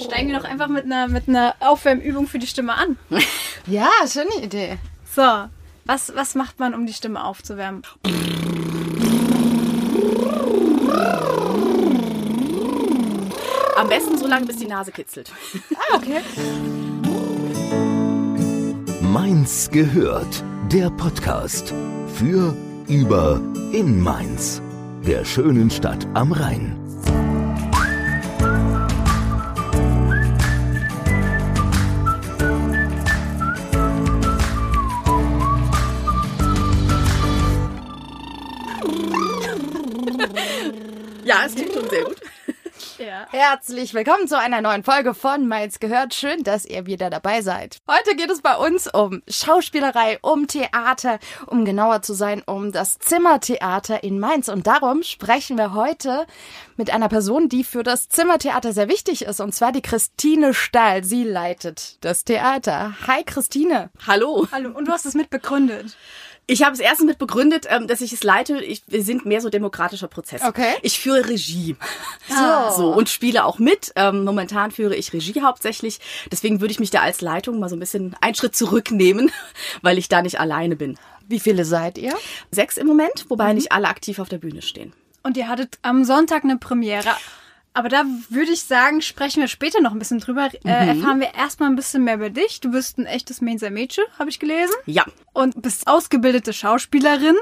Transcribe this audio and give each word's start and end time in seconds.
Steigen 0.00 0.30
wir 0.30 0.38
doch 0.38 0.44
einfach 0.44 0.68
mit 0.68 0.84
einer, 0.84 1.06
mit 1.06 1.28
einer 1.28 1.54
Aufwärmübung 1.60 2.26
für 2.26 2.38
die 2.38 2.46
Stimme 2.46 2.74
an. 2.74 2.96
Ja, 3.66 3.90
schöne 4.10 4.42
Idee. 4.42 4.78
So, 5.14 5.22
was, 5.84 6.14
was 6.16 6.34
macht 6.34 6.58
man, 6.58 6.74
um 6.74 6.86
die 6.86 6.94
Stimme 6.94 7.22
aufzuwärmen? 7.22 7.82
Am 13.76 13.88
besten 13.88 14.16
so 14.16 14.26
lange, 14.26 14.46
bis 14.46 14.56
die 14.56 14.66
Nase 14.66 14.92
kitzelt. 14.92 15.30
Ah, 15.74 15.96
okay. 15.96 16.20
Mainz 19.02 19.70
gehört, 19.70 20.42
der 20.72 20.88
Podcast 20.90 21.74
für, 22.14 22.54
über, 22.86 23.40
in 23.72 24.00
Mainz, 24.00 24.62
der 25.04 25.24
schönen 25.24 25.68
Stadt 25.68 26.06
am 26.14 26.30
Rhein. 26.30 26.76
Ja, 41.24 41.46
es 41.46 41.54
klingt 41.56 41.72
schon 41.72 41.88
sehr 41.90 42.04
gut. 42.04 42.19
Ja. 43.20 43.26
Herzlich 43.30 43.92
willkommen 43.92 44.28
zu 44.28 44.38
einer 44.38 44.62
neuen 44.62 44.82
Folge 44.82 45.12
von 45.12 45.46
Mainz 45.46 45.78
gehört. 45.78 46.14
Schön, 46.14 46.42
dass 46.42 46.64
ihr 46.64 46.86
wieder 46.86 47.10
dabei 47.10 47.42
seid. 47.42 47.78
Heute 47.86 48.16
geht 48.16 48.30
es 48.30 48.40
bei 48.40 48.56
uns 48.56 48.86
um 48.86 49.22
Schauspielerei, 49.28 50.18
um 50.22 50.46
Theater, 50.46 51.18
um 51.46 51.66
genauer 51.66 52.00
zu 52.00 52.14
sein, 52.14 52.42
um 52.46 52.72
das 52.72 52.98
Zimmertheater 52.98 54.02
in 54.04 54.20
Mainz. 54.20 54.48
Und 54.48 54.66
darum 54.66 55.02
sprechen 55.02 55.58
wir 55.58 55.74
heute 55.74 56.26
mit 56.76 56.90
einer 56.90 57.08
Person, 57.08 57.50
die 57.50 57.64
für 57.64 57.82
das 57.82 58.08
Zimmertheater 58.08 58.72
sehr 58.72 58.88
wichtig 58.88 59.22
ist, 59.22 59.40
und 59.40 59.54
zwar 59.54 59.72
die 59.72 59.82
Christine 59.82 60.54
Stahl. 60.54 61.04
Sie 61.04 61.24
leitet 61.24 62.02
das 62.02 62.24
Theater. 62.24 62.94
Hi, 63.06 63.22
Christine. 63.24 63.90
Hallo. 64.06 64.46
Hallo, 64.50 64.70
und 64.70 64.88
du 64.88 64.92
hast 64.92 65.04
es 65.04 65.14
mitbegründet. 65.14 65.94
Ich 66.50 66.64
habe 66.64 66.74
es 66.74 66.80
erstens 66.80 67.06
mit 67.06 67.18
begründet, 67.18 67.66
ähm, 67.68 67.86
dass 67.86 68.00
ich 68.00 68.12
es 68.12 68.24
leite. 68.24 68.60
Ich, 68.60 68.82
wir 68.88 69.04
sind 69.04 69.24
mehr 69.24 69.40
so 69.40 69.50
demokratischer 69.50 70.08
Prozess. 70.08 70.42
Okay. 70.42 70.74
Ich 70.82 70.98
führe 70.98 71.28
Regie. 71.28 71.76
So. 72.28 72.76
So, 72.76 72.92
und 72.92 73.08
spiele 73.08 73.44
auch 73.44 73.60
mit. 73.60 73.92
Ähm, 73.94 74.24
momentan 74.24 74.72
führe 74.72 74.96
ich 74.96 75.12
Regie 75.12 75.42
hauptsächlich. 75.42 76.00
Deswegen 76.32 76.60
würde 76.60 76.72
ich 76.72 76.80
mich 76.80 76.90
da 76.90 77.02
als 77.02 77.20
Leitung 77.20 77.60
mal 77.60 77.68
so 77.68 77.76
ein 77.76 77.78
bisschen 77.80 78.16
einen 78.20 78.34
Schritt 78.34 78.56
zurücknehmen, 78.56 79.30
weil 79.82 79.96
ich 79.96 80.08
da 80.08 80.22
nicht 80.22 80.40
alleine 80.40 80.74
bin. 80.74 80.98
Wie 81.28 81.38
viele 81.38 81.64
seid 81.64 81.98
ihr? 81.98 82.14
Sechs 82.50 82.76
im 82.76 82.88
Moment, 82.88 83.26
wobei 83.28 83.52
nicht 83.52 83.70
alle 83.70 83.86
aktiv 83.86 84.18
auf 84.18 84.28
der 84.28 84.38
Bühne 84.38 84.62
stehen. 84.62 84.92
Und 85.22 85.36
ihr 85.36 85.46
hattet 85.46 85.78
am 85.82 86.04
Sonntag 86.04 86.42
eine 86.42 86.56
Premiere. 86.56 87.14
Aber 87.80 87.88
da 87.88 88.04
würde 88.28 88.52
ich 88.52 88.62
sagen, 88.64 89.00
sprechen 89.00 89.40
wir 89.40 89.48
später 89.48 89.80
noch 89.80 89.92
ein 89.92 89.98
bisschen 89.98 90.20
drüber. 90.20 90.50
Äh, 90.66 90.88
erfahren 90.88 91.18
wir 91.18 91.32
erstmal 91.34 91.70
ein 91.70 91.76
bisschen 91.76 92.04
mehr 92.04 92.16
über 92.16 92.28
dich. 92.28 92.60
Du 92.60 92.72
bist 92.72 92.98
ein 92.98 93.06
echtes 93.06 93.40
Mainzer 93.40 93.70
Mädchen, 93.70 94.04
habe 94.18 94.28
ich 94.28 94.38
gelesen. 94.38 94.74
Ja, 94.84 95.06
Und 95.32 95.62
bist 95.62 95.86
ausgebildete 95.86 96.52
Schauspielerin. 96.52 97.36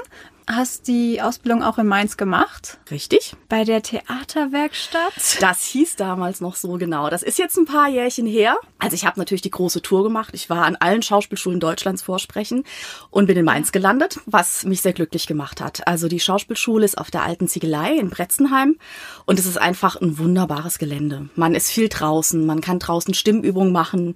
Hast 0.51 0.87
die 0.87 1.21
Ausbildung 1.21 1.61
auch 1.61 1.77
in 1.77 1.85
Mainz 1.85 2.17
gemacht. 2.17 2.79
richtig. 2.89 3.35
Bei 3.49 3.63
der 3.63 3.83
Theaterwerkstatt. 3.83 5.13
Das 5.41 5.63
hieß 5.65 5.95
damals 5.95 6.41
noch 6.41 6.55
so 6.55 6.79
genau. 6.79 7.11
Das 7.11 7.21
ist 7.21 7.37
jetzt 7.37 7.55
ein 7.55 7.65
paar 7.65 7.87
Jährchen 7.87 8.25
her. 8.25 8.57
Also 8.79 8.95
ich 8.95 9.05
habe 9.05 9.19
natürlich 9.19 9.43
die 9.43 9.51
große 9.51 9.83
Tour 9.83 10.01
gemacht. 10.01 10.31
Ich 10.33 10.49
war 10.49 10.65
an 10.65 10.75
allen 10.75 11.03
Schauspielschulen 11.03 11.59
Deutschlands 11.59 12.01
vorsprechen 12.01 12.63
und 13.11 13.27
bin 13.27 13.37
in 13.37 13.45
Mainz 13.45 13.71
gelandet, 13.71 14.21
was 14.25 14.63
mich 14.65 14.81
sehr 14.81 14.93
glücklich 14.93 15.27
gemacht 15.27 15.61
hat. 15.61 15.87
Also 15.87 16.07
die 16.07 16.19
Schauspielschule 16.19 16.83
ist 16.83 16.97
auf 16.97 17.11
der 17.11 17.21
alten 17.21 17.47
Ziegelei 17.47 17.93
in 17.93 18.09
Bretzenheim 18.09 18.79
und 19.27 19.37
es 19.37 19.45
ist 19.45 19.57
einfach 19.57 20.01
ein 20.01 20.17
wunderbares 20.17 20.79
Gelände. 20.79 21.29
Man 21.35 21.53
ist 21.53 21.69
viel 21.69 21.89
draußen, 21.89 22.43
man 22.43 22.61
kann 22.61 22.79
draußen 22.79 23.13
Stimmübungen 23.13 23.71
machen, 23.71 24.15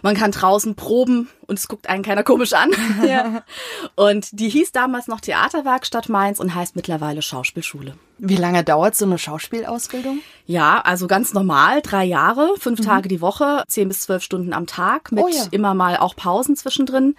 man 0.00 0.16
kann 0.16 0.30
draußen 0.30 0.76
proben 0.76 1.28
und 1.46 1.58
es 1.58 1.68
guckt 1.68 1.88
einen 1.88 2.02
keiner 2.02 2.22
komisch 2.22 2.52
an. 2.52 2.70
Ja. 3.06 3.42
Und 3.96 4.38
die 4.38 4.48
hieß 4.48 4.72
damals 4.72 5.08
noch 5.08 5.20
Theaterwerkstatt 5.20 6.08
Mainz 6.08 6.38
und 6.38 6.54
heißt 6.54 6.74
mittlerweile 6.76 7.22
Schauspielschule. 7.22 7.94
Wie 8.18 8.36
lange 8.36 8.64
dauert 8.64 8.94
so 8.96 9.04
eine 9.04 9.18
Schauspielausbildung? 9.18 10.20
Ja, 10.46 10.80
also 10.80 11.06
ganz 11.06 11.34
normal, 11.34 11.82
drei 11.82 12.04
Jahre, 12.04 12.54
fünf 12.58 12.80
Tage 12.80 13.08
die 13.08 13.20
Woche, 13.20 13.64
zehn 13.68 13.88
bis 13.88 14.02
zwölf 14.02 14.22
Stunden 14.22 14.52
am 14.52 14.66
Tag, 14.66 15.12
mit 15.12 15.24
Oh 15.24 15.28
ja. 15.28 15.44
immer 15.50 15.74
mal 15.74 15.96
auch 15.96 16.16
Pausen 16.16 16.56
zwischendrin. 16.56 17.16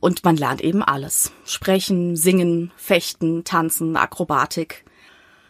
Und 0.00 0.24
man 0.24 0.36
lernt 0.36 0.60
eben 0.60 0.82
alles. 0.82 1.32
Sprechen, 1.44 2.16
singen, 2.16 2.72
fechten, 2.76 3.44
tanzen, 3.44 3.96
Akrobatik. 3.96 4.84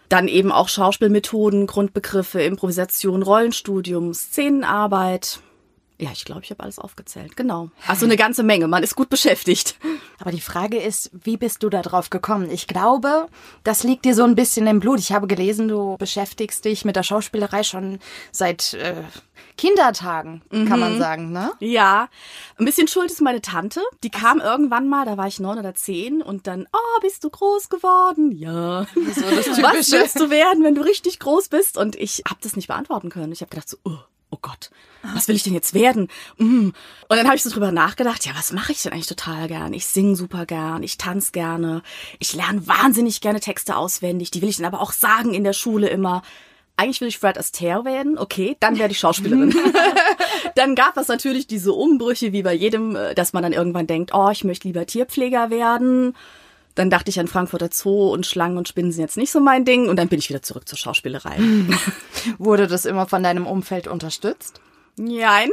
Dann 0.08 0.28
eben 0.28 0.52
auch 0.52 0.68
Schauspielmethoden, 0.68 1.66
Grundbegriffe, 1.66 2.42
Improvisation, 2.42 3.22
Rollenstudium, 3.22 4.12
Szenenarbeit. 4.14 5.40
Ja, 6.00 6.10
ich 6.12 6.24
glaube, 6.24 6.40
ich 6.42 6.50
habe 6.50 6.62
alles 6.62 6.80
aufgezählt. 6.80 7.36
Genau. 7.36 7.70
Also 7.86 8.04
eine 8.04 8.16
ganze 8.16 8.42
Menge. 8.42 8.66
Man 8.66 8.82
ist 8.82 8.96
gut 8.96 9.08
beschäftigt. 9.08 9.76
Aber 10.18 10.32
die 10.32 10.40
Frage 10.40 10.78
ist, 10.78 11.10
wie 11.12 11.36
bist 11.36 11.62
du 11.62 11.68
da 11.70 11.82
drauf 11.82 12.10
gekommen? 12.10 12.50
Ich 12.50 12.66
glaube, 12.66 13.28
das 13.62 13.84
liegt 13.84 14.04
dir 14.04 14.14
so 14.14 14.24
ein 14.24 14.34
bisschen 14.34 14.66
im 14.66 14.80
Blut. 14.80 14.98
Ich 14.98 15.12
habe 15.12 15.28
gelesen, 15.28 15.68
du 15.68 15.96
beschäftigst 15.96 16.64
dich 16.64 16.84
mit 16.84 16.96
der 16.96 17.04
Schauspielerei 17.04 17.62
schon 17.62 18.00
seit 18.32 18.74
äh, 18.74 19.02
Kindertagen, 19.56 20.42
kann 20.50 20.80
man 20.80 20.98
sagen, 20.98 21.30
ne? 21.30 21.52
Ja, 21.60 22.08
ein 22.58 22.64
bisschen 22.64 22.88
schuld 22.88 23.10
ist 23.10 23.20
meine 23.20 23.40
Tante. 23.40 23.80
Die 24.02 24.10
kam 24.10 24.40
irgendwann 24.40 24.88
mal, 24.88 25.04
da 25.04 25.16
war 25.16 25.28
ich 25.28 25.38
neun 25.38 25.58
oder 25.58 25.74
zehn 25.74 26.22
und 26.22 26.48
dann, 26.48 26.66
oh, 26.72 27.00
bist 27.02 27.22
du 27.22 27.30
groß 27.30 27.68
geworden? 27.68 28.32
Ja. 28.32 28.86
So 28.94 29.22
das 29.22 29.62
Was 29.62 29.92
willst 29.92 30.18
du 30.18 30.28
werden, 30.30 30.64
wenn 30.64 30.74
du 30.74 30.82
richtig 30.82 31.20
groß 31.20 31.48
bist? 31.48 31.78
Und 31.78 31.94
ich 31.94 32.24
habe 32.28 32.40
das 32.42 32.56
nicht 32.56 32.66
beantworten 32.66 33.10
können. 33.10 33.32
Ich 33.32 33.42
habe 33.42 33.50
gedacht 33.50 33.68
so, 33.68 33.76
oh, 33.84 33.98
oh 34.34 34.38
Gott, 34.42 34.70
was 35.14 35.28
will 35.28 35.36
ich 35.36 35.42
denn 35.42 35.54
jetzt 35.54 35.74
werden? 35.74 36.08
Mm. 36.38 36.68
Und 36.68 36.74
dann 37.08 37.26
habe 37.26 37.36
ich 37.36 37.42
so 37.42 37.50
drüber 37.50 37.72
nachgedacht, 37.72 38.24
ja, 38.26 38.32
was 38.34 38.52
mache 38.52 38.72
ich 38.72 38.82
denn 38.82 38.92
eigentlich 38.92 39.06
total 39.06 39.48
gern? 39.48 39.72
Ich 39.72 39.86
singe 39.86 40.16
super 40.16 40.46
gern, 40.46 40.82
ich 40.82 40.98
tanze 40.98 41.32
gerne, 41.32 41.82
ich 42.18 42.34
lerne 42.34 42.66
wahnsinnig 42.66 43.20
gerne 43.20 43.40
Texte 43.40 43.76
auswendig, 43.76 44.30
die 44.30 44.42
will 44.42 44.48
ich 44.48 44.56
dann 44.56 44.66
aber 44.66 44.80
auch 44.80 44.92
sagen 44.92 45.34
in 45.34 45.44
der 45.44 45.52
Schule 45.52 45.88
immer. 45.88 46.22
Eigentlich 46.76 47.00
will 47.00 47.08
ich 47.08 47.18
Fred 47.18 47.38
Astaire 47.38 47.84
werden, 47.84 48.18
okay, 48.18 48.56
dann 48.58 48.78
werde 48.78 48.90
ich 48.90 48.98
Schauspielerin. 48.98 49.54
dann 50.56 50.74
gab 50.74 50.96
es 50.96 51.06
natürlich 51.06 51.46
diese 51.46 51.72
Umbrüche, 51.72 52.32
wie 52.32 52.42
bei 52.42 52.52
jedem, 52.52 52.96
äh, 52.96 53.14
dass 53.14 53.32
man 53.32 53.44
dann 53.44 53.52
irgendwann 53.52 53.86
denkt, 53.86 54.12
oh, 54.12 54.30
ich 54.30 54.42
möchte 54.42 54.66
lieber 54.66 54.84
Tierpfleger 54.84 55.50
werden. 55.50 56.16
Dann 56.74 56.90
dachte 56.90 57.10
ich 57.10 57.20
an 57.20 57.28
Frankfurter 57.28 57.68
Zoo 57.72 58.12
und 58.12 58.26
Schlangen 58.26 58.58
und 58.58 58.68
Spinnen 58.68 58.90
sind 58.90 59.02
jetzt 59.02 59.16
nicht 59.16 59.30
so 59.30 59.40
mein 59.40 59.64
Ding. 59.64 59.88
Und 59.88 59.96
dann 59.96 60.08
bin 60.08 60.18
ich 60.18 60.28
wieder 60.28 60.42
zurück 60.42 60.68
zur 60.68 60.78
Schauspielerei. 60.78 61.38
Wurde 62.38 62.66
das 62.66 62.84
immer 62.84 63.06
von 63.06 63.22
deinem 63.22 63.46
Umfeld 63.46 63.86
unterstützt? 63.86 64.60
Nein. 64.96 65.50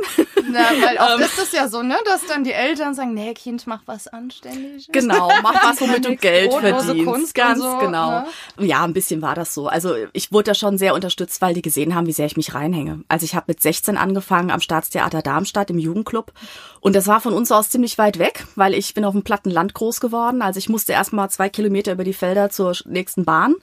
Na, 0.52 0.60
weil 0.60 0.98
oft 0.98 1.20
ist 1.26 1.40
es 1.40 1.52
ja 1.52 1.68
so, 1.68 1.82
ne, 1.82 1.98
dass 2.06 2.26
dann 2.28 2.44
die 2.44 2.52
Eltern 2.52 2.94
sagen, 2.94 3.14
nee, 3.14 3.34
Kind, 3.34 3.66
mach 3.66 3.82
was 3.86 4.08
Anständiges. 4.08 4.88
Genau, 4.92 5.32
mach 5.42 5.64
was, 5.64 5.82
womit 5.82 6.06
du 6.06 6.16
Geld 6.16 6.54
verdienst. 6.54 7.06
Kunst 7.06 7.36
Ganz 7.36 7.60
so, 7.62 7.78
genau. 7.80 8.12
ne? 8.12 8.26
Ja, 8.60 8.84
ein 8.84 8.94
bisschen 8.94 9.22
war 9.22 9.34
das 9.34 9.54
so. 9.54 9.68
Also 9.68 9.96
ich 10.14 10.32
wurde 10.32 10.52
da 10.52 10.56
schon 10.56 10.78
sehr 10.78 10.94
unterstützt, 10.94 11.42
weil 11.42 11.56
die 11.56 11.62
gesehen 11.62 11.96
haben, 11.96 12.06
wie 12.06 12.12
sehr 12.12 12.28
ich 12.28 12.38
mich 12.38 12.54
reinhänge. 12.54 13.04
Also 13.08 13.24
ich 13.24 13.36
habe 13.36 13.46
mit 13.48 13.62
16 13.62 13.98
angefangen 13.98 14.52
am 14.52 14.62
Staatstheater 14.62 15.22
Darmstadt 15.22 15.70
im 15.70 15.80
Jugendclub. 15.80 16.32
Und 16.80 16.96
das 16.96 17.08
war 17.08 17.22
von 17.22 17.34
uns 17.34 17.52
aus 17.52 17.70
ziemlich 17.70 17.98
weit 17.98 18.20
weg, 18.20 18.46
weil 18.56 18.74
ich 18.74 18.94
bin 18.94 19.06
auf 19.06 19.14
dem 19.14 19.24
platten 19.24 19.52
Land 19.52 19.74
groß 19.74 20.02
geworden. 20.02 20.42
Also 20.42 20.58
ich 20.58 20.70
musste 20.70 20.94
erst 20.94 21.14
mal 21.14 21.30
zwei 21.30 21.50
Kilometer 21.50 21.92
über 21.94 22.04
die 22.04 22.14
Felder 22.14 22.50
zur 22.50 22.76
nächsten 22.86 23.24
Bahn, 23.24 23.56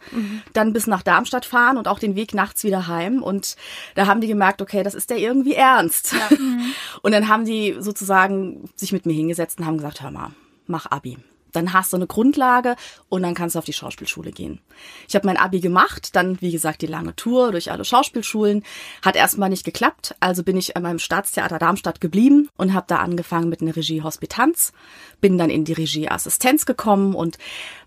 dann 0.52 0.72
bis 0.72 0.86
nach 0.86 1.02
Darmstadt 1.02 1.44
fahren 1.44 1.78
und 1.78 1.88
auch 1.88 1.98
den 1.98 2.14
Weg 2.14 2.32
nachts 2.34 2.62
wieder 2.62 2.86
heim. 2.86 3.22
Und 3.22 3.56
da 3.96 4.06
haben 4.06 4.20
die 4.20 4.28
gemerkt, 4.28 4.62
okay, 4.62 4.82
das 4.82 4.94
ist 4.94 5.10
der 5.10 5.18
irgendwie 5.18 5.52
ernst. 5.76 6.14
Und 7.02 7.12
dann 7.12 7.28
haben 7.28 7.44
die 7.44 7.76
sozusagen 7.78 8.68
sich 8.74 8.92
mit 8.92 9.06
mir 9.06 9.12
hingesetzt 9.12 9.58
und 9.58 9.66
haben 9.66 9.76
gesagt, 9.76 10.02
hör 10.02 10.10
mal, 10.10 10.32
mach 10.66 10.86
Abi. 10.86 11.18
Dann 11.58 11.72
hast 11.72 11.92
du 11.92 11.96
eine 11.96 12.06
Grundlage 12.06 12.76
und 13.08 13.22
dann 13.22 13.34
kannst 13.34 13.56
du 13.56 13.58
auf 13.58 13.64
die 13.64 13.72
Schauspielschule 13.72 14.30
gehen. 14.30 14.60
Ich 15.08 15.16
habe 15.16 15.26
mein 15.26 15.36
Abi 15.36 15.58
gemacht, 15.58 16.14
dann 16.14 16.40
wie 16.40 16.52
gesagt 16.52 16.82
die 16.82 16.86
lange 16.86 17.16
Tour 17.16 17.50
durch 17.50 17.72
alle 17.72 17.84
Schauspielschulen, 17.84 18.62
hat 19.02 19.16
erstmal 19.16 19.48
nicht 19.48 19.64
geklappt, 19.64 20.14
also 20.20 20.44
bin 20.44 20.56
ich 20.56 20.76
an 20.76 20.84
meinem 20.84 21.00
Staatstheater 21.00 21.58
Darmstadt 21.58 22.00
geblieben 22.00 22.48
und 22.56 22.74
habe 22.74 22.86
da 22.88 22.98
angefangen 22.98 23.48
mit 23.48 23.60
einer 23.60 23.74
Regie 23.74 24.02
Hospitanz, 24.02 24.72
bin 25.20 25.36
dann 25.36 25.50
in 25.50 25.64
die 25.64 25.72
Regie 25.72 26.08
Assistenz 26.08 26.64
gekommen 26.64 27.14
und 27.14 27.38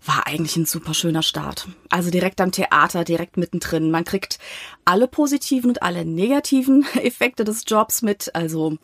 war 0.04 0.26
eigentlich 0.26 0.56
ein 0.56 0.66
super 0.66 0.92
schöner 0.92 1.22
Start. 1.22 1.68
Also 1.88 2.10
direkt 2.10 2.40
am 2.40 2.52
Theater, 2.52 3.04
direkt 3.04 3.38
mittendrin. 3.38 3.90
Man 3.90 4.04
kriegt 4.04 4.38
alle 4.84 5.08
positiven 5.08 5.70
und 5.70 5.82
alle 5.82 6.04
negativen 6.04 6.84
Effekte 6.94 7.44
des 7.44 7.64
Jobs 7.66 8.02
mit, 8.02 8.34
also 8.34 8.76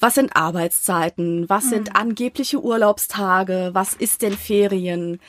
was 0.00 0.14
sind 0.14 0.36
Arbeitszeiten, 0.36 1.48
was 1.48 1.64
mhm. 1.64 1.70
sind 1.70 1.96
angebliche 1.96 2.62
Urlaubstage, 2.62 3.70
was 3.72 3.94
ist 3.94 4.22
denn 4.22 4.36
Ferien? 4.36 5.20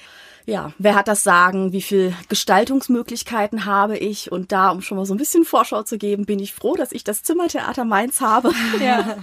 Ja, 0.45 0.73
wer 0.79 0.95
hat 0.95 1.07
das 1.07 1.23
Sagen, 1.23 1.73
wie 1.73 1.81
viel 1.81 2.13
Gestaltungsmöglichkeiten 2.27 3.65
habe 3.65 3.97
ich? 3.97 4.31
Und 4.31 4.51
da, 4.51 4.69
um 4.71 4.81
schon 4.81 4.97
mal 4.97 5.05
so 5.05 5.13
ein 5.13 5.17
bisschen 5.17 5.43
Vorschau 5.43 5.83
zu 5.83 5.97
geben, 5.97 6.25
bin 6.25 6.39
ich 6.39 6.53
froh, 6.53 6.75
dass 6.75 6.91
ich 6.91 7.03
das 7.03 7.21
Zimmertheater 7.21 7.85
Mainz 7.85 8.19
habe 8.19 8.51
ja. 8.79 9.17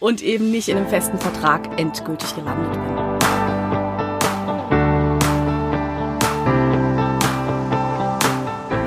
und 0.00 0.22
eben 0.22 0.50
nicht 0.50 0.68
in 0.68 0.76
einem 0.76 0.88
festen 0.88 1.18
Vertrag 1.18 1.78
endgültig 1.78 2.34
gelandet 2.34 2.72
bin. 2.72 2.96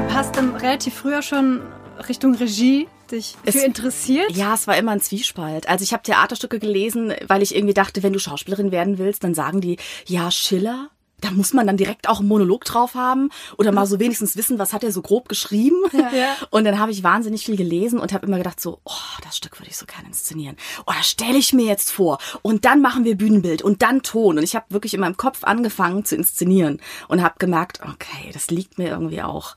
Du 0.07 0.13
hast 0.13 0.35
dann 0.35 0.55
relativ 0.55 0.95
früher 0.95 1.21
schon 1.21 1.61
Richtung 2.09 2.35
Regie 2.35 2.87
dich 3.07 3.35
Es- 3.45 3.55
für 3.55 3.65
interessiert? 3.65 4.31
Ja, 4.31 4.53
es 4.53 4.67
war 4.67 4.77
immer 4.77 4.91
ein 4.91 5.01
Zwiespalt. 5.01 5.67
Also 5.69 5.83
ich 5.83 5.93
habe 5.93 6.03
Theaterstücke 6.03 6.59
gelesen, 6.59 7.13
weil 7.27 7.41
ich 7.41 7.55
irgendwie 7.55 7.73
dachte, 7.73 8.03
wenn 8.03 8.13
du 8.13 8.19
Schauspielerin 8.19 8.71
werden 8.71 8.97
willst, 8.97 9.23
dann 9.23 9.33
sagen 9.33 9.61
die, 9.61 9.77
ja, 10.05 10.29
Schiller, 10.31 10.89
da 11.19 11.31
muss 11.31 11.51
man 11.51 11.65
dann 11.65 11.77
direkt 11.77 12.07
auch 12.07 12.19
einen 12.19 12.27
Monolog 12.27 12.63
drauf 12.63 12.93
haben 12.93 13.31
oder 13.57 13.71
mal 13.71 13.87
so 13.87 13.99
wenigstens 13.99 14.37
wissen, 14.37 14.59
was 14.59 14.71
hat 14.71 14.83
er 14.83 14.91
so 14.91 15.01
grob 15.01 15.27
geschrieben. 15.29 15.77
Ja. 15.93 16.35
Und 16.51 16.63
dann 16.63 16.77
habe 16.77 16.91
ich 16.91 17.01
wahnsinnig 17.03 17.43
viel 17.43 17.57
gelesen 17.57 17.97
und 17.97 18.13
habe 18.13 18.27
immer 18.27 18.37
gedacht 18.37 18.59
so, 18.59 18.79
oh, 18.85 18.91
das 19.23 19.35
Stück 19.35 19.59
würde 19.59 19.71
ich 19.71 19.77
so 19.77 19.87
gerne 19.87 20.07
inszenieren. 20.07 20.57
Oh, 20.85 20.91
das 20.95 21.09
stelle 21.09 21.37
ich 21.39 21.53
mir 21.53 21.65
jetzt 21.65 21.89
vor. 21.89 22.19
Und 22.43 22.65
dann 22.65 22.81
machen 22.81 23.03
wir 23.03 23.17
Bühnenbild 23.17 23.63
und 23.63 23.81
dann 23.81 24.03
Ton. 24.03 24.37
Und 24.37 24.43
ich 24.43 24.55
habe 24.55 24.65
wirklich 24.69 24.93
in 24.93 24.99
meinem 24.99 25.17
Kopf 25.17 25.43
angefangen 25.43 26.05
zu 26.05 26.15
inszenieren 26.15 26.79
und 27.07 27.23
habe 27.23 27.35
gemerkt, 27.39 27.79
okay, 27.81 28.29
das 28.31 28.51
liegt 28.51 28.77
mir 28.77 28.89
irgendwie 28.89 29.23
auch. 29.23 29.55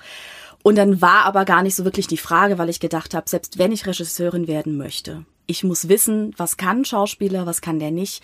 Und 0.63 0.77
dann 0.77 1.01
war 1.01 1.25
aber 1.25 1.45
gar 1.45 1.63
nicht 1.63 1.75
so 1.75 1.85
wirklich 1.85 2.07
die 2.07 2.17
Frage, 2.17 2.59
weil 2.59 2.69
ich 2.69 2.81
gedacht 2.81 3.15
habe, 3.15 3.29
selbst 3.29 3.59
wenn 3.59 3.73
ich 3.73 3.87
Regisseurin 3.87 4.47
werden 4.47 4.77
möchte, 4.77 5.25
ich 5.47 5.65
muss 5.65 5.89
wissen, 5.89 6.33
was 6.37 6.57
kann 6.57 6.83
ein 6.83 6.85
Schauspieler, 6.85 7.45
was 7.45 7.61
kann 7.61 7.81
der 7.81 7.91
nicht. 7.91 8.23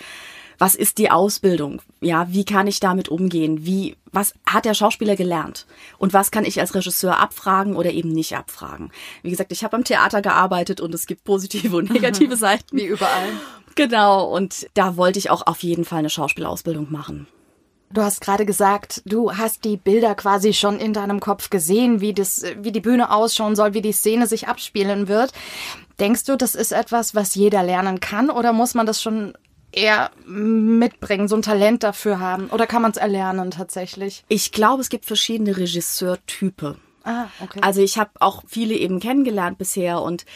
Was 0.59 0.75
ist 0.75 0.97
die 0.99 1.11
Ausbildung? 1.11 1.83
Ja, 2.01 2.29
wie 2.31 2.45
kann 2.45 2.67
ich 2.67 2.81
damit 2.81 3.09
umgehen? 3.09 3.67
Wie, 3.67 3.97
was 4.13 4.33
hat 4.47 4.65
der 4.65 4.75
Schauspieler 4.75 5.17
gelernt? 5.17 5.67
Und 5.99 6.15
was 6.15 6.31
kann 6.31 6.47
ich 6.47 6.61
als 6.61 6.75
Regisseur 6.75 7.19
abfragen 7.19 7.77
oder 7.77 7.91
eben 7.91 8.11
nicht 8.11 8.37
abfragen? 8.37 8.91
Wie 9.23 9.31
gesagt, 9.31 9.53
ich 9.53 9.65
habe 9.65 9.77
am 9.77 9.85
Theater 9.85 10.23
gearbeitet 10.23 10.81
und 10.81 10.95
es 10.95 11.07
gibt 11.07 11.25
positive 11.25 11.77
und 11.77 11.91
negative 11.91 12.37
Seiten. 12.39 12.77
Wie 12.77 12.87
überall. 12.87 13.29
Genau, 13.75 14.25
und 14.35 14.69
da 14.73 14.97
wollte 14.97 15.19
ich 15.19 15.29
auch 15.29 15.47
auf 15.47 15.63
jeden 15.63 15.85
Fall 15.85 15.99
eine 15.99 16.11
Schauspielausbildung 16.11 16.91
machen. 16.91 17.27
Du 17.91 18.03
hast 18.03 18.21
gerade 18.21 18.45
gesagt, 18.45 19.03
du 19.05 19.37
hast 19.37 19.65
die 19.65 19.77
Bilder 19.77 20.15
quasi 20.15 20.53
schon 20.53 20.79
in 20.79 20.93
deinem 20.93 21.21
Kopf 21.21 21.51
gesehen, 21.51 22.01
wie 22.01 22.13
das, 22.13 22.45
wie 22.59 22.73
die 22.73 22.81
Bühne 22.81 23.13
ausschauen 23.13 23.55
soll, 23.55 23.75
wie 23.75 23.83
die 23.83 23.93
Szene 23.93 24.27
sich 24.27 24.49
abspielen 24.49 25.09
wird. 25.09 25.33
Denkst 26.01 26.25
du, 26.25 26.37
das 26.37 26.55
ist 26.55 26.73
etwas, 26.73 27.15
was 27.15 27.35
jeder 27.35 27.63
lernen 27.63 28.01
kann 28.01 28.29
oder 28.29 28.53
muss 28.53 28.75
man 28.75 28.87
das 28.87 29.01
schon 29.01 29.35
eher 29.73 30.11
mitbringen, 30.27 31.29
so 31.29 31.37
ein 31.37 31.43
Talent 31.43 31.83
dafür 31.83 32.19
haben? 32.19 32.49
Oder 32.49 32.67
kann 32.67 32.83
man 32.83 32.91
es 32.91 32.97
erlernen 32.97 33.51
tatsächlich? 33.51 34.25
Ich 34.29 34.53
glaube, 34.53 34.83
es 34.83 34.89
gibt 34.89 35.05
verschiedene 35.05 35.57
Regisseurtype. 35.57 36.77
Ah, 37.05 37.29
okay. 37.41 37.61
Also 37.63 37.83
ich 37.83 37.99
habe 37.99 38.11
auch 38.19 38.43
viele 38.49 38.75
eben 38.75 38.99
kennengelernt 38.99 39.59
bisher 39.59 40.03
und 40.03 40.27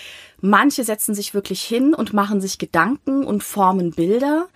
manche 0.41 0.85
setzen 0.85 1.17
sich 1.17 1.35
wirklich 1.35 1.62
hin 1.62 1.94
und 1.94 2.12
machen 2.12 2.41
sich 2.41 2.58
Gedanken 2.58 3.25
und 3.25 3.43
formen 3.43 3.91
Bilder. 3.91 4.46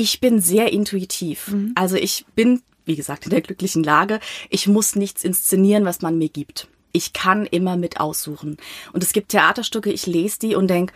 Ich 0.00 0.18
bin 0.18 0.40
sehr 0.40 0.72
intuitiv. 0.72 1.54
Also 1.74 1.96
ich 1.96 2.24
bin, 2.34 2.62
wie 2.86 2.96
gesagt, 2.96 3.24
in 3.24 3.30
der 3.32 3.42
glücklichen 3.42 3.84
Lage. 3.84 4.18
Ich 4.48 4.66
muss 4.66 4.96
nichts 4.96 5.24
inszenieren, 5.24 5.84
was 5.84 6.00
man 6.00 6.16
mir 6.16 6.30
gibt. 6.30 6.68
Ich 6.92 7.12
kann 7.12 7.44
immer 7.44 7.76
mit 7.76 8.00
aussuchen. 8.00 8.56
Und 8.94 9.02
es 9.02 9.12
gibt 9.12 9.28
Theaterstücke, 9.28 9.92
ich 9.92 10.06
lese 10.06 10.38
die 10.38 10.54
und 10.54 10.68
denk, 10.68 10.94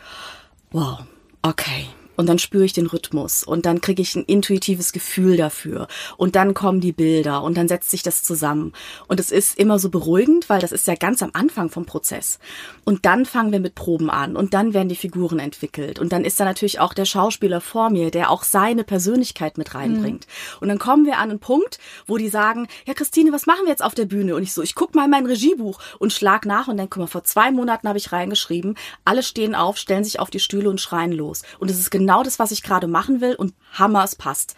wow, 0.70 1.00
okay. 1.42 1.84
Und 2.16 2.28
dann 2.28 2.38
spüre 2.38 2.64
ich 2.64 2.72
den 2.72 2.87
Rhythmus 2.87 3.44
und 3.44 3.66
dann 3.66 3.81
kriege 3.81 4.02
ich 4.02 4.14
ein 4.14 4.25
intuitives 4.25 4.93
Gefühl 4.93 5.37
dafür. 5.37 5.88
Und 6.16 6.37
dann 6.37 6.55
kommen 6.55 6.81
die 6.81 6.93
Bilder 6.93 7.43
und 7.43 7.56
dann 7.56 7.69
setzt 7.69 7.90
sich 7.90 8.02
das 8.02 8.22
zusammen. 8.22 8.72
Und 9.08 9.20
es 9.20 9.31
ist 9.31 9.58
immer 9.58 9.78
so 9.78 9.90
beruhigend, 9.90 10.49
weil 10.49 10.61
das 10.61 10.72
ist 10.72 10.87
ja 10.87 10.94
ganz 10.94 11.22
am 11.22 11.31
Anfang 11.32 11.70
vom 11.70 11.87
Prozess. 11.87 12.38
Und 12.84 13.05
dann 13.05 13.26
fangen 13.26 13.52
wir 13.52 13.61
mit 13.61 13.75
Proben 13.75 14.11
an 14.11 14.37
und 14.37 14.55
dann 14.55 14.75
werden 14.75 14.88
die 14.88 14.96
Figuren 14.96 15.38
entwickelt. 15.38 15.99
Und 15.99 16.12
dann 16.12 16.25
ist 16.25 16.38
da 16.38 16.44
natürlich 16.44 16.81
auch 16.81 16.94
der 16.94 17.05
Schauspieler 17.05 17.61
vor 17.61 17.90
mir, 17.90 18.11
der 18.11 18.31
auch 18.31 18.44
seine 18.44 18.84
Persönlichkeit 18.84 19.58
mit 19.58 19.75
reinbringt. 19.75 20.26
Und 20.60 20.69
dann 20.69 20.78
kommen 20.78 21.06
wir 21.06 21.19
an 21.19 21.31
einen 21.31 21.40
Punkt, 21.40 21.78
wo 22.06 22.17
die 22.17 22.28
sagen, 22.28 22.69
ja 22.87 22.94
Christine, 22.94 23.32
was 23.32 23.46
machen 23.46 23.64
wir 23.64 23.70
jetzt 23.70 23.84
auf 23.84 23.94
der 23.94 24.06
Bühne? 24.06 24.37
Und 24.37 24.43
ich 24.43 24.52
so, 24.52 24.62
ich 24.62 24.75
guck 24.75 24.94
mal 24.94 25.05
in 25.05 25.10
mein 25.10 25.26
Regiebuch 25.26 25.81
und 25.99 26.12
schlag 26.12 26.46
nach 26.46 26.69
und 26.69 26.76
denke, 26.76 26.94
guck 26.94 27.00
mal, 27.00 27.06
vor 27.06 27.25
zwei 27.25 27.50
Monaten 27.50 27.88
habe 27.88 27.99
ich 27.99 28.12
reingeschrieben, 28.12 28.76
alle 29.05 29.22
stehen 29.22 29.55
auf, 29.55 29.78
stellen 29.78 30.05
sich 30.05 30.20
auf 30.20 30.31
die 30.31 30.40
Stühle 30.40 30.70
und 30.70 30.81
schreien 30.81 31.12
los. 31.12 31.43
Und 31.58 31.70
es 31.70 31.78
ist 31.78 31.90
genau 31.90 32.03
das, 32.06 32.38
was 32.38 32.50
ich 32.50 32.62
gerade 32.62 32.86
machen 32.86 33.20
will 33.20 33.34
und 33.34 33.54
Hammer, 33.72 34.04
es 34.04 34.16
passt. 34.16 34.54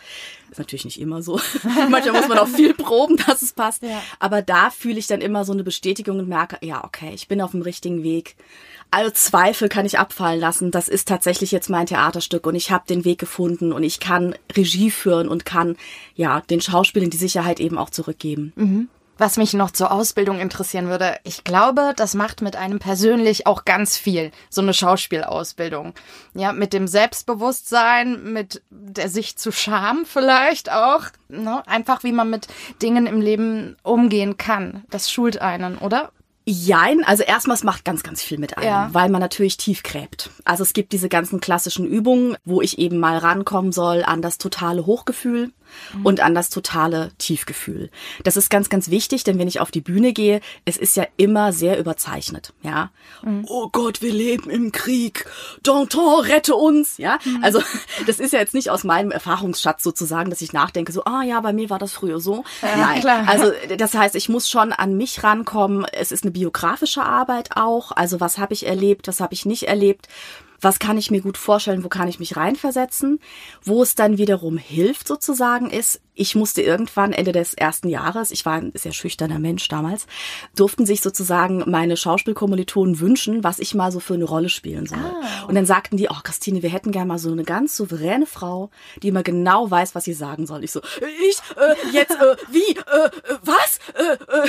Ist 0.51 0.59
natürlich 0.59 0.85
nicht 0.85 1.01
immer 1.01 1.23
so. 1.23 1.41
Manchmal 1.91 2.13
muss 2.13 2.29
man 2.29 2.39
auch 2.39 2.49
viel 2.49 2.75
proben, 2.75 3.17
dass 3.17 3.43
es 3.43 3.53
passt. 3.53 3.83
Ja. 3.83 4.03
Aber 4.19 4.43
da 4.43 4.71
fühle 4.71 4.99
ich 4.99 5.07
dann 5.07 5.21
immer 5.21 5.45
so 5.45 5.53
eine 5.53 5.65
Bestätigung 5.65 6.19
und 6.19 6.29
merke, 6.29 6.59
ja, 6.65 6.85
okay, 6.85 7.13
ich 7.15 7.29
bin 7.29 7.41
auf 7.41 7.51
dem 7.51 7.63
richtigen 7.63 8.03
Weg. 8.03 8.37
Alle 8.91 9.13
Zweifel 9.13 9.69
kann 9.69 9.87
ich 9.87 9.99
abfallen 9.99 10.41
lassen. 10.41 10.71
Das 10.71 10.89
ist 10.89 11.09
tatsächlich 11.09 11.51
jetzt 11.51 11.69
mein 11.69 11.87
Theaterstück 11.87 12.47
und 12.47 12.55
ich 12.55 12.71
habe 12.71 12.87
den 12.89 13.05
Weg 13.05 13.19
gefunden 13.19 13.73
und 13.73 13.83
ich 13.83 13.99
kann 13.99 14.37
Regie 14.57 14.91
führen 14.91 15.29
und 15.29 15.45
kann 15.45 15.77
ja 16.15 16.41
den 16.43 16.61
Schauspielern 16.61 17.11
die 17.11 17.17
Sicherheit 17.17 17.59
eben 17.61 17.79
auch 17.79 17.91
zurückgeben. 17.91 18.53
Was 19.19 19.39
mich 19.39 19.55
noch 19.55 19.71
zur 19.71 19.93
Ausbildung 19.93 20.39
interessieren 20.41 20.89
würde, 20.89 21.17
ich 21.25 21.43
glaube, 21.43 21.95
das 21.97 22.15
macht 22.15 22.43
mit 22.43 22.55
einem 22.57 22.79
persönlich 22.79 23.47
auch 23.47 23.65
ganz 23.65 23.97
viel, 23.97 24.31
so 24.51 24.61
eine 24.61 24.75
Schauspielausbildung. 24.75 25.95
Ja, 26.35 26.53
mit 26.53 26.73
dem 26.75 26.87
Selbstbewusstsein, 26.87 28.33
mit 28.33 28.63
der 28.71 29.09
sich 29.09 29.37
zu 29.37 29.53
Scham 29.53 30.05
vielleicht 30.05 30.71
auch. 30.71 31.05
Ne? 31.29 31.63
Einfach, 31.67 32.05
wie 32.05 32.13
man 32.13 32.29
mit 32.31 32.49
Dingen 32.83 33.07
im 33.07 33.21
Leben 33.21 33.77
umgehen 33.83 34.37
kann. 34.37 34.85
Das 34.91 35.11
schult 35.11 35.41
einen, 35.41 35.79
oder? 35.79 36.11
Jein, 36.49 37.03
also 37.03 37.25
erstmal 37.25 37.57
es 37.57 37.65
macht 37.65 37.85
ganz, 37.85 38.05
ganz 38.05 38.23
viel 38.23 38.39
mit 38.39 38.57
einem, 38.57 38.67
Ja. 38.69 38.89
weil 38.93 39.09
man 39.09 39.21
natürlich 39.21 39.57
tief 39.57 39.83
gräbt. 39.83 40.31
Also 40.45 40.63
es 40.63 40.75
gibt 40.75 40.93
diese 40.93 41.09
ganzen 41.09 41.41
klassischen 41.41 41.85
Übungen, 41.87 42.37
wo 42.45 42.61
ich 42.63 42.79
eben 42.79 42.99
mal 42.99 43.19
rankommen 43.19 43.73
soll 43.73 44.05
an 44.05 44.23
das 44.23 44.39
totale 44.39 44.87
Hochgefühl 44.87 45.51
und 46.03 46.21
an 46.21 46.35
das 46.35 46.51
totale 46.51 47.11
Tiefgefühl. 47.19 47.91
Das 48.25 48.37
ist 48.37 48.51
ganz, 48.51 48.69
ganz 48.69 48.91
wichtig, 48.91 49.25
denn 49.25 49.39
wenn 49.39 49.49
ich 49.49 49.61
auf 49.61 49.71
die 49.71 49.81
Bühne 49.81 50.13
gehe, 50.13 50.41
es 50.65 50.77
ist 50.77 50.97
ja 50.97 51.07
immer 51.17 51.53
sehr 51.53 51.79
überzeichnet, 51.79 52.53
ja. 52.63 52.91
Oh 53.47 53.69
Gott, 53.71 54.03
wir 54.03 54.13
leben 54.13 54.51
im 54.51 54.73
Krieg. 54.73 55.27
Danton, 55.63 56.21
rette 56.21 56.55
uns, 56.55 56.99
ja. 56.99 57.19
Also 57.43 57.63
das 58.07 58.19
ist 58.21 58.33
ja 58.33 58.39
jetzt 58.39 58.55
nicht 58.55 58.71
aus 58.71 58.85
meinem 58.85 59.11
Erfahrungsschatz 59.11 59.83
sozusagen, 59.83 60.31
dass 60.31 60.41
ich 60.41 60.53
nachdenke, 60.53 60.93
so, 60.93 61.05
ah 61.05 61.23
ja, 61.23 61.41
bei 61.41 61.53
mir 61.53 61.71
war 61.71 61.79
das 61.79 61.93
früher 61.93 62.21
so. 62.21 62.45
Nein, 62.63 63.01
klar. 63.01 63.25
also 63.27 63.53
das 63.77 63.95
heißt, 63.95 64.15
ich 64.15 64.29
muss 64.29 64.49
schon 64.49 64.73
an 64.73 64.97
mich 64.97 65.23
rankommen. 65.23 65.87
Es 65.93 66.13
ist 66.13 66.25
eine 66.25 66.33
biografische 66.33 67.03
Arbeit 67.03 67.57
auch. 67.57 67.93
Also 67.93 68.21
was 68.21 68.39
habe 68.39 68.55
ich 68.55 68.67
erlebt, 68.67 69.09
was 69.09 69.21
habe 69.21 69.35
ich 69.35 69.47
nicht 69.47 69.65
erlebt. 69.65 70.09
Was 70.67 70.81
kann 70.81 70.99
ich 70.99 71.13
mir 71.13 71.21
gut 71.21 71.39
vorstellen, 71.39 71.85
wo 71.85 71.89
kann 71.89 72.09
ich 72.09 72.19
mich 72.19 72.37
reinversetzen? 72.37 73.21
Wo 73.63 73.85
es 73.85 73.95
dann 73.95 74.19
wiederum 74.19 74.59
hilft 74.59 75.07
sozusagen 75.07 75.71
ist, 75.71 76.01
ich 76.17 76.35
musste 76.35 76.63
irgendwann 76.63 77.13
Ende 77.13 77.33
des 77.33 77.55
ersten 77.55 77.89
Jahres, 77.89 78.31
ich 78.31 78.45
war 78.45 78.55
ein 78.55 78.73
sehr 78.75 78.93
schüchterner 78.93 79.39
Mensch 79.39 79.69
damals, 79.69 80.07
durften 80.57 80.87
sich 80.87 81.03
sozusagen 81.03 81.63
meine 81.67 81.97
Schauspielkommilitonen 81.97 82.99
wünschen, 82.99 83.45
was 83.45 83.59
ich 83.59 83.75
mal 83.75 83.93
so 83.93 84.01
für 84.01 84.15
eine 84.15 84.25
Rolle 84.25 84.49
spielen 84.49 84.87
soll. 84.87 84.99
Und 85.47 85.55
dann 85.55 85.67
sagten 85.67 85.99
die, 85.99 86.09
oh 86.09 86.17
Christine, 86.25 86.63
wir 86.63 86.71
hätten 86.71 86.91
gerne 86.91 87.07
mal 87.07 87.19
so 87.19 87.31
eine 87.31 87.45
ganz 87.45 87.77
souveräne 87.77 88.27
Frau, 88.27 88.71
die 89.03 89.09
immer 89.09 89.23
genau 89.23 89.71
weiß, 89.71 89.95
was 89.95 90.05
sie 90.05 90.15
sagen 90.15 90.47
soll. 90.47 90.65
Ich 90.65 90.73
so, 90.73 90.81
ich, 91.29 91.39
äh, 91.57 91.93
jetzt, 91.93 92.13
äh, 92.13 92.37
wie, 92.51 92.77
äh, 92.77 93.07
äh, 93.07 93.39
was? 93.43 93.79
Äh, 93.95 94.15
äh. 94.15 94.49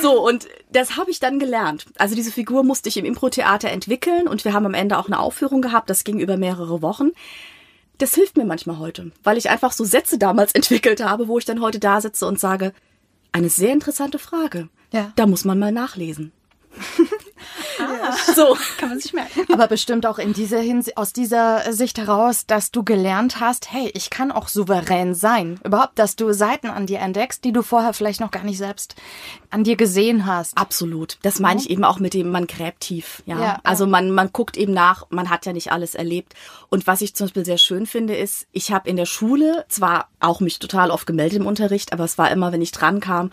So, 0.00 0.24
und 0.24 0.46
das 0.70 0.96
habe 0.96 1.10
ich 1.10 1.18
dann 1.18 1.38
gelernt. 1.38 1.86
Also 1.98 2.14
diese 2.14 2.30
Figur 2.30 2.62
musste 2.62 2.88
ich 2.88 2.96
im 2.96 3.04
Impro-Theater 3.04 3.70
entwickeln 3.70 4.28
und 4.28 4.44
wir 4.44 4.52
haben 4.52 4.66
am 4.66 4.74
Ende 4.74 4.98
auch 4.98 5.06
eine 5.06 5.18
Aufführung 5.18 5.62
gehabt, 5.62 5.90
das 5.90 6.04
ging 6.04 6.20
über 6.20 6.36
mehrere 6.36 6.82
Wochen. 6.82 7.10
Das 7.98 8.14
hilft 8.14 8.36
mir 8.36 8.44
manchmal 8.44 8.78
heute, 8.78 9.12
weil 9.22 9.36
ich 9.36 9.50
einfach 9.50 9.72
so 9.72 9.84
Sätze 9.84 10.18
damals 10.18 10.52
entwickelt 10.54 11.02
habe, 11.02 11.28
wo 11.28 11.38
ich 11.38 11.44
dann 11.44 11.60
heute 11.60 11.78
da 11.78 12.00
sitze 12.00 12.26
und 12.26 12.40
sage, 12.40 12.72
eine 13.32 13.48
sehr 13.48 13.72
interessante 13.72 14.18
Frage. 14.18 14.68
Ja. 14.92 15.12
Da 15.16 15.26
muss 15.26 15.44
man 15.44 15.58
mal 15.58 15.72
nachlesen. 15.72 16.32
So. 18.34 18.56
Kann 18.78 18.88
man 18.88 19.00
sich 19.00 19.12
merken. 19.12 19.52
Aber 19.52 19.68
bestimmt 19.68 20.06
auch 20.06 20.18
in 20.18 20.32
dieser 20.32 20.58
Hinsicht, 20.58 20.96
aus 20.96 21.12
dieser 21.12 21.72
Sicht 21.72 21.98
heraus, 21.98 22.46
dass 22.46 22.70
du 22.70 22.82
gelernt 22.82 23.40
hast, 23.40 23.72
hey, 23.72 23.90
ich 23.94 24.10
kann 24.10 24.32
auch 24.32 24.48
souverän 24.48 25.14
sein. 25.14 25.60
Überhaupt, 25.64 25.98
dass 25.98 26.16
du 26.16 26.32
Seiten 26.32 26.68
an 26.68 26.86
dir 26.86 27.00
entdeckst, 27.00 27.44
die 27.44 27.52
du 27.52 27.62
vorher 27.62 27.92
vielleicht 27.92 28.20
noch 28.20 28.30
gar 28.30 28.44
nicht 28.44 28.58
selbst 28.58 28.96
an 29.50 29.64
dir 29.64 29.76
gesehen 29.76 30.26
hast. 30.26 30.56
Absolut. 30.56 31.18
Das 31.22 31.38
meine 31.38 31.60
ich 31.60 31.70
eben 31.70 31.84
auch 31.84 32.00
mit 32.00 32.14
dem, 32.14 32.30
man 32.30 32.46
gräbt 32.46 32.80
tief. 32.80 33.22
Ja. 33.26 33.38
Ja, 33.38 33.60
also 33.62 33.86
man, 33.86 34.10
man 34.10 34.30
guckt 34.32 34.56
eben 34.56 34.72
nach, 34.72 35.06
man 35.10 35.30
hat 35.30 35.46
ja 35.46 35.52
nicht 35.52 35.70
alles 35.70 35.94
erlebt. 35.94 36.34
Und 36.70 36.86
was 36.86 37.00
ich 37.00 37.14
zum 37.14 37.26
Beispiel 37.26 37.44
sehr 37.44 37.58
schön 37.58 37.86
finde, 37.86 38.16
ist, 38.16 38.46
ich 38.52 38.72
habe 38.72 38.88
in 38.88 38.96
der 38.96 39.06
Schule 39.06 39.64
zwar 39.68 40.08
auch 40.20 40.40
mich 40.40 40.58
total 40.58 40.90
oft 40.90 41.06
gemeldet 41.06 41.38
im 41.38 41.46
Unterricht, 41.46 41.92
aber 41.92 42.04
es 42.04 42.18
war 42.18 42.30
immer, 42.30 42.52
wenn 42.52 42.62
ich 42.62 42.72
dran 42.72 43.00
kam, 43.00 43.30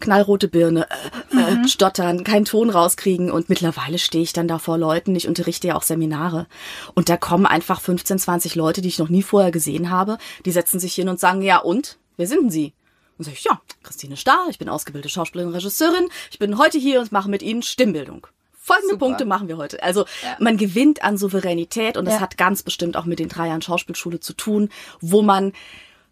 knallrote 0.00 0.48
Birne, 0.48 0.86
äh, 1.32 1.64
äh, 1.64 1.68
stottern, 1.68 2.24
keinen 2.24 2.44
Ton 2.44 2.70
rauskriegen 2.70 3.30
und 3.30 3.48
mittlerweile 3.48 3.98
stehe 4.06 4.22
ich 4.24 4.32
dann 4.32 4.48
da 4.48 4.58
vor 4.58 4.78
Leuten, 4.78 5.14
ich 5.14 5.28
unterrichte 5.28 5.68
ja 5.68 5.76
auch 5.76 5.82
Seminare 5.82 6.46
und 6.94 7.08
da 7.08 7.16
kommen 7.16 7.44
einfach 7.46 7.80
15, 7.80 8.18
20 8.18 8.54
Leute, 8.54 8.80
die 8.80 8.88
ich 8.88 8.98
noch 8.98 9.08
nie 9.10 9.22
vorher 9.22 9.50
gesehen 9.50 9.90
habe, 9.90 10.18
die 10.44 10.52
setzen 10.52 10.80
sich 10.80 10.94
hin 10.94 11.08
und 11.08 11.20
sagen, 11.20 11.42
ja 11.42 11.58
und, 11.58 11.98
wer 12.16 12.26
sind 12.26 12.42
denn 12.44 12.50
Sie? 12.50 12.72
Und 13.18 13.24
sage 13.24 13.36
ich, 13.36 13.44
ja, 13.44 13.60
Christine 13.82 14.16
Starr, 14.16 14.46
ich 14.48 14.58
bin 14.58 14.68
ausgebildete 14.68 15.12
Schauspielerin, 15.12 15.52
Regisseurin, 15.52 16.08
ich 16.30 16.38
bin 16.38 16.58
heute 16.58 16.78
hier 16.78 17.00
und 17.00 17.12
mache 17.12 17.28
mit 17.30 17.42
Ihnen 17.42 17.62
Stimmbildung. 17.62 18.26
Folgende 18.58 18.94
Super. 18.94 19.06
Punkte 19.06 19.24
machen 19.26 19.46
wir 19.46 19.58
heute. 19.58 19.80
Also 19.82 20.06
man 20.40 20.56
gewinnt 20.56 21.04
an 21.04 21.16
Souveränität 21.16 21.96
und 21.96 22.04
das 22.04 22.14
Ja. 22.14 22.20
hat 22.20 22.36
ganz 22.36 22.64
bestimmt 22.64 22.96
auch 22.96 23.04
mit 23.04 23.20
den 23.20 23.28
drei 23.28 23.46
Jahren 23.46 23.62
Schauspielschule 23.62 24.18
zu 24.18 24.32
tun, 24.32 24.70
wo 25.00 25.22
man 25.22 25.52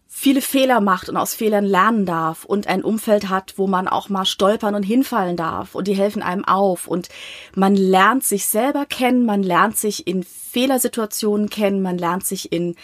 viele 0.07 0.41
Fehler 0.41 0.81
macht 0.81 1.09
und 1.09 1.17
aus 1.17 1.33
Fehlern 1.33 1.65
lernen 1.65 2.05
darf 2.05 2.45
und 2.45 2.67
ein 2.67 2.83
Umfeld 2.83 3.29
hat, 3.29 3.53
wo 3.57 3.67
man 3.67 3.87
auch 3.87 4.09
mal 4.09 4.25
stolpern 4.25 4.75
und 4.75 4.83
hinfallen 4.83 5.37
darf 5.37 5.75
und 5.75 5.87
die 5.87 5.95
helfen 5.95 6.21
einem 6.21 6.45
auf. 6.45 6.87
Und 6.87 7.09
man 7.55 7.75
lernt 7.75 8.23
sich 8.23 8.45
selber 8.45 8.85
kennen, 8.85 9.25
man 9.25 9.43
lernt 9.43 9.77
sich 9.77 10.07
in 10.07 10.23
Fehlersituationen 10.23 11.49
kennen, 11.49 11.81
man 11.81 11.97
lernt 11.97 12.25
sich 12.25 12.51
in 12.51 12.75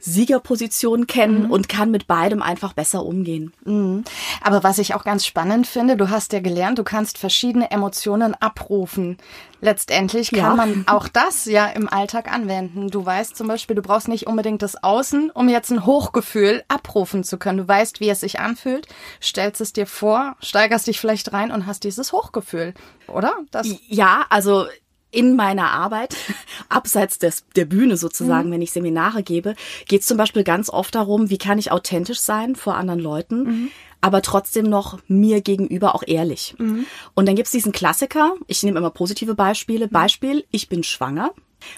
Siegerposition 0.00 1.06
kennen 1.06 1.44
mhm. 1.44 1.50
und 1.50 1.68
kann 1.68 1.90
mit 1.90 2.06
beidem 2.06 2.40
einfach 2.42 2.72
besser 2.72 3.04
umgehen. 3.04 3.52
Mhm. 3.64 4.04
Aber 4.40 4.62
was 4.62 4.78
ich 4.78 4.94
auch 4.94 5.04
ganz 5.04 5.26
spannend 5.26 5.66
finde, 5.66 5.96
du 5.96 6.10
hast 6.10 6.32
ja 6.32 6.40
gelernt, 6.40 6.78
du 6.78 6.84
kannst 6.84 7.18
verschiedene 7.18 7.70
Emotionen 7.70 8.34
abrufen. 8.34 9.18
Letztendlich 9.60 10.30
kann 10.30 10.38
ja. 10.38 10.54
man 10.54 10.84
auch 10.88 11.08
das 11.08 11.46
ja 11.46 11.66
im 11.66 11.88
Alltag 11.88 12.32
anwenden. 12.32 12.90
Du 12.90 13.04
weißt 13.04 13.36
zum 13.36 13.48
Beispiel, 13.48 13.74
du 13.74 13.82
brauchst 13.82 14.06
nicht 14.06 14.28
unbedingt 14.28 14.62
das 14.62 14.82
Außen, 14.82 15.30
um 15.30 15.48
jetzt 15.48 15.70
ein 15.70 15.84
Hochgefühl 15.84 16.62
abrufen 16.68 17.24
zu 17.24 17.38
können. 17.38 17.58
Du 17.58 17.68
weißt, 17.68 18.00
wie 18.00 18.08
es 18.08 18.20
sich 18.20 18.38
anfühlt, 18.38 18.86
stellst 19.20 19.60
es 19.60 19.72
dir 19.72 19.86
vor, 19.86 20.36
steigerst 20.40 20.86
dich 20.86 21.00
vielleicht 21.00 21.32
rein 21.32 21.50
und 21.50 21.66
hast 21.66 21.82
dieses 21.82 22.12
Hochgefühl, 22.12 22.74
oder? 23.08 23.32
Das 23.50 23.66
ja, 23.88 24.26
also 24.30 24.66
in 25.10 25.36
meiner 25.36 25.70
Arbeit, 25.70 26.16
abseits 26.68 27.18
des, 27.18 27.44
der 27.56 27.64
Bühne 27.64 27.96
sozusagen, 27.96 28.48
mhm. 28.48 28.52
wenn 28.52 28.62
ich 28.62 28.72
Seminare 28.72 29.22
gebe, 29.22 29.54
geht 29.86 30.02
es 30.02 30.06
zum 30.06 30.16
Beispiel 30.16 30.44
ganz 30.44 30.68
oft 30.70 30.94
darum, 30.94 31.30
wie 31.30 31.38
kann 31.38 31.58
ich 31.58 31.72
authentisch 31.72 32.20
sein 32.20 32.56
vor 32.56 32.76
anderen 32.76 33.00
Leuten, 33.00 33.42
mhm. 33.42 33.70
aber 34.00 34.22
trotzdem 34.22 34.66
noch 34.66 34.98
mir 35.08 35.40
gegenüber 35.40 35.94
auch 35.94 36.02
ehrlich. 36.06 36.54
Mhm. 36.58 36.86
Und 37.14 37.26
dann 37.26 37.36
gibt's 37.36 37.52
diesen 37.52 37.72
Klassiker, 37.72 38.34
ich 38.46 38.62
nehme 38.62 38.78
immer 38.78 38.90
positive 38.90 39.34
Beispiele. 39.34 39.86
Mhm. 39.86 39.90
Beispiel, 39.90 40.44
ich 40.50 40.68
bin 40.68 40.82
schwanger, 40.82 41.32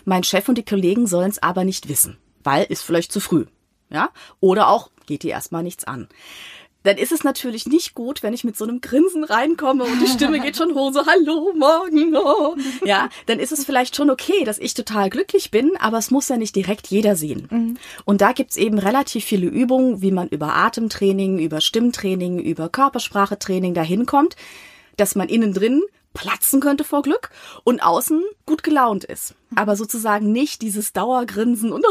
mein 0.05 0.25
Chef 0.25 0.49
und 0.49 0.59
die 0.59 0.65
Kollegen 0.65 1.07
sollen 1.07 1.31
es 1.31 1.43
aber 1.43 1.65
nicht 1.65 1.89
wissen, 1.89 2.19
weil 2.43 2.65
ist 2.65 2.83
vielleicht 2.83 3.13
zu 3.13 3.21
früh. 3.21 3.47
Ja? 3.91 4.11
Oder 4.41 4.69
auch 4.69 4.91
geht 5.07 5.23
die 5.23 5.29
erstmal 5.29 5.63
nichts 5.63 5.85
an 5.85 6.09
dann 6.83 6.97
ist 6.97 7.13
es 7.13 7.25
natürlich 7.25 7.67
nicht 7.67 7.95
gut, 7.95 8.23
wenn 8.23 8.33
ich 8.33 8.45
mit 8.45 8.57
so 8.57 8.65
einem 8.65 8.81
Grinsen 8.81 9.25
reinkomme 9.25 9.85
und 9.85 10.01
die 10.01 10.07
Stimme 10.07 10.41
geht 10.41 10.57
schon 10.57 10.75
hoch, 10.75 10.93
so 10.93 11.05
Hallo, 11.07 11.53
morgen. 11.55 12.17
Oh. 12.17 12.57
Ja, 12.85 13.09
dann 13.27 13.39
ist 13.39 13.53
es 13.53 13.65
vielleicht 13.65 13.97
schon 13.97 14.11
okay, 14.11 14.45
dass 14.45 14.59
ich 14.59 14.75
total 14.75 15.11
glücklich 15.11 15.51
bin, 15.51 15.73
aber 15.79 15.99
es 15.99 16.11
muss 16.11 16.29
ja 16.29 16.37
nicht 16.37 16.57
direkt 16.57 16.89
jeder 16.89 17.17
sehen. 17.17 17.49
Mhm. 17.51 17.77
Und 18.05 18.21
da 18.21 18.33
gibt's 18.33 18.57
eben 18.57 18.79
relativ 18.79 19.25
viele 19.25 19.47
Übungen, 19.47 20.01
wie 20.01 20.11
man 20.11 20.29
über 20.29 20.57
Atemtraining, 20.57 21.39
über 21.39 21.61
Stimmtraining, 21.61 22.39
über 22.39 22.69
Körpersprachetraining 22.69 23.75
dahin 23.75 24.07
kommt, 24.07 24.37
dass 24.97 25.15
man 25.15 25.29
innen 25.29 25.53
drin 25.53 25.83
platzen 26.15 26.61
könnte 26.61 26.85
vor 26.85 27.03
Glück 27.03 27.31
und 27.65 27.83
außen 27.83 28.23
gut 28.47 28.63
gelaunt 28.63 29.05
ist. 29.05 29.35
Aber 29.55 29.77
sozusagen 29.77 30.33
nicht 30.33 30.63
dieses 30.63 30.93
Dauergrinsen 30.93 31.73
und 31.73 31.85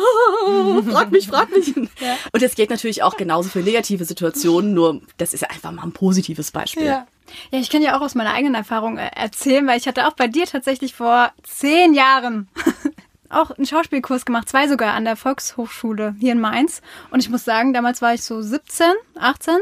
oh, 0.45 0.81
frag 0.89 1.11
mich, 1.11 1.27
frag 1.27 1.49
mich. 1.51 1.75
Ja. 1.75 2.17
Und 2.31 2.41
das 2.41 2.55
geht 2.55 2.69
natürlich 2.69 3.03
auch 3.03 3.17
genauso 3.17 3.49
für 3.49 3.59
negative 3.59 4.05
Situationen, 4.05 4.73
nur 4.73 5.01
das 5.17 5.33
ist 5.33 5.41
ja 5.41 5.49
einfach 5.49 5.71
mal 5.71 5.83
ein 5.83 5.91
positives 5.91 6.51
Beispiel. 6.51 6.85
Ja. 6.85 7.07
Ja, 7.51 7.59
ich 7.59 7.69
kann 7.69 7.83
ja 7.83 7.95
auch 7.95 8.01
aus 8.01 8.15
meiner 8.15 8.33
eigenen 8.33 8.55
Erfahrung 8.55 8.97
äh, 8.97 9.07
erzählen, 9.15 9.65
weil 9.67 9.77
ich 9.77 9.87
hatte 9.87 10.07
auch 10.07 10.13
bei 10.13 10.27
dir 10.27 10.47
tatsächlich 10.47 10.95
vor 10.95 11.31
zehn 11.43 11.93
Jahren 11.93 12.47
auch 13.29 13.51
einen 13.51 13.67
Schauspielkurs 13.67 14.25
gemacht, 14.25 14.49
zwei 14.49 14.67
sogar 14.67 14.93
an 14.93 15.05
der 15.05 15.15
Volkshochschule 15.15 16.15
hier 16.19 16.31
in 16.31 16.39
Mainz. 16.39 16.81
Und 17.11 17.19
ich 17.19 17.29
muss 17.29 17.45
sagen, 17.45 17.73
damals 17.73 18.01
war 18.01 18.13
ich 18.13 18.23
so 18.23 18.41
17, 18.41 18.87
18 19.19 19.57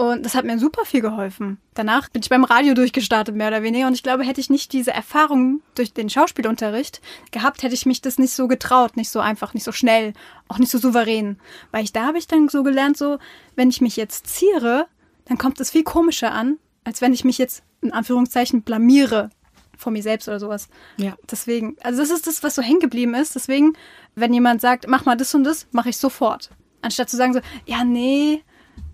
und 0.00 0.24
das 0.24 0.34
hat 0.34 0.46
mir 0.46 0.58
super 0.58 0.86
viel 0.86 1.02
geholfen. 1.02 1.58
Danach 1.74 2.08
bin 2.08 2.22
ich 2.22 2.30
beim 2.30 2.44
Radio 2.44 2.72
durchgestartet, 2.72 3.36
mehr 3.36 3.48
oder 3.48 3.62
weniger. 3.62 3.86
Und 3.86 3.92
ich 3.92 4.02
glaube, 4.02 4.24
hätte 4.24 4.40
ich 4.40 4.48
nicht 4.48 4.72
diese 4.72 4.92
Erfahrung 4.92 5.60
durch 5.74 5.92
den 5.92 6.08
Schauspielunterricht 6.08 7.02
gehabt, 7.32 7.62
hätte 7.62 7.74
ich 7.74 7.84
mich 7.84 8.00
das 8.00 8.16
nicht 8.16 8.32
so 8.32 8.48
getraut, 8.48 8.96
nicht 8.96 9.10
so 9.10 9.20
einfach, 9.20 9.52
nicht 9.52 9.64
so 9.64 9.72
schnell, 9.72 10.14
auch 10.48 10.56
nicht 10.56 10.70
so 10.70 10.78
souverän. 10.78 11.38
Weil 11.70 11.84
ich 11.84 11.92
da 11.92 12.06
habe 12.06 12.16
ich 12.16 12.26
dann 12.26 12.48
so 12.48 12.62
gelernt, 12.62 12.96
so, 12.96 13.18
wenn 13.56 13.68
ich 13.68 13.82
mich 13.82 13.96
jetzt 13.96 14.26
ziere, 14.26 14.86
dann 15.26 15.36
kommt 15.36 15.60
es 15.60 15.70
viel 15.70 15.84
komischer 15.84 16.32
an, 16.32 16.56
als 16.82 17.02
wenn 17.02 17.12
ich 17.12 17.24
mich 17.24 17.36
jetzt 17.36 17.62
in 17.82 17.92
Anführungszeichen 17.92 18.62
blamiere 18.62 19.28
vor 19.76 19.92
mir 19.92 20.02
selbst 20.02 20.28
oder 20.28 20.40
sowas. 20.40 20.70
Ja. 20.96 21.14
Deswegen, 21.30 21.76
also 21.82 22.00
das 22.00 22.08
ist 22.10 22.26
das, 22.26 22.42
was 22.42 22.54
so 22.54 22.62
hängen 22.62 22.80
geblieben 22.80 23.12
ist. 23.12 23.34
Deswegen, 23.34 23.74
wenn 24.14 24.32
jemand 24.32 24.62
sagt, 24.62 24.88
mach 24.88 25.04
mal 25.04 25.16
das 25.18 25.34
und 25.34 25.44
das, 25.44 25.66
mache 25.72 25.90
ich 25.90 25.98
sofort. 25.98 26.48
Anstatt 26.80 27.10
zu 27.10 27.18
sagen 27.18 27.34
so, 27.34 27.40
ja, 27.66 27.84
nee, 27.84 28.42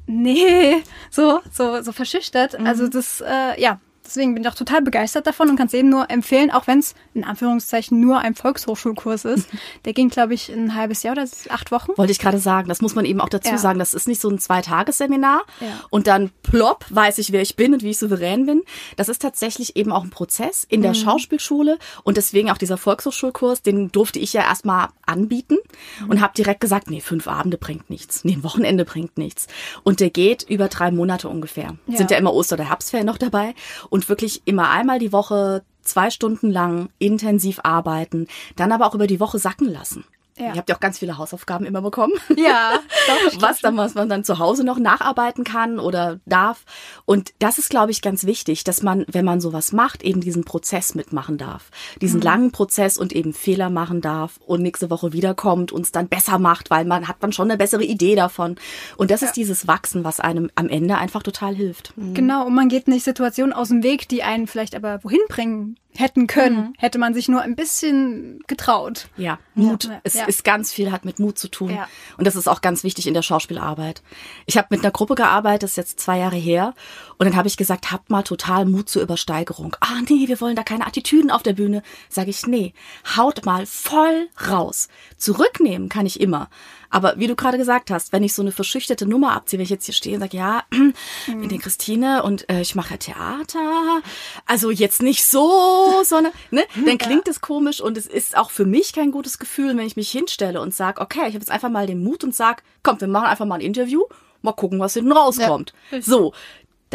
nee, 0.06 0.82
so, 1.10 1.40
so, 1.52 1.82
so 1.82 1.92
verschüchtert. 1.92 2.58
Mhm. 2.58 2.66
Also 2.66 2.88
das, 2.88 3.20
äh, 3.20 3.60
ja, 3.60 3.80
Deswegen 4.06 4.34
bin 4.34 4.42
ich 4.42 4.48
auch 4.48 4.54
total 4.54 4.82
begeistert 4.82 5.26
davon 5.26 5.50
und 5.50 5.56
kann 5.56 5.66
es 5.66 5.74
eben 5.74 5.88
nur 5.88 6.10
empfehlen, 6.10 6.50
auch 6.50 6.66
wenn 6.66 6.78
es 6.78 6.94
in 7.14 7.24
Anführungszeichen 7.24 8.00
nur 8.00 8.20
ein 8.20 8.34
Volkshochschulkurs 8.34 9.24
ist. 9.24 9.48
Der 9.84 9.92
ging, 9.92 10.08
glaube 10.08 10.34
ich, 10.34 10.48
ein 10.48 10.74
halbes 10.74 11.02
Jahr 11.02 11.12
oder 11.12 11.26
acht 11.48 11.72
Wochen. 11.72 11.92
Wollte 11.96 12.12
ich 12.12 12.18
gerade 12.18 12.38
sagen. 12.38 12.68
Das 12.68 12.80
muss 12.80 12.94
man 12.94 13.04
eben 13.04 13.20
auch 13.20 13.28
dazu 13.28 13.50
ja. 13.50 13.58
sagen. 13.58 13.78
Das 13.78 13.94
ist 13.94 14.08
nicht 14.08 14.20
so 14.20 14.28
ein 14.28 14.38
Zweitagesseminar 14.38 15.42
ja. 15.60 15.66
und 15.90 16.06
dann 16.06 16.30
plopp, 16.42 16.84
weiß 16.90 17.18
ich, 17.18 17.32
wer 17.32 17.42
ich 17.42 17.56
bin 17.56 17.74
und 17.74 17.82
wie 17.82 17.90
ich 17.90 17.98
souverän 17.98 18.46
bin. 18.46 18.62
Das 18.96 19.08
ist 19.08 19.22
tatsächlich 19.22 19.76
eben 19.76 19.92
auch 19.92 20.04
ein 20.04 20.10
Prozess 20.10 20.64
in 20.68 20.82
der 20.82 20.92
mhm. 20.92 20.96
Schauspielschule 20.96 21.78
und 22.04 22.16
deswegen 22.16 22.50
auch 22.50 22.58
dieser 22.58 22.76
Volkshochschulkurs, 22.76 23.62
den 23.62 23.90
durfte 23.90 24.18
ich 24.18 24.32
ja 24.32 24.42
erstmal 24.42 24.88
anbieten 25.04 25.58
mhm. 26.00 26.10
und 26.10 26.20
habe 26.20 26.34
direkt 26.34 26.60
gesagt, 26.60 26.90
nee, 26.90 27.00
fünf 27.00 27.28
Abende 27.28 27.58
bringt 27.58 27.90
nichts. 27.90 28.24
Nee, 28.24 28.34
ein 28.34 28.44
Wochenende 28.44 28.84
bringt 28.84 29.18
nichts. 29.18 29.46
Und 29.82 30.00
der 30.00 30.10
geht 30.10 30.42
über 30.48 30.68
drei 30.68 30.90
Monate 30.90 31.28
ungefähr. 31.28 31.76
Ja. 31.86 31.96
Sind 31.96 32.10
ja 32.10 32.18
immer 32.18 32.32
Oster- 32.32 32.56
oder 32.56 32.68
Herbstferien 32.68 33.06
noch 33.06 33.18
dabei 33.18 33.54
und 33.90 33.95
wirklich 34.08 34.42
immer 34.44 34.70
einmal 34.70 34.98
die 34.98 35.12
Woche 35.12 35.62
zwei 35.82 36.10
Stunden 36.10 36.50
lang 36.50 36.90
intensiv 36.98 37.60
arbeiten, 37.62 38.26
dann 38.56 38.72
aber 38.72 38.86
auch 38.86 38.94
über 38.94 39.06
die 39.06 39.20
Woche 39.20 39.38
sacken 39.38 39.68
lassen. 39.68 40.04
Ja. 40.38 40.46
Ihr 40.48 40.56
habt 40.56 40.68
ja 40.68 40.76
auch 40.76 40.80
ganz 40.80 40.98
viele 40.98 41.18
Hausaufgaben 41.18 41.64
immer 41.66 41.82
bekommen. 41.82 42.14
Ja. 42.36 42.80
Doch, 43.06 43.40
was 43.40 43.60
dann, 43.60 43.76
was 43.76 43.94
man 43.94 44.08
dann 44.08 44.22
zu 44.22 44.38
Hause 44.38 44.62
noch 44.62 44.78
nacharbeiten 44.78 45.42
kann 45.42 45.78
oder 45.78 46.20
darf. 46.26 46.64
Und 47.06 47.32
das 47.38 47.58
ist, 47.58 47.70
glaube 47.70 47.90
ich, 47.90 48.02
ganz 48.02 48.24
wichtig, 48.24 48.62
dass 48.62 48.82
man, 48.82 49.06
wenn 49.08 49.24
man 49.24 49.40
sowas 49.40 49.72
macht, 49.72 50.02
eben 50.02 50.20
diesen 50.20 50.44
Prozess 50.44 50.94
mitmachen 50.94 51.38
darf. 51.38 51.70
Diesen 52.02 52.18
mhm. 52.18 52.24
langen 52.24 52.52
Prozess 52.52 52.98
und 52.98 53.14
eben 53.14 53.32
Fehler 53.32 53.70
machen 53.70 54.02
darf 54.02 54.38
und 54.44 54.62
nächste 54.62 54.90
Woche 54.90 55.12
wiederkommt 55.12 55.72
und 55.72 55.82
es 55.82 55.92
dann 55.92 56.08
besser 56.08 56.38
macht, 56.38 56.70
weil 56.70 56.84
man 56.84 57.08
hat 57.08 57.22
man 57.22 57.32
schon 57.32 57.50
eine 57.50 57.56
bessere 57.56 57.84
Idee 57.84 58.16
davon. 58.16 58.56
Und 58.98 59.10
das 59.10 59.22
ja. 59.22 59.28
ist 59.28 59.36
dieses 59.36 59.66
Wachsen, 59.66 60.04
was 60.04 60.20
einem 60.20 60.50
am 60.54 60.68
Ende 60.68 60.98
einfach 60.98 61.22
total 61.22 61.54
hilft. 61.54 61.96
Mhm. 61.96 62.14
Genau. 62.14 62.46
Und 62.46 62.54
man 62.54 62.68
geht 62.68 62.86
nicht 62.86 63.04
Situationen 63.04 63.54
aus 63.54 63.68
dem 63.68 63.82
Weg, 63.82 64.08
die 64.08 64.22
einen 64.22 64.46
vielleicht 64.46 64.74
aber 64.74 65.02
wohin 65.02 65.20
bringen 65.28 65.78
hätten 65.98 66.26
können, 66.26 66.56
mhm. 66.56 66.74
hätte 66.78 66.98
man 66.98 67.14
sich 67.14 67.28
nur 67.28 67.42
ein 67.42 67.56
bisschen 67.56 68.40
getraut. 68.46 69.08
Ja, 69.16 69.38
Mut. 69.54 69.84
Ja. 69.84 70.00
Es 70.02 70.14
ja. 70.14 70.24
ist 70.26 70.44
ganz 70.44 70.72
viel, 70.72 70.92
hat 70.92 71.04
mit 71.04 71.18
Mut 71.18 71.38
zu 71.38 71.48
tun. 71.48 71.70
Ja. 71.70 71.88
Und 72.16 72.26
das 72.26 72.36
ist 72.36 72.48
auch 72.48 72.60
ganz 72.60 72.84
wichtig 72.84 73.06
in 73.06 73.14
der 73.14 73.22
Schauspielarbeit. 73.22 74.02
Ich 74.46 74.56
habe 74.56 74.68
mit 74.70 74.80
einer 74.80 74.90
Gruppe 74.90 75.14
gearbeitet, 75.14 75.64
das 75.64 75.70
ist 75.70 75.76
jetzt 75.76 76.00
zwei 76.00 76.18
Jahre 76.18 76.36
her. 76.36 76.74
Und 77.18 77.26
dann 77.26 77.36
habe 77.36 77.48
ich 77.48 77.56
gesagt, 77.56 77.90
habt 77.92 78.10
mal 78.10 78.22
total 78.22 78.66
Mut 78.66 78.88
zur 78.88 79.02
Übersteigerung. 79.02 79.76
Ah, 79.80 80.00
nee, 80.08 80.28
wir 80.28 80.40
wollen 80.40 80.56
da 80.56 80.62
keine 80.62 80.86
Attitüden 80.86 81.30
auf 81.30 81.42
der 81.42 81.54
Bühne. 81.54 81.82
Sage 82.08 82.30
ich, 82.30 82.46
nee, 82.46 82.74
haut 83.16 83.44
mal 83.46 83.66
voll 83.66 84.28
raus. 84.48 84.88
Zurücknehmen 85.16 85.88
kann 85.88 86.06
ich 86.06 86.20
immer. 86.20 86.48
Aber 86.90 87.18
wie 87.18 87.26
du 87.26 87.34
gerade 87.34 87.58
gesagt 87.58 87.90
hast, 87.90 88.12
wenn 88.12 88.22
ich 88.22 88.34
so 88.34 88.42
eine 88.42 88.52
verschüchterte 88.52 89.06
Nummer 89.06 89.32
abziehe, 89.32 89.58
wenn 89.58 89.64
ich 89.64 89.70
jetzt 89.70 89.86
hier 89.86 89.94
stehe 89.94 90.14
und 90.16 90.20
sage, 90.20 90.36
ja, 90.36 90.64
ich 91.26 91.34
bin 91.34 91.48
die 91.48 91.58
Christine 91.58 92.22
und 92.22 92.48
äh, 92.50 92.60
ich 92.60 92.74
mache 92.74 92.98
Theater, 92.98 94.02
also 94.44 94.70
jetzt 94.70 95.02
nicht 95.02 95.26
so, 95.26 96.00
sondern, 96.04 96.32
ne, 96.50 96.64
dann 96.84 96.98
klingt 96.98 97.28
es 97.28 97.40
komisch 97.40 97.80
und 97.80 97.96
es 97.96 98.06
ist 98.06 98.36
auch 98.36 98.50
für 98.50 98.66
mich 98.66 98.92
kein 98.92 99.10
gutes 99.10 99.38
Gefühl, 99.38 99.76
wenn 99.76 99.86
ich 99.86 99.96
mich 99.96 100.10
hinstelle 100.10 100.60
und 100.60 100.74
sage, 100.74 101.00
okay, 101.00 101.20
ich 101.20 101.34
habe 101.34 101.38
jetzt 101.38 101.50
einfach 101.50 101.70
mal 101.70 101.86
den 101.86 102.04
Mut 102.04 102.24
und 102.24 102.34
sage, 102.34 102.62
komm, 102.82 103.00
wir 103.00 103.08
machen 103.08 103.26
einfach 103.26 103.46
mal 103.46 103.56
ein 103.56 103.60
Interview 103.62 104.02
mal 104.42 104.52
gucken, 104.52 104.78
was 104.78 104.94
hinten 104.94 105.12
rauskommt. 105.12 105.74
Ja. 105.90 106.00
So, 106.00 106.32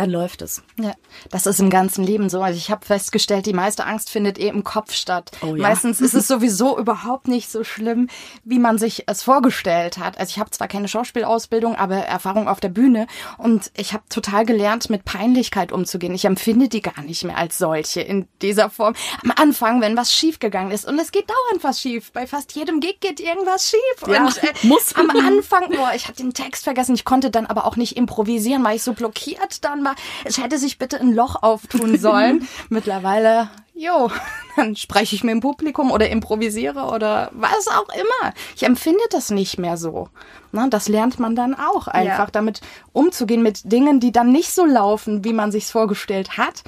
dann 0.01 0.09
läuft 0.09 0.41
es. 0.41 0.63
Ja, 0.79 0.93
das 1.29 1.45
ist 1.45 1.59
im 1.59 1.69
ganzen 1.69 2.03
Leben 2.03 2.27
so. 2.27 2.41
Also 2.41 2.57
ich 2.57 2.71
habe 2.71 2.83
festgestellt, 2.83 3.45
die 3.45 3.53
meiste 3.53 3.85
Angst 3.85 4.09
findet 4.09 4.39
eh 4.39 4.47
im 4.47 4.63
Kopf 4.63 4.93
statt. 4.93 5.29
Oh, 5.43 5.55
ja. 5.55 5.61
Meistens 5.61 6.01
ist 6.01 6.15
es 6.15 6.27
sowieso 6.31 6.79
überhaupt 6.79 7.27
nicht 7.27 7.51
so 7.51 7.63
schlimm, 7.63 8.09
wie 8.43 8.57
man 8.57 8.79
sich 8.79 9.03
es 9.07 9.21
vorgestellt 9.21 9.99
hat. 9.99 10.17
Also 10.17 10.31
ich 10.31 10.39
habe 10.39 10.49
zwar 10.49 10.67
keine 10.67 10.87
Schauspielausbildung, 10.87 11.75
aber 11.75 11.97
Erfahrung 11.97 12.47
auf 12.47 12.59
der 12.59 12.69
Bühne 12.69 13.05
und 13.37 13.71
ich 13.77 13.93
habe 13.93 14.03
total 14.09 14.43
gelernt, 14.43 14.89
mit 14.89 15.05
Peinlichkeit 15.05 15.71
umzugehen. 15.71 16.15
Ich 16.15 16.25
empfinde 16.25 16.67
die 16.67 16.81
gar 16.81 17.03
nicht 17.03 17.23
mehr 17.23 17.37
als 17.37 17.59
solche 17.59 18.01
in 18.01 18.27
dieser 18.41 18.71
Form. 18.71 18.95
Am 19.23 19.31
Anfang, 19.35 19.81
wenn 19.81 19.95
was 19.95 20.11
schiefgegangen 20.15 20.71
ist 20.71 20.85
und 20.85 20.97
es 20.97 21.11
geht 21.11 21.29
dauernd 21.29 21.63
was 21.63 21.79
schief. 21.79 22.11
Bei 22.11 22.25
fast 22.25 22.53
jedem 22.55 22.79
Gig 22.79 23.01
geht 23.01 23.19
irgendwas 23.19 23.69
schief. 23.69 24.07
Ja, 24.07 24.25
und 24.25 24.43
äh, 24.43 24.53
muss. 24.63 24.95
am 24.95 25.11
Anfang, 25.11 25.69
boah, 25.69 25.91
ich 25.95 26.07
hatte 26.07 26.23
den 26.23 26.33
Text 26.33 26.63
vergessen. 26.63 26.95
Ich 26.95 27.05
konnte 27.05 27.29
dann 27.29 27.45
aber 27.45 27.65
auch 27.65 27.75
nicht 27.75 27.97
improvisieren, 27.97 28.63
weil 28.63 28.77
ich 28.77 28.83
so 28.83 28.93
blockiert 28.93 29.63
dann 29.63 29.83
war. 29.83 29.90
Es 30.23 30.37
hätte 30.37 30.57
sich 30.57 30.77
bitte 30.77 30.99
ein 30.99 31.13
Loch 31.13 31.41
auftun 31.41 31.97
sollen. 31.97 32.47
Mittlerweile, 32.69 33.49
jo, 33.73 34.11
dann 34.55 34.75
spreche 34.75 35.15
ich 35.15 35.23
mit 35.23 35.33
dem 35.33 35.39
Publikum 35.39 35.91
oder 35.91 36.09
improvisiere 36.09 36.85
oder 36.85 37.29
was 37.33 37.67
auch 37.67 37.89
immer. 37.89 38.33
Ich 38.55 38.63
empfinde 38.63 39.03
das 39.09 39.29
nicht 39.29 39.57
mehr 39.57 39.77
so. 39.77 40.09
Na, 40.51 40.67
das 40.67 40.87
lernt 40.87 41.19
man 41.19 41.35
dann 41.35 41.53
auch 41.53 41.87
einfach, 41.87 42.27
ja. 42.27 42.31
damit 42.31 42.61
umzugehen 42.93 43.41
mit 43.43 43.71
Dingen, 43.71 43.99
die 43.99 44.11
dann 44.11 44.31
nicht 44.31 44.51
so 44.51 44.65
laufen, 44.65 45.23
wie 45.23 45.33
man 45.33 45.51
sich's 45.51 45.71
vorgestellt 45.71 46.37
hat. 46.37 46.63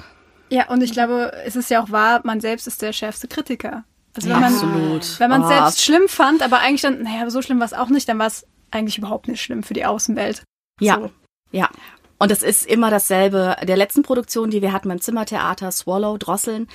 Ja, 0.50 0.68
und 0.68 0.82
ich 0.82 0.92
glaube, 0.92 1.32
es 1.44 1.56
ist 1.56 1.70
ja 1.70 1.82
auch 1.82 1.90
wahr, 1.90 2.20
man 2.24 2.40
selbst 2.40 2.66
ist 2.66 2.82
der 2.82 2.92
schärfste 2.92 3.28
Kritiker. 3.28 3.84
Also 4.16 4.28
wenn 4.28 4.40
man, 4.40 4.52
Absolut. 4.52 5.20
wenn 5.20 5.30
man 5.30 5.42
oh. 5.42 5.48
selbst 5.48 5.82
schlimm 5.82 6.08
fand, 6.08 6.42
aber 6.42 6.60
eigentlich 6.60 6.82
dann, 6.82 7.02
naja, 7.02 7.28
so 7.30 7.42
schlimm 7.42 7.58
war 7.58 7.66
es 7.66 7.72
auch 7.72 7.88
nicht, 7.88 8.08
dann 8.08 8.18
war 8.18 8.28
es 8.28 8.46
eigentlich 8.70 8.98
überhaupt 8.98 9.28
nicht 9.28 9.42
schlimm 9.42 9.62
für 9.62 9.74
die 9.74 9.84
Außenwelt. 9.84 10.44
Ja, 10.80 10.96
So. 10.96 11.10
ja. 11.50 11.68
Und 12.18 12.30
es 12.30 12.42
ist 12.42 12.66
immer 12.66 12.90
dasselbe. 12.90 13.56
Der 13.62 13.76
letzten 13.76 14.02
Produktion, 14.02 14.50
die 14.50 14.62
wir 14.62 14.72
hatten 14.72 14.88
beim 14.88 15.00
Zimmertheater, 15.00 15.72
Swallow, 15.72 16.16
Drosseln, 16.16 16.68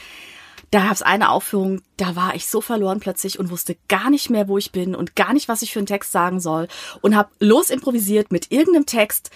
da 0.71 0.83
gab 0.83 0.91
es 0.91 1.01
eine 1.01 1.29
Aufführung, 1.31 1.81
da 1.97 2.15
war 2.15 2.35
ich 2.35 2.47
so 2.47 2.61
verloren 2.61 2.99
plötzlich 2.99 3.39
und 3.39 3.49
wusste 3.49 3.75
gar 3.87 4.09
nicht 4.09 4.29
mehr, 4.29 4.47
wo 4.47 4.57
ich 4.57 4.71
bin 4.71 4.95
und 4.95 5.15
gar 5.15 5.33
nicht, 5.33 5.47
was 5.47 5.61
ich 5.61 5.73
für 5.73 5.79
einen 5.79 5.87
Text 5.87 6.11
sagen 6.11 6.39
soll 6.39 6.67
und 7.01 7.15
habe 7.15 7.29
los 7.39 7.69
improvisiert 7.69 8.31
mit 8.31 8.51
irgendeinem 8.51 8.85
Text. 8.85 9.31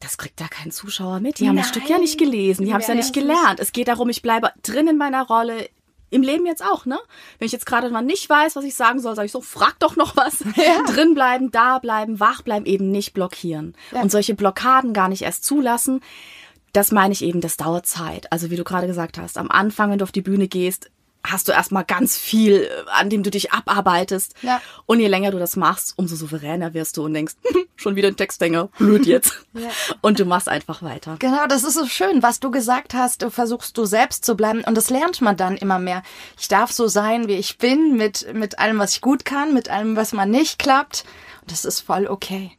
Das 0.00 0.18
kriegt 0.18 0.40
da 0.40 0.48
kein 0.48 0.70
Zuschauer 0.70 1.20
mit. 1.20 1.38
Die 1.38 1.48
haben 1.48 1.56
das 1.56 1.66
Nein. 1.66 1.74
Stück 1.74 1.90
ja 1.90 1.98
nicht 1.98 2.18
gelesen, 2.18 2.64
die 2.64 2.72
haben 2.72 2.80
es 2.80 2.88
ja 2.88 2.94
nicht 2.94 3.12
gelernt. 3.12 3.60
Es 3.60 3.72
geht 3.72 3.88
darum, 3.88 4.08
ich 4.08 4.22
bleibe 4.22 4.52
drin 4.62 4.88
in 4.88 4.96
meiner 4.96 5.26
Rolle. 5.26 5.68
Im 6.10 6.22
Leben 6.22 6.44
jetzt 6.46 6.64
auch, 6.64 6.86
ne? 6.86 6.98
Wenn 7.38 7.46
ich 7.46 7.52
jetzt 7.52 7.66
gerade 7.66 7.88
mal 7.90 8.02
nicht 8.02 8.28
weiß, 8.28 8.56
was 8.56 8.64
ich 8.64 8.74
sagen 8.74 9.00
soll, 9.00 9.14
sage 9.14 9.26
ich 9.26 9.32
so, 9.32 9.40
frag 9.40 9.78
doch 9.78 9.96
noch 9.96 10.16
was. 10.16 10.38
Drin 10.94 11.14
bleiben, 11.14 11.50
da 11.50 11.78
bleiben, 11.78 12.20
wach 12.20 12.42
bleiben, 12.42 12.66
eben 12.66 12.90
nicht 12.90 13.14
blockieren. 13.14 13.74
Und 13.92 14.10
solche 14.10 14.34
Blockaden 14.34 14.92
gar 14.92 15.08
nicht 15.08 15.22
erst 15.22 15.44
zulassen. 15.44 16.00
Das 16.72 16.92
meine 16.92 17.12
ich 17.12 17.22
eben, 17.22 17.40
das 17.40 17.56
dauert 17.56 17.86
Zeit. 17.86 18.30
Also 18.32 18.50
wie 18.50 18.56
du 18.56 18.64
gerade 18.64 18.86
gesagt 18.86 19.18
hast, 19.18 19.38
am 19.38 19.50
Anfang, 19.50 19.90
wenn 19.90 19.98
du 19.98 20.04
auf 20.04 20.12
die 20.12 20.20
Bühne 20.20 20.48
gehst, 20.48 20.90
hast 21.22 21.48
du 21.48 21.52
erstmal 21.52 21.84
ganz 21.84 22.16
viel, 22.16 22.62
äh, 22.62 22.68
an 22.92 23.10
dem 23.10 23.22
du 23.22 23.30
dich 23.30 23.52
abarbeitest. 23.52 24.34
Ja. 24.42 24.60
Und 24.86 25.00
je 25.00 25.08
länger 25.08 25.30
du 25.30 25.38
das 25.38 25.56
machst, 25.56 25.94
umso 25.96 26.16
souveräner 26.16 26.74
wirst 26.74 26.96
du 26.96 27.04
und 27.04 27.14
denkst, 27.14 27.34
schon 27.76 27.96
wieder 27.96 28.08
ein 28.08 28.16
Textdänger, 28.16 28.68
blöd 28.78 29.06
jetzt. 29.06 29.44
Und 30.00 30.20
du 30.20 30.24
machst 30.24 30.48
einfach 30.48 30.82
weiter. 30.82 31.16
Genau, 31.18 31.46
das 31.46 31.64
ist 31.64 31.74
so 31.74 31.86
schön, 31.86 32.22
was 32.22 32.40
du 32.40 32.50
gesagt 32.50 32.94
hast. 32.94 33.22
Du 33.22 33.30
versuchst 33.30 33.76
du 33.76 33.84
selbst 33.84 34.24
zu 34.24 34.36
bleiben 34.36 34.62
und 34.64 34.76
das 34.76 34.90
lernt 34.90 35.20
man 35.20 35.36
dann 35.36 35.56
immer 35.56 35.78
mehr. 35.78 36.02
Ich 36.38 36.48
darf 36.48 36.70
so 36.70 36.86
sein, 36.86 37.26
wie 37.26 37.34
ich 37.34 37.58
bin, 37.58 37.96
mit, 37.96 38.32
mit 38.32 38.58
allem, 38.58 38.78
was 38.78 38.94
ich 38.94 39.00
gut 39.00 39.24
kann, 39.24 39.52
mit 39.52 39.68
allem, 39.68 39.96
was 39.96 40.12
man 40.12 40.30
nicht 40.30 40.58
klappt. 40.58 41.04
Und 41.42 41.50
das 41.50 41.64
ist 41.64 41.80
voll 41.80 42.06
okay. 42.06 42.52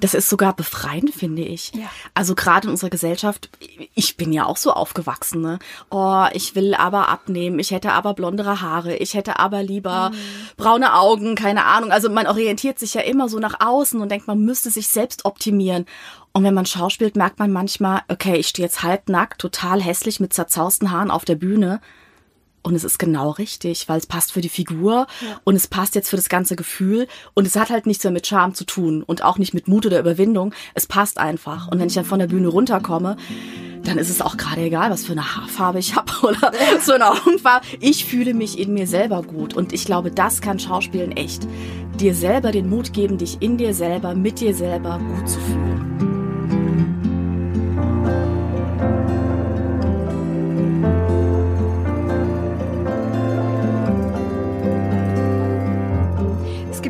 Das 0.00 0.14
ist 0.14 0.28
sogar 0.28 0.54
befreiend, 0.54 1.14
finde 1.14 1.42
ich. 1.42 1.72
Ja. 1.74 1.90
Also 2.14 2.34
gerade 2.34 2.66
in 2.66 2.70
unserer 2.70 2.90
Gesellschaft, 2.90 3.50
ich 3.94 4.16
bin 4.16 4.32
ja 4.32 4.46
auch 4.46 4.56
so 4.56 4.72
aufgewachsen, 4.72 5.40
ne? 5.40 5.58
Oh, 5.90 6.26
ich 6.32 6.54
will 6.54 6.74
aber 6.74 7.08
abnehmen, 7.08 7.58
ich 7.58 7.70
hätte 7.70 7.92
aber 7.92 8.14
blondere 8.14 8.60
Haare, 8.60 8.96
ich 8.96 9.14
hätte 9.14 9.38
aber 9.38 9.62
lieber 9.62 10.12
braune 10.56 10.94
Augen, 10.94 11.34
keine 11.34 11.64
Ahnung. 11.64 11.92
Also 11.92 12.10
man 12.10 12.26
orientiert 12.26 12.78
sich 12.78 12.94
ja 12.94 13.02
immer 13.02 13.28
so 13.28 13.38
nach 13.38 13.60
außen 13.60 14.00
und 14.00 14.10
denkt, 14.10 14.26
man 14.26 14.40
müsste 14.44 14.70
sich 14.70 14.88
selbst 14.88 15.24
optimieren. 15.24 15.86
Und 16.32 16.44
wenn 16.44 16.54
man 16.54 16.66
schauspielt, 16.66 17.16
merkt 17.16 17.38
man 17.38 17.50
manchmal, 17.50 18.02
okay, 18.08 18.36
ich 18.36 18.48
stehe 18.48 18.66
jetzt 18.66 18.82
halbnackt, 18.82 19.40
total 19.40 19.82
hässlich 19.82 20.20
mit 20.20 20.32
zerzausten 20.32 20.90
Haaren 20.90 21.10
auf 21.10 21.24
der 21.24 21.34
Bühne. 21.34 21.80
Und 22.62 22.74
es 22.74 22.84
ist 22.84 22.98
genau 22.98 23.30
richtig, 23.30 23.88
weil 23.88 23.98
es 23.98 24.06
passt 24.06 24.32
für 24.32 24.40
die 24.40 24.48
Figur 24.48 25.06
und 25.44 25.54
es 25.54 25.66
passt 25.66 25.94
jetzt 25.94 26.10
für 26.10 26.16
das 26.16 26.28
ganze 26.28 26.56
Gefühl 26.56 27.06
und 27.34 27.46
es 27.46 27.56
hat 27.56 27.70
halt 27.70 27.86
nichts 27.86 28.04
mehr 28.04 28.12
mit 28.12 28.26
Charme 28.26 28.54
zu 28.54 28.64
tun 28.64 29.02
und 29.02 29.22
auch 29.22 29.38
nicht 29.38 29.54
mit 29.54 29.68
Mut 29.68 29.86
oder 29.86 30.00
Überwindung. 30.00 30.54
Es 30.74 30.86
passt 30.86 31.18
einfach. 31.18 31.68
Und 31.68 31.78
wenn 31.78 31.88
ich 31.88 31.94
dann 31.94 32.04
von 32.04 32.18
der 32.18 32.26
Bühne 32.26 32.48
runterkomme, 32.48 33.16
dann 33.84 33.98
ist 33.98 34.10
es 34.10 34.20
auch 34.20 34.36
gerade 34.36 34.62
egal, 34.62 34.90
was 34.90 35.04
für 35.04 35.12
eine 35.12 35.36
Haarfarbe 35.36 35.78
ich 35.78 35.96
habe 35.96 36.12
oder 36.22 36.52
so 36.82 36.92
eine 36.92 37.10
Augenfarbe. 37.10 37.66
Ich 37.80 38.04
fühle 38.04 38.34
mich 38.34 38.58
in 38.58 38.74
mir 38.74 38.86
selber 38.86 39.22
gut 39.22 39.54
und 39.54 39.72
ich 39.72 39.84
glaube, 39.84 40.10
das 40.10 40.40
kann 40.40 40.58
Schauspielen 40.58 41.12
echt. 41.12 41.46
Dir 41.98 42.14
selber 42.14 42.52
den 42.52 42.68
Mut 42.68 42.92
geben, 42.92 43.18
dich 43.18 43.38
in 43.40 43.56
dir 43.56 43.74
selber, 43.74 44.14
mit 44.14 44.40
dir 44.40 44.54
selber 44.54 44.98
gut 44.98 45.28
zu 45.28 45.40
fühlen. 45.40 45.67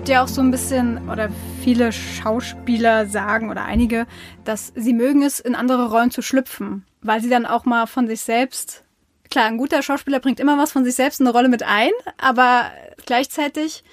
Gibt 0.09 0.17
ja 0.17 0.25
auch 0.25 0.29
so 0.29 0.41
ein 0.41 0.51
bisschen, 0.51 1.07
oder 1.11 1.29
viele 1.63 1.93
Schauspieler 1.93 3.05
sagen, 3.05 3.51
oder 3.51 3.67
einige, 3.67 4.07
dass 4.43 4.73
sie 4.75 4.95
mögen 4.95 5.23
es, 5.23 5.39
in 5.39 5.55
andere 5.55 5.91
Rollen 5.91 6.11
zu 6.11 6.23
schlüpfen, 6.23 6.87
weil 7.03 7.21
sie 7.21 7.29
dann 7.29 7.45
auch 7.45 7.67
mal 7.67 7.85
von 7.85 8.07
sich 8.07 8.23
selbst, 8.23 8.85
klar, 9.31 9.45
ein 9.45 9.59
guter 9.59 9.83
Schauspieler 9.83 10.19
bringt 10.21 10.41
immer 10.41 10.57
was 10.57 10.73
von 10.73 10.83
sich 10.83 10.95
selbst 10.95 11.21
in 11.21 11.27
eine 11.27 11.37
Rolle 11.37 11.51
mit 11.51 11.63
ein, 11.63 11.91
aber 12.17 12.71
gleichzeitig 13.05 13.85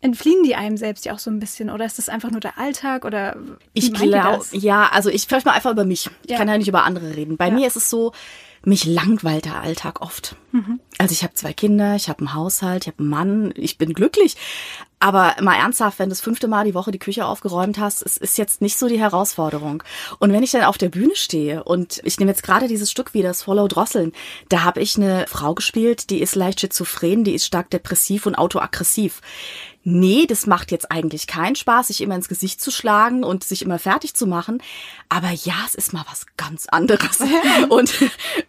entfliehen 0.00 0.42
die 0.42 0.54
einem 0.56 0.78
selbst 0.78 1.04
ja 1.04 1.12
auch 1.12 1.18
so 1.18 1.30
ein 1.30 1.38
bisschen, 1.38 1.68
oder 1.68 1.84
ist 1.84 1.98
das 1.98 2.08
einfach 2.08 2.30
nur 2.30 2.40
der 2.40 2.56
Alltag, 2.56 3.04
oder 3.04 3.36
Ich 3.74 3.92
glaube, 3.92 4.40
ja, 4.52 4.88
also 4.90 5.10
ich 5.10 5.20
spreche 5.20 5.46
mal 5.46 5.52
einfach 5.52 5.72
über 5.72 5.84
mich. 5.84 6.08
Ich 6.24 6.30
Ja. 6.30 6.38
kann 6.38 6.48
ja 6.48 6.56
nicht 6.56 6.68
über 6.68 6.84
andere 6.84 7.14
reden. 7.14 7.36
Bei 7.36 7.48
Ja. 7.48 7.52
mir 7.54 7.66
ist 7.66 7.76
es 7.76 7.90
so, 7.90 8.12
mich 8.68 8.84
langweilt 8.84 9.46
der 9.46 9.60
Alltag 9.60 10.00
oft. 10.00 10.36
Mhm. 10.52 10.80
Also 10.98 11.12
ich 11.12 11.22
habe 11.22 11.34
zwei 11.34 11.52
Kinder, 11.52 11.96
ich 11.96 12.08
habe 12.08 12.20
einen 12.20 12.34
Haushalt, 12.34 12.84
ich 12.84 12.88
habe 12.88 13.00
einen 13.00 13.08
Mann, 13.08 13.52
ich 13.56 13.78
bin 13.78 13.92
glücklich. 13.94 14.36
Aber 15.00 15.36
mal 15.40 15.54
ernsthaft, 15.54 15.98
wenn 15.98 16.08
du 16.08 16.12
das 16.12 16.20
fünfte 16.20 16.48
Mal 16.48 16.64
die 16.64 16.74
Woche 16.74 16.90
die 16.90 16.98
Küche 16.98 17.24
aufgeräumt 17.24 17.78
hast, 17.78 18.02
es 18.04 18.16
ist 18.16 18.36
jetzt 18.36 18.60
nicht 18.60 18.76
so 18.76 18.88
die 18.88 18.98
Herausforderung. 18.98 19.82
Und 20.18 20.32
wenn 20.32 20.42
ich 20.42 20.50
dann 20.50 20.64
auf 20.64 20.76
der 20.76 20.88
Bühne 20.88 21.14
stehe 21.14 21.62
und 21.62 22.00
ich 22.04 22.18
nehme 22.18 22.32
jetzt 22.32 22.42
gerade 22.42 22.66
dieses 22.66 22.90
Stück 22.90 23.14
wieder, 23.14 23.28
das 23.28 23.44
Follow 23.44 23.68
Drosseln, 23.68 24.12
da 24.48 24.64
habe 24.64 24.80
ich 24.80 24.96
eine 24.96 25.26
Frau 25.28 25.54
gespielt, 25.54 26.10
die 26.10 26.20
ist 26.20 26.34
leicht 26.34 26.60
schizophren, 26.60 27.22
die 27.22 27.34
ist 27.34 27.46
stark 27.46 27.70
depressiv 27.70 28.26
und 28.26 28.34
autoaggressiv. 28.34 29.20
Nee, 29.84 30.26
das 30.26 30.46
macht 30.46 30.70
jetzt 30.70 30.90
eigentlich 30.90 31.26
keinen 31.26 31.56
Spaß, 31.56 31.86
sich 31.86 32.02
immer 32.02 32.14
ins 32.14 32.28
Gesicht 32.28 32.60
zu 32.60 32.70
schlagen 32.70 33.24
und 33.24 33.44
sich 33.44 33.62
immer 33.62 33.78
fertig 33.78 34.14
zu 34.14 34.26
machen. 34.26 34.62
Aber 35.08 35.30
ja, 35.30 35.54
es 35.66 35.74
ist 35.74 35.92
mal 35.92 36.04
was 36.10 36.26
ganz 36.36 36.66
anderes. 36.66 37.20
und 37.70 37.94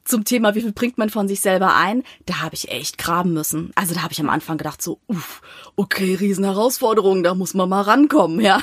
zum 0.03 0.25
Thema, 0.25 0.55
wie 0.55 0.61
viel 0.61 0.73
bringt 0.73 0.97
man 0.97 1.09
von 1.09 1.27
sich 1.27 1.39
selber 1.39 1.75
ein, 1.75 2.03
da 2.25 2.41
habe 2.41 2.55
ich 2.55 2.69
echt 2.69 2.97
graben 2.97 3.31
müssen. 3.31 3.71
Also 3.75 3.93
da 3.93 4.01
habe 4.01 4.11
ich 4.11 4.19
am 4.19 4.29
Anfang 4.29 4.57
gedacht 4.57 4.81
so, 4.81 4.99
uff, 5.07 5.41
okay, 5.75 6.15
Riesenherausforderung, 6.15 7.23
da 7.23 7.35
muss 7.35 7.53
man 7.53 7.69
mal 7.69 7.81
rankommen, 7.81 8.41
ja. 8.41 8.59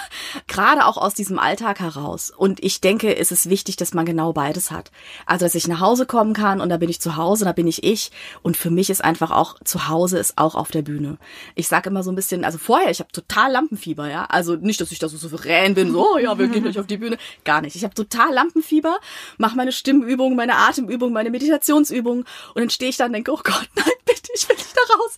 Gerade 0.47 0.85
auch 0.85 0.99
aus 0.99 1.15
diesem 1.15 1.39
Alltag 1.39 1.81
heraus. 1.81 2.31
Und 2.37 2.63
ich 2.63 2.83
denke, 2.83 3.17
es 3.17 3.33
ist 3.33 3.49
wichtig, 3.49 3.77
dass 3.77 3.95
man 3.95 4.05
genau 4.05 4.33
beides 4.33 4.71
hat. 4.71 4.91
Also, 5.25 5.47
dass 5.47 5.55
ich 5.55 5.69
nach 5.69 5.81
Hause 5.81 6.05
kommen 6.05 6.35
kann 6.35 6.61
und 6.61 6.69
da 6.69 6.77
bin 6.77 6.91
ich 6.91 7.01
zu 7.01 7.17
Hause, 7.17 7.45
da 7.45 7.53
bin 7.53 7.67
ich 7.67 7.85
ich. 7.85 8.11
Und 8.43 8.57
für 8.57 8.71
mich 8.71 8.91
ist 8.91 9.03
einfach 9.03 9.31
auch, 9.31 9.55
zu 9.65 9.89
Hause 9.89 10.19
ist 10.19 10.37
auch 10.37 10.55
auf 10.55 10.71
der 10.71 10.83
Bühne. 10.83 11.17
Ich 11.55 11.69
sage 11.69 11.89
immer 11.89 12.03
so 12.03 12.13
ein 12.13 12.17
bisschen, 12.17 12.45
also 12.45 12.56
vorher, 12.59 12.91
ich 12.91 13.01
habe 13.01 13.13
total 13.13 13.53
Lampenfieber, 13.53 14.11
ja. 14.11 14.25
Also 14.27 14.57
nicht, 14.57 14.81
dass 14.81 14.93
ich 14.93 14.99
da 14.99 15.09
so 15.09 15.17
souverän 15.17 15.75
bin, 15.75 15.93
so, 15.93 16.15
oh, 16.15 16.19
ja, 16.19 16.39
wir 16.39 16.49
gehen 16.49 16.63
gleich 16.63 16.79
auf 16.79 16.87
die 16.87 16.97
Bühne. 16.97 17.19
Gar 17.45 17.63
nicht. 17.63 17.77
Ich 17.77 17.85
habe 17.85 17.95
total 17.95 18.33
Lampenfieber, 18.33 18.99
mache 19.39 19.57
meine 19.57 19.73
Stimmübungen, 19.73 20.37
meine 20.37 20.57
Atemübungen, 20.57 21.13
meine 21.13 21.31
Meditationsübungen 21.31 22.25
und 22.55 22.61
dann 22.61 22.71
stehe 22.71 22.91
ich 22.91 22.97
da 22.97 23.07
und 23.07 23.13
denke, 23.13 23.33
oh 23.33 23.41
Gott, 23.43 23.69
nein, 23.77 23.87
bitte, 24.05 24.31
ich 24.35 24.49
will 24.49 24.57
nicht 24.57 24.77
da 24.77 24.95
raus. 24.95 25.17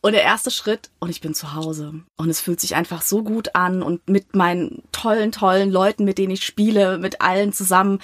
Und 0.00 0.12
der 0.12 0.22
erste 0.22 0.50
Schritt, 0.50 0.90
und 0.98 1.10
ich 1.10 1.20
bin 1.20 1.34
zu 1.34 1.54
Hause. 1.54 1.94
Und 2.16 2.30
es 2.30 2.40
fühlt 2.40 2.60
sich 2.60 2.74
einfach 2.74 3.02
so 3.02 3.22
gut 3.22 3.54
an 3.54 3.82
und 3.82 4.08
mit 4.08 4.34
meinen 4.34 4.82
tollen, 4.92 5.32
tollen 5.32 5.70
Leuten, 5.70 6.04
mit 6.04 6.18
denen 6.18 6.32
ich 6.32 6.44
spiele, 6.44 6.98
mit 6.98 7.20
allen 7.20 7.52
zusammen. 7.52 8.00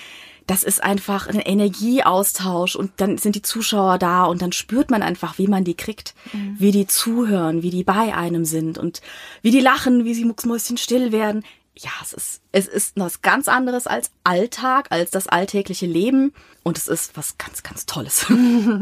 Das 0.47 0.63
ist 0.63 0.83
einfach 0.83 1.27
ein 1.27 1.41
Energieaustausch 1.41 2.77
und 2.77 2.93
dann 2.99 3.19
sind 3.19 3.35
die 3.35 3.43
Zuschauer 3.43 3.99
da 3.99 4.25
und 4.25 4.43
dann 4.43 4.53
spürt 4.53 4.91
man 4.91 5.03
einfach, 5.03 5.39
wie 5.39 5.49
man 5.49 5.65
die 5.65 5.75
kriegt, 5.75 6.15
wie 6.59 6.71
die 6.71 6.87
zuhören, 6.87 7.63
wie 7.63 7.71
die 7.71 7.85
bei 7.85 8.15
einem 8.15 8.45
sind 8.45 8.79
und 8.79 9.01
wie 9.43 9.51
die 9.51 9.61
lachen, 9.61 10.05
wie 10.05 10.15
sie 10.15 10.25
mucksmäuschenstill 10.25 11.11
werden. 11.11 11.45
Ja, 11.79 11.91
es 12.03 12.15
ist, 12.15 12.41
es 12.53 12.69
ist 12.69 12.93
was 12.97 13.21
ganz 13.21 13.49
anderes 13.49 13.87
als 13.87 14.11
Alltag, 14.25 14.87
als 14.91 15.11
das 15.11 15.27
alltägliche 15.27 15.85
Leben 15.85 16.33
und 16.63 16.79
es 16.79 16.89
ist 16.89 17.17
was 17.19 17.37
ganz, 17.37 17.63
ganz 17.63 17.85
Tolles. 17.85 18.27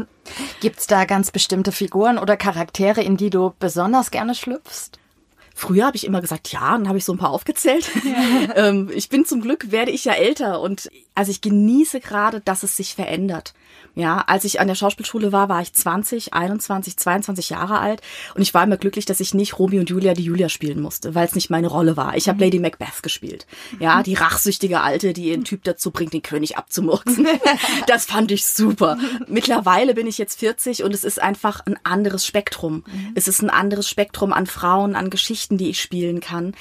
Gibt's 0.61 0.87
da 0.87 1.03
ganz 1.03 1.31
bestimmte 1.31 1.73
Figuren 1.73 2.17
oder 2.17 2.37
Charaktere, 2.37 3.01
in 3.01 3.17
die 3.17 3.29
du 3.29 3.53
besonders 3.59 4.11
gerne 4.11 4.33
schlüpfst? 4.33 4.97
Früher 5.57 5.85
habe 5.85 5.95
ich 5.95 6.05
immer 6.05 6.19
gesagt, 6.19 6.51
ja, 6.51 6.75
und 6.75 6.81
dann 6.81 6.89
habe 6.89 6.97
ich 6.97 7.05
so 7.05 7.13
ein 7.13 7.17
paar 7.17 7.29
aufgezählt. 7.29 7.89
ähm, 8.55 8.91
ich 8.93 9.07
bin 9.07 9.23
zum 9.23 9.39
Glück, 9.39 9.71
werde 9.71 9.89
ich 9.89 10.03
ja 10.03 10.11
älter 10.11 10.59
und 10.59 10.89
also 11.15 11.31
ich 11.31 11.39
genieße 11.39 12.01
gerade, 12.01 12.41
dass 12.41 12.63
es 12.63 12.75
sich 12.75 12.93
verändert. 12.93 13.53
Ja, 13.93 14.23
als 14.27 14.43
ich 14.43 14.59
an 14.59 14.67
der 14.67 14.75
Schauspielschule 14.75 15.31
war, 15.31 15.49
war 15.49 15.61
ich 15.61 15.73
20, 15.73 16.33
21, 16.33 16.97
22 16.97 17.49
Jahre 17.49 17.79
alt 17.79 18.01
und 18.33 18.41
ich 18.41 18.53
war 18.53 18.63
immer 18.63 18.77
glücklich, 18.77 19.05
dass 19.05 19.19
ich 19.19 19.33
nicht 19.33 19.59
Romeo 19.59 19.79
und 19.79 19.89
Julia 19.89 20.13
die 20.13 20.23
Julia 20.23 20.49
spielen 20.49 20.81
musste, 20.81 21.15
weil 21.15 21.25
es 21.25 21.35
nicht 21.35 21.49
meine 21.49 21.67
Rolle 21.67 21.95
war. 21.97 22.17
Ich 22.17 22.27
habe 22.27 22.43
Lady 22.43 22.59
Macbeth 22.59 23.03
gespielt. 23.03 23.45
Ja, 23.79 24.03
die 24.03 24.15
rachsüchtige 24.15 24.81
Alte, 24.81 25.13
die 25.13 25.29
ihren 25.29 25.43
Typ 25.43 25.63
dazu 25.63 25.91
bringt, 25.91 26.13
den 26.13 26.21
König 26.21 26.57
abzumurksen. 26.57 27.27
das 27.87 28.05
fand 28.05 28.31
ich 28.31 28.45
super. 28.45 28.97
Mittlerweile 29.27 29.93
bin 29.93 30.07
ich 30.07 30.17
jetzt 30.17 30.39
40 30.39 30.83
und 30.83 30.93
es 30.93 31.03
ist 31.03 31.21
einfach 31.21 31.61
ein 31.65 31.77
anderes 31.83 32.25
Spektrum. 32.25 32.83
Es 33.15 33.27
ist 33.27 33.41
ein 33.41 33.49
anderes 33.49 33.89
Spektrum 33.89 34.33
an 34.33 34.47
Frauen, 34.47 34.95
an 34.95 35.09
Geschichten, 35.09 35.57
die 35.57 35.69
ich 35.69 35.81
spielen 35.81 36.19
kann. 36.19 36.55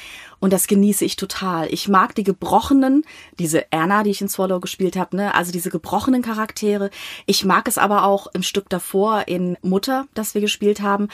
Und 0.45 0.53
das 0.53 0.67
genieße 0.67 1.07
ich 1.07 1.17
total. 1.17 1.73
Ich 1.73 1.89
mag 1.89 2.15
die 2.15 2.23
gebrochenen, 2.23 3.07
diese 3.39 3.73
Erna, 3.73 4.03
die 4.03 4.11
ich 4.11 4.21
in 4.21 4.29
Swallow 4.29 4.61
gespielt 4.61 4.95
habe, 4.95 5.17
ne, 5.17 5.35
also 5.35 5.53
diese 5.53 5.71
gebrochenen 5.71 6.21
Charaktere. 6.21 6.91
Ich 7.25 7.47
mag 7.47 7.67
es 7.67 7.79
aber 7.79 8.05
auch 8.05 8.27
im 8.35 8.43
Stück 8.43 8.69
davor 8.69 9.27
in 9.27 9.57
Mutter, 9.63 10.07
das 10.13 10.35
wir 10.35 10.43
gespielt 10.43 10.83
haben. 10.83 11.09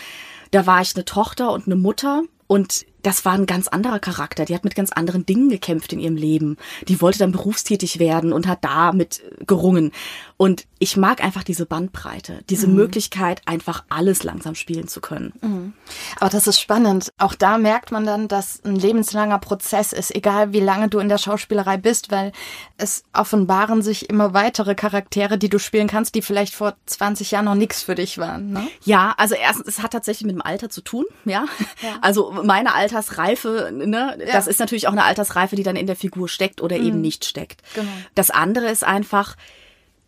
Da 0.51 0.67
war 0.67 0.81
ich 0.81 0.97
eine 0.97 1.05
Tochter 1.05 1.53
und 1.53 1.67
eine 1.67 1.77
Mutter 1.77 2.25
und 2.49 2.85
das 3.03 3.25
war 3.25 3.33
ein 3.33 3.47
ganz 3.47 3.69
anderer 3.69 3.99
Charakter. 3.99 4.45
Die 4.45 4.55
hat 4.55 4.65
mit 4.65 4.75
ganz 4.75 4.93
anderen 4.93 5.27
Dingen 5.27 5.49
gekämpft 5.49 5.93
in 5.93 6.01
ihrem 6.01 6.17
Leben. 6.17 6.57
Die 6.89 7.01
wollte 7.01 7.19
dann 7.19 7.33
berufstätig 7.33 7.99
werden 7.99 8.33
und 8.33 8.47
hat 8.47 8.65
damit 8.65 9.23
gerungen. 9.47 9.93
Und 10.37 10.67
ich 10.79 10.97
mag 10.97 11.23
einfach 11.23 11.43
diese 11.43 11.67
Bandbreite, 11.67 12.43
diese 12.49 12.67
mhm. 12.67 12.77
Möglichkeit, 12.77 13.43
einfach 13.45 13.85
alles 13.91 14.23
langsam 14.23 14.55
spielen 14.55 14.89
zu 14.89 15.03
können. 15.03 15.35
Mhm. 15.43 15.73
Aber 16.19 16.31
das 16.31 16.47
ist 16.47 16.59
spannend. 16.59 17.13
Auch 17.19 17.35
da 17.35 17.59
merkt 17.59 17.93
man 17.93 18.07
dann, 18.07 18.29
dass 18.29 18.65
ein 18.65 18.77
lebenslanger 18.77 19.39
Prozess 19.39 19.93
ist, 19.93 20.15
egal 20.15 20.55
wie 20.55 20.61
lange 20.61 20.89
du 20.89 20.99
in 20.99 21.11
der 21.11 21.19
Schauspielerei 21.19 21.77
bist, 21.77 22.11
weil 22.11 22.33
es 22.79 23.05
offenbaren 23.13 23.83
sich 23.83 24.09
immer 24.09 24.33
weitere 24.33 24.75
Charaktere, 24.75 25.37
die 25.37 25.51
du 25.51 25.59
spielen 25.59 25.89
kannst, 25.89 26.15
die 26.15 26.23
vielleicht 26.23 26.55
vor 26.55 26.75
20 26.87 27.31
Jahren 27.33 27.45
noch 27.45 27.55
nichts 27.55 27.83
für 27.83 27.95
dich 27.95 28.17
waren. 28.17 28.51
Ne? 28.51 28.67
Ja, 28.85 29.15
also 29.19 29.35
erstens, 29.35 29.69
es 29.69 29.83
hat 29.83 29.91
tatsächlich 29.91 30.27
mit 30.27 30.37
dem 30.37 30.43
Alter 30.43 30.71
zu 30.71 30.81
tun. 30.81 31.05
Ja, 31.27 31.45
ja. 31.83 31.99
also 32.01 32.33
meine 32.43 32.73
Altersreife, 32.91 33.71
ne, 33.73 34.17
ja. 34.19 34.33
das 34.33 34.47
ist 34.47 34.61
natürlich 34.61 34.89
auch 34.89 34.93
eine 34.93 35.05
Altersreife, 35.05 35.57
die 35.57 35.63
dann 35.63 35.77
in 35.77 35.87
der 35.87 35.97
Figur 35.97 36.29
steckt 36.29 36.61
oder 36.61 36.79
mhm. 36.79 36.87
eben 36.87 37.01
nicht 37.01 37.25
steckt. 37.25 37.63
Genau. 37.75 37.91
Das 38.15 38.31
andere 38.31 38.69
ist 38.69 38.85
einfach, 38.85 39.37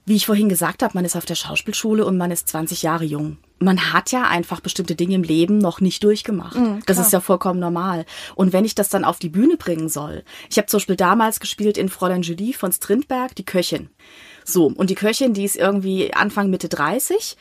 wie 0.05 0.17
ich 0.17 0.27
vorhin 0.27 0.49
gesagt 0.49 0.83
habe, 0.83 0.95
man 0.95 1.05
ist 1.05 1.17
auf 1.17 1.25
der 1.25 1.37
Schauspielschule 1.37 2.05
und 2.05 2.17
man 2.17 2.31
ist 2.31 2.49
20 2.49 2.83
Jahre 2.83 3.05
jung. 3.05 3.39
Man 3.61 3.93
hat 3.93 4.11
ja 4.11 4.25
einfach 4.25 4.61
bestimmte 4.61 4.97
Dinge 4.97 5.15
im 5.15 5.23
Leben 5.23 5.59
noch 5.59 5.81
nicht 5.81 6.03
durchgemacht. 6.03 6.57
Mhm, 6.57 6.83
das 6.87 6.99
ist 6.99 7.13
ja 7.13 7.21
vollkommen 7.21 7.61
normal. 7.61 8.05
Und 8.35 8.53
wenn 8.53 8.65
ich 8.65 8.75
das 8.75 8.89
dann 8.89 9.05
auf 9.05 9.21
die 9.21 9.29
Bühne 9.29 9.57
bringen 9.57 9.89
soll, 9.89 10.25
ich 10.51 10.59
habe 10.59 10.67
zum 10.67 10.79
Beispiel 10.79 10.97
damals 10.97 11.39
gespielt 11.39 11.79
in 11.79 11.89
Fräulein 11.89 12.23
Julie 12.23 12.55
von 12.55 12.73
Strindberg, 12.73 13.37
die 13.37 13.45
Köchin. 13.45 13.91
So, 14.45 14.67
und 14.67 14.91
die 14.91 14.97
Köchin, 14.97 15.35
die 15.35 15.45
ist 15.45 15.57
irgendwie 15.57 16.13
Anfang 16.13 16.51
Mitte 16.51 16.69
30 16.69 17.37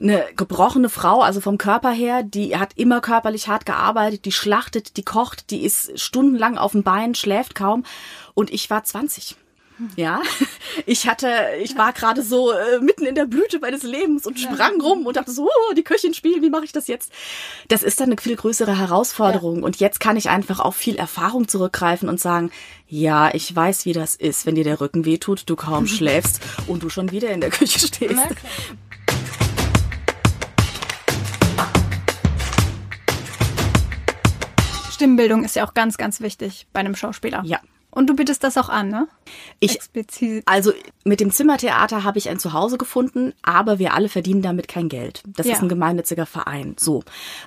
eine 0.00 0.24
gebrochene 0.36 0.88
Frau, 0.88 1.22
also 1.22 1.40
vom 1.40 1.58
Körper 1.58 1.90
her, 1.90 2.22
die 2.22 2.56
hat 2.56 2.72
immer 2.76 3.00
körperlich 3.00 3.48
hart 3.48 3.66
gearbeitet, 3.66 4.24
die 4.24 4.32
schlachtet, 4.32 4.96
die 4.96 5.04
kocht, 5.04 5.50
die 5.50 5.64
ist 5.64 5.98
stundenlang 5.98 6.56
auf 6.58 6.72
dem 6.72 6.82
Bein, 6.82 7.14
schläft 7.14 7.54
kaum. 7.54 7.84
Und 8.34 8.52
ich 8.52 8.70
war 8.70 8.84
20. 8.84 9.36
Ja, 9.96 10.20
ich 10.86 11.06
hatte, 11.06 11.30
ich 11.62 11.76
war 11.76 11.92
gerade 11.92 12.22
so 12.22 12.52
äh, 12.52 12.80
mitten 12.80 13.06
in 13.06 13.14
der 13.14 13.26
Blüte 13.26 13.60
meines 13.60 13.84
Lebens 13.84 14.26
und 14.26 14.38
sprang 14.38 14.80
rum 14.80 15.06
und 15.06 15.16
dachte 15.16 15.30
so, 15.30 15.44
oh, 15.44 15.74
die 15.74 15.84
Köchin 15.84 16.14
spielen, 16.14 16.42
wie 16.42 16.50
mache 16.50 16.64
ich 16.64 16.72
das 16.72 16.88
jetzt? 16.88 17.12
Das 17.68 17.82
ist 17.82 18.00
dann 18.00 18.08
eine 18.08 18.20
viel 18.20 18.34
größere 18.34 18.76
Herausforderung. 18.76 19.58
Ja. 19.58 19.64
Und 19.64 19.76
jetzt 19.78 20.00
kann 20.00 20.16
ich 20.16 20.30
einfach 20.30 20.58
auf 20.58 20.74
viel 20.74 20.96
Erfahrung 20.96 21.46
zurückgreifen 21.46 22.08
und 22.08 22.18
sagen, 22.18 22.50
ja, 22.88 23.32
ich 23.32 23.54
weiß, 23.54 23.84
wie 23.84 23.92
das 23.92 24.16
ist, 24.16 24.46
wenn 24.46 24.56
dir 24.56 24.64
der 24.64 24.80
Rücken 24.80 25.04
wehtut, 25.04 25.44
du 25.46 25.54
kaum 25.54 25.86
schläfst 25.88 26.40
und 26.66 26.82
du 26.82 26.88
schon 26.88 27.12
wieder 27.12 27.30
in 27.30 27.40
der 27.40 27.50
Küche 27.50 27.78
stehst. 27.78 28.18
Stimmbildung 34.98 35.44
ist 35.44 35.54
ja 35.54 35.64
auch 35.64 35.74
ganz, 35.74 35.96
ganz 35.96 36.20
wichtig 36.20 36.66
bei 36.72 36.80
einem 36.80 36.96
Schauspieler. 36.96 37.42
Ja. 37.44 37.60
Und 37.90 38.06
du 38.08 38.14
bietest 38.14 38.44
das 38.44 38.58
auch 38.58 38.68
an, 38.68 38.90
ne? 38.90 39.08
Ich, 39.60 39.76
Explizit. 39.76 40.42
Also 40.44 40.72
mit 41.04 41.20
dem 41.20 41.30
Zimmertheater 41.30 42.04
habe 42.04 42.18
ich 42.18 42.28
ein 42.28 42.38
Zuhause 42.38 42.78
gefunden, 42.78 43.32
aber 43.42 43.78
wir 43.78 43.94
alle 43.94 44.08
verdienen 44.08 44.42
damit 44.42 44.68
kein 44.68 44.88
Geld. 44.88 45.22
Das 45.26 45.46
ja. 45.46 45.54
ist 45.54 45.62
ein 45.62 45.70
gemeinnütziger 45.70 46.26
Verein. 46.26 46.76
So. 46.78 47.02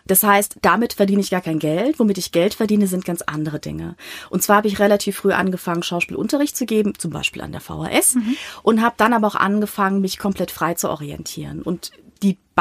Das 0.08 0.24
heißt, 0.24 0.58
damit 0.62 0.94
verdiene 0.94 1.22
ich 1.22 1.30
gar 1.30 1.42
kein 1.42 1.60
Geld. 1.60 2.00
Womit 2.00 2.18
ich 2.18 2.32
Geld 2.32 2.54
verdiene, 2.56 2.88
sind 2.88 3.06
ganz 3.06 3.22
andere 3.22 3.60
Dinge. 3.60 3.96
Und 4.30 4.42
zwar 4.42 4.58
habe 4.58 4.68
ich 4.68 4.80
relativ 4.80 5.18
früh 5.18 5.32
angefangen, 5.32 5.84
Schauspielunterricht 5.84 6.58
zu 6.58 6.66
geben, 6.66 6.98
zum 6.98 7.12
Beispiel 7.12 7.44
an 7.44 7.52
der 7.52 7.62
VHS, 7.62 8.16
mhm. 8.16 8.36
und 8.64 8.82
habe 8.82 8.96
dann 8.98 9.14
aber 9.14 9.28
auch 9.28 9.36
angefangen, 9.36 10.02
mich 10.02 10.18
komplett 10.18 10.52
frei 10.52 10.74
zu 10.74 10.90
orientieren. 10.90 11.62
Und 11.62 11.92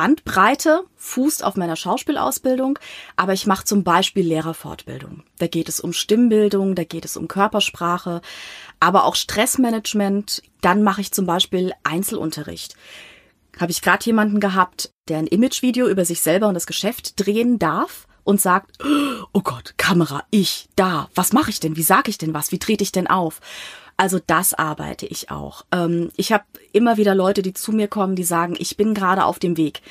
Bandbreite 0.00 0.84
fußt 0.96 1.44
auf 1.44 1.56
meiner 1.56 1.76
Schauspielausbildung, 1.76 2.78
aber 3.16 3.34
ich 3.34 3.46
mache 3.46 3.66
zum 3.66 3.84
Beispiel 3.84 4.26
Lehrerfortbildung. 4.26 5.24
Da 5.36 5.46
geht 5.46 5.68
es 5.68 5.78
um 5.78 5.92
Stimmbildung, 5.92 6.74
da 6.74 6.84
geht 6.84 7.04
es 7.04 7.18
um 7.18 7.28
Körpersprache, 7.28 8.22
aber 8.80 9.04
auch 9.04 9.14
Stressmanagement. 9.14 10.42
Dann 10.62 10.82
mache 10.82 11.02
ich 11.02 11.12
zum 11.12 11.26
Beispiel 11.26 11.74
Einzelunterricht. 11.84 12.76
Habe 13.58 13.72
ich 13.72 13.82
gerade 13.82 14.06
jemanden 14.06 14.40
gehabt, 14.40 14.90
der 15.08 15.18
ein 15.18 15.26
Imagevideo 15.26 15.86
über 15.86 16.06
sich 16.06 16.22
selber 16.22 16.48
und 16.48 16.54
das 16.54 16.66
Geschäft 16.66 17.20
drehen 17.20 17.58
darf 17.58 18.06
und 18.24 18.40
sagt, 18.40 18.78
oh 19.34 19.42
Gott, 19.42 19.74
Kamera, 19.76 20.24
ich, 20.30 20.70
da, 20.76 21.10
was 21.14 21.34
mache 21.34 21.50
ich 21.50 21.60
denn? 21.60 21.76
Wie 21.76 21.82
sage 21.82 22.08
ich 22.08 22.16
denn 22.16 22.32
was? 22.32 22.52
Wie 22.52 22.58
trete 22.58 22.84
ich 22.84 22.92
denn 22.92 23.06
auf? 23.06 23.40
Also 24.00 24.18
das 24.26 24.54
arbeite 24.54 25.04
ich 25.04 25.30
auch. 25.30 25.66
Ähm, 25.72 26.10
ich 26.16 26.32
habe 26.32 26.44
immer 26.72 26.96
wieder 26.96 27.14
Leute, 27.14 27.42
die 27.42 27.52
zu 27.52 27.70
mir 27.70 27.86
kommen, 27.86 28.16
die 28.16 28.24
sagen, 28.24 28.56
ich 28.58 28.78
bin 28.78 28.94
gerade 28.94 29.26
auf 29.26 29.38
dem 29.38 29.58
Weg 29.58 29.82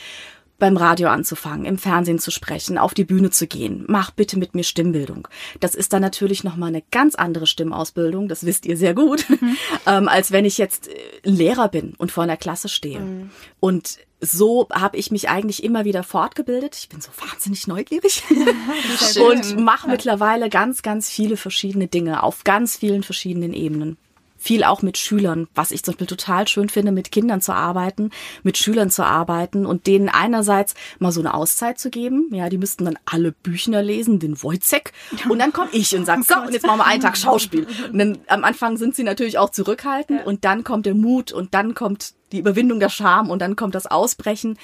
beim 0.60 0.78
Radio 0.78 1.10
anzufangen, 1.10 1.66
im 1.66 1.78
Fernsehen 1.78 2.20
zu 2.20 2.32
sprechen, 2.32 2.78
auf 2.78 2.94
die 2.94 3.06
Bühne 3.06 3.32
zu 3.32 3.48
gehen. 3.48 3.86
Mach 3.88 4.12
bitte 4.12 4.38
mit 4.38 4.56
mir 4.56 4.64
Stimmbildung. 4.64 5.28
Das 5.60 5.76
ist 5.76 5.94
dann 5.94 6.02
natürlich 6.02 6.44
nochmal 6.44 6.70
eine 6.70 6.84
ganz 6.92 7.16
andere 7.16 7.48
Stimmausbildung, 7.48 8.28
das 8.28 8.46
wisst 8.46 8.66
ihr 8.66 8.78
sehr 8.78 8.94
gut, 8.94 9.28
mhm. 9.30 9.58
ähm, 9.88 10.08
als 10.08 10.32
wenn 10.32 10.46
ich 10.46 10.58
jetzt 10.58 10.90
äh, 10.90 10.94
Lehrer 11.24 11.70
bin 11.70 11.94
und 11.98 12.12
vor 12.12 12.24
einer 12.24 12.38
Klasse 12.38 12.70
stehe. 12.70 13.00
Mhm. 13.00 13.32
Und 13.60 13.98
so 14.22 14.68
habe 14.72 14.98
ich 14.98 15.12
mich 15.12 15.30
eigentlich 15.30 15.64
immer 15.64 15.86
wieder 15.86 16.04
fortgebildet. 16.04 16.76
Ich 16.76 16.90
bin 16.90 17.00
so 17.00 17.10
wahnsinnig 17.26 17.68
neugierig 17.68 18.24
und 19.32 19.58
mache 19.58 19.90
mittlerweile 19.90 20.50
ganz, 20.50 20.82
ganz 20.82 21.10
viele 21.10 21.38
verschiedene 21.38 21.88
Dinge 21.88 22.22
auf 22.22 22.44
ganz 22.44 22.76
vielen 22.76 23.04
verschiedenen 23.04 23.54
Ebenen 23.54 23.98
viel 24.40 24.64
auch 24.64 24.82
mit 24.82 24.98
Schülern, 24.98 25.48
was 25.54 25.72
ich 25.72 25.84
zum 25.84 25.94
Beispiel 25.94 26.08
total 26.08 26.48
schön 26.48 26.70
finde, 26.70 26.92
mit 26.92 27.12
Kindern 27.12 27.42
zu 27.42 27.54
arbeiten, 27.54 28.10
mit 28.42 28.58
Schülern 28.58 28.90
zu 28.90 29.04
arbeiten 29.04 29.66
und 29.66 29.86
denen 29.86 30.10
einerseits 30.10 30.74
mal 30.98 31.12
so 31.12 31.20
eine 31.20 31.34
Auszeit 31.34 31.78
zu 31.78 31.90
geben. 31.90 32.30
Ja, 32.32 32.50
die 32.50 32.58
müssten 32.58 32.86
dann 32.86 32.98
alle 33.06 33.34
Büchner 33.34 33.84
lesen, 33.84 34.20
den 34.20 34.42
Wojcek. 34.42 34.94
Und 35.28 35.40
dann 35.40 35.54
komme 35.54 35.70
ich 35.74 35.96
und 35.96 36.06
sage, 36.06 36.24
so, 36.24 36.36
und 36.46 36.54
jetzt 36.54 36.66
machen 36.66 36.80
wir 36.80 36.86
einen 36.86 37.02
Tag 37.02 37.18
Schauspiel. 37.18 37.68
Und 37.92 38.00
dann 38.00 38.18
am 38.28 38.44
Anfang 38.46 38.78
sind 38.78 38.96
sie 38.96 39.04
natürlich 39.04 39.38
auch 39.38 39.50
zurückhaltend 39.50 40.26
und 40.26 40.46
dann 40.46 40.64
kommt 40.64 40.86
der 40.86 40.96
Mut 40.96 41.32
und 41.32 41.54
dann 41.54 41.76
kommt 41.76 42.14
die 42.32 42.40
Überwindung 42.40 42.80
der 42.80 42.90
Scham 42.90 43.30
und 43.30 43.40
dann 43.40 43.56
kommt 43.56 43.76
das 43.76 43.88
Ausbrechen. 43.88 44.58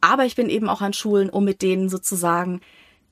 Aber 0.00 0.24
ich 0.24 0.36
bin 0.36 0.48
eben 0.48 0.68
auch 0.68 0.80
an 0.80 0.92
Schulen, 0.92 1.30
um 1.30 1.44
mit 1.44 1.62
denen 1.62 1.88
sozusagen 1.88 2.60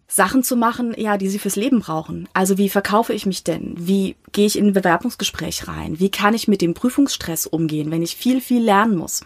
Sachen 0.08 0.42
zu 0.42 0.56
machen, 0.56 0.94
ja, 0.96 1.16
die 1.18 1.28
sie 1.28 1.38
fürs 1.38 1.56
Leben 1.56 1.80
brauchen. 1.80 2.28
Also 2.32 2.58
wie 2.58 2.68
verkaufe 2.68 3.12
ich 3.12 3.26
mich 3.26 3.44
denn? 3.44 3.74
Wie 3.76 4.16
gehe 4.32 4.46
ich 4.46 4.58
in 4.58 4.68
ein 4.68 4.72
Bewerbungsgespräch 4.72 5.66
rein? 5.68 5.98
Wie 5.98 6.10
kann 6.10 6.34
ich 6.34 6.48
mit 6.48 6.62
dem 6.62 6.74
Prüfungsstress 6.74 7.46
umgehen, 7.46 7.90
wenn 7.90 8.02
ich 8.02 8.16
viel, 8.16 8.40
viel 8.40 8.62
lernen 8.62 8.96
muss? 8.96 9.22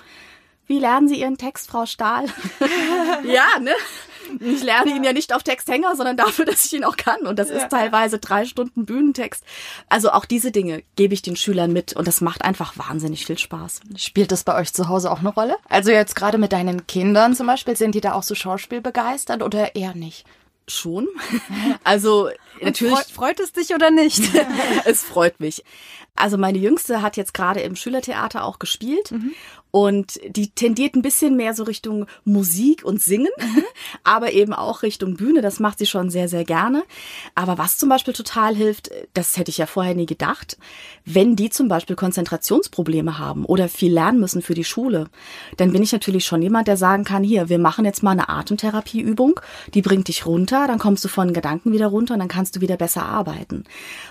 Wie 0.66 0.78
lernen 0.78 1.08
Sie 1.08 1.20
Ihren 1.20 1.36
Text, 1.36 1.68
Frau 1.68 1.84
Stahl? 1.84 2.26
ja, 3.24 3.58
ne? 3.60 3.72
Ich 4.38 4.62
lerne 4.62 4.94
ihn 4.94 5.02
ja 5.02 5.12
nicht 5.12 5.34
auf 5.34 5.42
Texthänger, 5.42 5.96
sondern 5.96 6.16
dafür, 6.16 6.44
dass 6.44 6.64
ich 6.64 6.72
ihn 6.72 6.84
auch 6.84 6.96
kann. 6.96 7.26
Und 7.26 7.40
das 7.40 7.48
ja. 7.48 7.56
ist 7.56 7.70
teilweise 7.70 8.20
drei 8.20 8.44
Stunden 8.44 8.86
Bühnentext. 8.86 9.42
Also 9.88 10.12
auch 10.12 10.24
diese 10.24 10.52
Dinge 10.52 10.84
gebe 10.94 11.12
ich 11.12 11.22
den 11.22 11.34
Schülern 11.34 11.72
mit 11.72 11.94
und 11.94 12.06
das 12.06 12.20
macht 12.20 12.42
einfach 12.44 12.78
wahnsinnig 12.78 13.26
viel 13.26 13.36
Spaß. 13.36 13.80
Spielt 13.96 14.30
das 14.30 14.44
bei 14.44 14.54
euch 14.54 14.72
zu 14.72 14.88
Hause 14.88 15.10
auch 15.10 15.18
eine 15.18 15.30
Rolle? 15.30 15.56
Also 15.68 15.90
jetzt 15.90 16.14
gerade 16.14 16.38
mit 16.38 16.52
deinen 16.52 16.86
Kindern 16.86 17.34
zum 17.34 17.48
Beispiel, 17.48 17.76
sind 17.76 17.96
die 17.96 18.00
da 18.00 18.12
auch 18.12 18.22
so 18.22 18.36
schauspielbegeistert 18.36 19.42
oder 19.42 19.74
eher 19.74 19.96
nicht? 19.96 20.24
Schon. 20.68 21.08
Also 21.84 22.30
natürlich. 22.62 22.94
Freut, 22.94 23.06
freut 23.06 23.40
es 23.40 23.52
dich 23.52 23.74
oder 23.74 23.90
nicht? 23.90 24.22
es 24.84 25.02
freut 25.02 25.40
mich. 25.40 25.62
Also 26.16 26.36
meine 26.36 26.58
Jüngste 26.58 27.02
hat 27.02 27.16
jetzt 27.16 27.34
gerade 27.34 27.60
im 27.60 27.76
Schülertheater 27.76 28.44
auch 28.44 28.58
gespielt 28.58 29.10
mhm. 29.10 29.32
und 29.70 30.20
die 30.28 30.50
tendiert 30.50 30.94
ein 30.94 31.02
bisschen 31.02 31.36
mehr 31.36 31.54
so 31.54 31.62
Richtung 31.62 32.06
Musik 32.24 32.84
und 32.84 33.00
Singen, 33.00 33.30
mhm. 33.38 33.64
aber 34.04 34.32
eben 34.32 34.52
auch 34.52 34.82
Richtung 34.82 35.14
Bühne. 35.14 35.40
Das 35.40 35.60
macht 35.60 35.78
sie 35.78 35.86
schon 35.86 36.10
sehr, 36.10 36.28
sehr 36.28 36.44
gerne. 36.44 36.82
Aber 37.34 37.56
was 37.58 37.78
zum 37.78 37.88
Beispiel 37.88 38.12
total 38.12 38.54
hilft, 38.54 38.90
das 39.14 39.36
hätte 39.38 39.50
ich 39.50 39.58
ja 39.58 39.66
vorher 39.66 39.94
nie 39.94 40.04
gedacht, 40.04 40.58
wenn 41.06 41.36
die 41.36 41.48
zum 41.48 41.68
Beispiel 41.68 41.96
Konzentrationsprobleme 41.96 43.18
haben 43.18 43.46
oder 43.46 43.68
viel 43.68 43.92
lernen 43.92 44.20
müssen 44.20 44.42
für 44.42 44.54
die 44.54 44.64
Schule, 44.64 45.08
dann 45.56 45.72
bin 45.72 45.82
ich 45.82 45.92
natürlich 45.92 46.26
schon 46.26 46.42
jemand, 46.42 46.68
der 46.68 46.76
sagen 46.76 47.04
kann, 47.04 47.24
hier, 47.24 47.48
wir 47.48 47.58
machen 47.58 47.84
jetzt 47.84 48.02
mal 48.02 48.12
eine 48.12 48.28
Atemtherapieübung, 48.28 49.40
die 49.72 49.82
bringt 49.82 50.08
dich 50.08 50.26
runter, 50.26 50.66
dann 50.66 50.78
kommst 50.78 51.04
du 51.04 51.08
von 51.08 51.32
Gedanken 51.32 51.72
wieder 51.72 51.86
runter 51.86 52.14
und 52.14 52.20
dann 52.20 52.28
kannst 52.28 52.49
du 52.56 52.60
wieder 52.60 52.76
besser 52.76 53.04
arbeiten. 53.04 53.64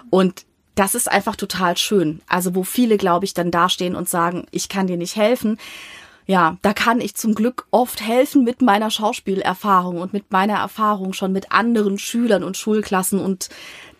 Und 0.09 0.45
das 0.75 0.95
ist 0.95 1.11
einfach 1.11 1.35
total 1.35 1.77
schön. 1.77 2.21
Also 2.27 2.55
wo 2.55 2.63
viele, 2.63 2.97
glaube 2.97 3.25
ich, 3.25 3.33
dann 3.33 3.51
dastehen 3.51 3.95
und 3.95 4.07
sagen, 4.07 4.45
ich 4.51 4.69
kann 4.69 4.87
dir 4.87 4.97
nicht 4.97 5.15
helfen. 5.15 5.57
Ja, 6.25 6.57
da 6.61 6.73
kann 6.73 7.01
ich 7.01 7.15
zum 7.15 7.33
Glück 7.33 7.65
oft 7.71 8.01
helfen 8.01 8.43
mit 8.43 8.61
meiner 8.61 8.91
Schauspielerfahrung 8.91 9.99
und 9.99 10.13
mit 10.13 10.31
meiner 10.31 10.57
Erfahrung 10.59 11.13
schon 11.13 11.31
mit 11.33 11.51
anderen 11.51 11.97
Schülern 11.97 12.43
und 12.43 12.55
Schulklassen 12.55 13.19
und 13.19 13.49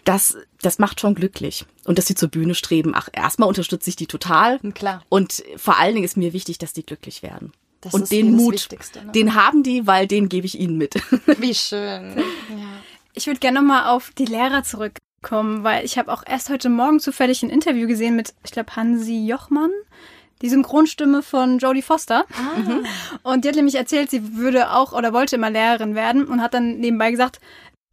das, 0.04 0.38
das 0.62 0.80
macht 0.80 1.02
schon 1.02 1.16
glücklich. 1.16 1.66
Und 1.86 1.98
dass 1.98 2.06
sie 2.06 2.16
zur 2.16 2.30
Bühne 2.30 2.56
streben, 2.56 2.94
ach, 2.96 3.10
erstmal 3.12 3.50
unterstütze 3.50 3.90
ich 3.90 3.96
die 3.96 4.08
total. 4.08 4.60
Klar. 4.74 5.04
Und 5.10 5.44
vor 5.58 5.80
allen 5.80 5.96
Dingen 5.96 6.06
ist 6.06 6.18
mir 6.18 6.34
wichtig, 6.34 6.60
dass 6.60 6.72
die 6.72 6.86
glücklich 6.86 7.24
werden. 7.24 7.52
Das 7.82 7.94
und 7.94 8.12
den 8.12 8.34
Mut, 8.34 8.68
ne? 8.72 9.12
den 9.12 9.36
haben 9.36 9.64
die, 9.64 9.88
weil 9.88 10.06
den 10.06 10.30
gebe 10.30 10.46
ich 10.46 10.60
ihnen 10.60 10.78
mit. 10.78 10.96
Wie 11.40 11.56
schön. 11.56 12.16
Ja. 12.50 12.82
Ich 13.20 13.28
würde 13.28 13.42
gerne 13.42 13.60
nochmal 13.60 13.88
auf 13.94 14.12
die 14.18 14.24
Lehrer 14.24 14.64
zurück 14.64 14.94
kommen, 15.22 15.66
weil 15.66 15.84
ich 15.84 15.98
habe 15.98 16.10
auch 16.10 16.24
erst 16.26 16.50
heute 16.50 16.70
Morgen 16.70 17.02
zufällig 17.02 17.44
ein 17.44 17.50
Interview 17.50 17.86
gesehen 17.86 18.16
mit, 18.16 18.34
ich 18.46 18.52
glaube, 18.52 18.74
Hansi 18.78 19.28
Jochmann, 19.28 19.72
die 20.42 20.48
Synchronstimme 20.48 21.22
von 21.22 21.60
Jodie 21.60 21.82
Foster. 21.82 22.24
Ah. 22.32 23.30
Und 23.30 23.44
die 23.44 23.50
hat 23.50 23.58
nämlich 23.58 23.76
erzählt, 23.76 24.10
sie 24.10 24.38
würde 24.38 24.72
auch 24.72 24.94
oder 24.94 25.12
wollte 25.12 25.36
immer 25.36 25.50
Lehrerin 25.50 25.96
werden 25.96 26.28
und 26.28 26.42
hat 26.42 26.54
dann 26.54 26.80
nebenbei 26.80 27.12
gesagt, 27.12 27.42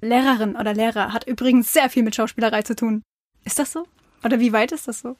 Lehrerin 0.00 0.54
oder 0.54 0.74
Lehrer 0.74 1.12
hat 1.12 1.26
übrigens 1.26 1.72
sehr 1.72 1.90
viel 1.90 2.04
mit 2.04 2.14
Schauspielerei 2.14 2.62
zu 2.62 2.76
tun. 2.76 3.02
Ist 3.44 3.58
das 3.58 3.72
so? 3.72 3.84
Oder 4.22 4.38
wie 4.38 4.52
weit 4.52 4.70
ist 4.70 4.86
das 4.86 5.00
so? 5.00 5.16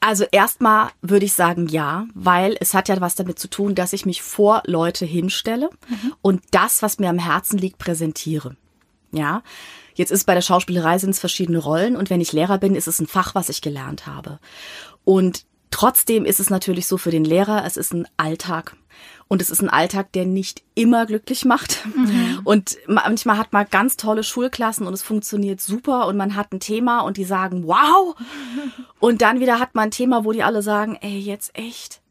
Also 0.00 0.26
erstmal 0.32 0.90
würde 1.00 1.24
ich 1.24 1.32
sagen 1.32 1.66
ja, 1.66 2.06
weil 2.12 2.58
es 2.60 2.74
hat 2.74 2.90
ja 2.90 3.00
was 3.00 3.14
damit 3.14 3.38
zu 3.38 3.48
tun, 3.48 3.74
dass 3.74 3.94
ich 3.94 4.04
mich 4.04 4.20
vor 4.20 4.62
Leute 4.66 5.06
hinstelle 5.06 5.70
mhm. 5.88 6.12
und 6.20 6.42
das, 6.50 6.82
was 6.82 6.98
mir 6.98 7.08
am 7.08 7.18
Herzen 7.18 7.56
liegt, 7.56 7.78
präsentiere. 7.78 8.54
Ja, 9.12 9.42
jetzt 9.94 10.12
ist 10.12 10.24
bei 10.24 10.34
der 10.34 10.42
Schauspielerei 10.42 10.98
sind 10.98 11.10
es 11.10 11.20
verschiedene 11.20 11.58
Rollen 11.58 11.96
und 11.96 12.10
wenn 12.10 12.20
ich 12.20 12.32
Lehrer 12.32 12.58
bin, 12.58 12.74
ist 12.74 12.88
es 12.88 13.00
ein 13.00 13.06
Fach, 13.06 13.34
was 13.34 13.48
ich 13.48 13.60
gelernt 13.60 14.06
habe. 14.06 14.38
Und 15.04 15.44
trotzdem 15.70 16.24
ist 16.24 16.40
es 16.40 16.50
natürlich 16.50 16.86
so 16.86 16.96
für 16.96 17.10
den 17.10 17.24
Lehrer, 17.24 17.64
es 17.64 17.76
ist 17.76 17.92
ein 17.92 18.06
Alltag. 18.16 18.76
Und 19.28 19.40
es 19.40 19.50
ist 19.50 19.62
ein 19.62 19.68
Alltag, 19.68 20.12
der 20.12 20.26
nicht 20.26 20.62
immer 20.74 21.06
glücklich 21.06 21.44
macht. 21.44 21.86
Mhm. 21.94 22.40
Und 22.42 22.78
manchmal 22.88 23.38
hat 23.38 23.52
man 23.52 23.66
ganz 23.70 23.96
tolle 23.96 24.24
Schulklassen 24.24 24.88
und 24.88 24.92
es 24.92 25.02
funktioniert 25.02 25.60
super 25.60 26.08
und 26.08 26.16
man 26.16 26.34
hat 26.34 26.52
ein 26.52 26.58
Thema 26.58 27.00
und 27.02 27.16
die 27.16 27.24
sagen, 27.24 27.66
wow. 27.66 28.16
Und 28.98 29.22
dann 29.22 29.38
wieder 29.38 29.60
hat 29.60 29.76
man 29.76 29.84
ein 29.84 29.90
Thema, 29.92 30.24
wo 30.24 30.32
die 30.32 30.42
alle 30.42 30.62
sagen, 30.62 30.98
ey, 31.00 31.18
jetzt 31.18 31.56
echt. 31.56 32.02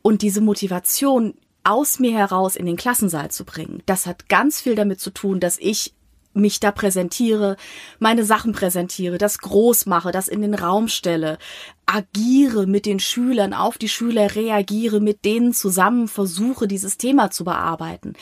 Und 0.00 0.22
diese 0.22 0.40
Motivation 0.40 1.34
aus 1.64 1.98
mir 1.98 2.12
heraus 2.12 2.56
in 2.56 2.66
den 2.66 2.76
Klassensaal 2.76 3.30
zu 3.30 3.44
bringen, 3.44 3.82
das 3.84 4.06
hat 4.06 4.28
ganz 4.28 4.60
viel 4.60 4.74
damit 4.74 5.00
zu 5.00 5.10
tun, 5.10 5.40
dass 5.40 5.58
ich 5.58 5.94
mich 6.34 6.60
da 6.60 6.72
präsentiere, 6.72 7.56
meine 7.98 8.24
Sachen 8.24 8.52
präsentiere, 8.52 9.18
das 9.18 9.38
groß 9.38 9.86
mache, 9.86 10.12
das 10.12 10.28
in 10.28 10.42
den 10.42 10.54
Raum 10.54 10.88
stelle, 10.88 11.38
agiere 11.86 12.66
mit 12.66 12.86
den 12.86 13.00
Schülern, 13.00 13.54
auf 13.54 13.78
die 13.78 13.88
Schüler 13.88 14.34
reagiere, 14.34 15.00
mit 15.00 15.24
denen 15.24 15.52
zusammen 15.52 16.08
versuche, 16.08 16.66
dieses 16.66 16.98
Thema 16.98 17.30
zu 17.30 17.44
bearbeiten. 17.44 18.14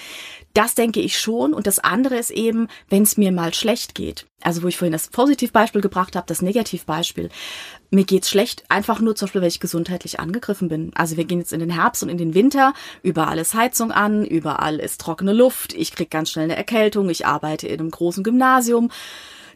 Das 0.55 0.75
denke 0.75 1.01
ich 1.01 1.19
schon. 1.19 1.55
Und 1.55 1.67
das 1.67 1.79
andere 1.79 2.17
ist 2.17 2.31
eben, 2.31 2.69
wenn 2.89 3.03
es 3.03 3.17
mir 3.17 3.33
mal 3.33 3.55
schlecht 3.55 3.95
geht. 3.95 4.27
Also 4.43 4.63
wo 4.63 4.69
ich 4.69 4.77
vorhin 4.77 4.93
das 4.93 5.09
Positivbeispiel 5.09 5.81
gebracht 5.81 6.17
habe, 6.17 6.27
das 6.27 6.43
Negativbeispiel. 6.43 7.31
Mir 7.91 8.05
geht's 8.05 8.29
schlecht, 8.29 8.65
einfach 8.69 9.01
nur 9.01 9.15
zum 9.15 9.27
Beispiel, 9.27 9.41
weil 9.43 9.49
ich 9.49 9.61
gesundheitlich 9.61 10.19
angegriffen 10.21 10.69
bin. 10.69 10.91
Also 10.95 11.17
wir 11.17 11.25
gehen 11.25 11.39
jetzt 11.39 11.53
in 11.53 11.61
den 11.61 11.71
Herbst 11.71 12.03
und 12.03 12.09
in 12.09 12.19
den 12.19 12.35
Winter, 12.35 12.73
überall 13.03 13.39
ist 13.39 13.55
Heizung 13.55 13.93
an, 13.93 14.25
überall 14.25 14.81
ist 14.81 15.01
trockene 15.01 15.33
Luft, 15.33 15.75
ich 15.75 15.93
krieg 15.93 16.11
ganz 16.11 16.31
schnell 16.31 16.45
eine 16.45 16.57
Erkältung, 16.57 17.09
ich 17.09 17.27
arbeite 17.27 17.69
in 17.69 17.81
einem 17.81 17.91
großen 17.91 18.25
Gymnasium. 18.25 18.91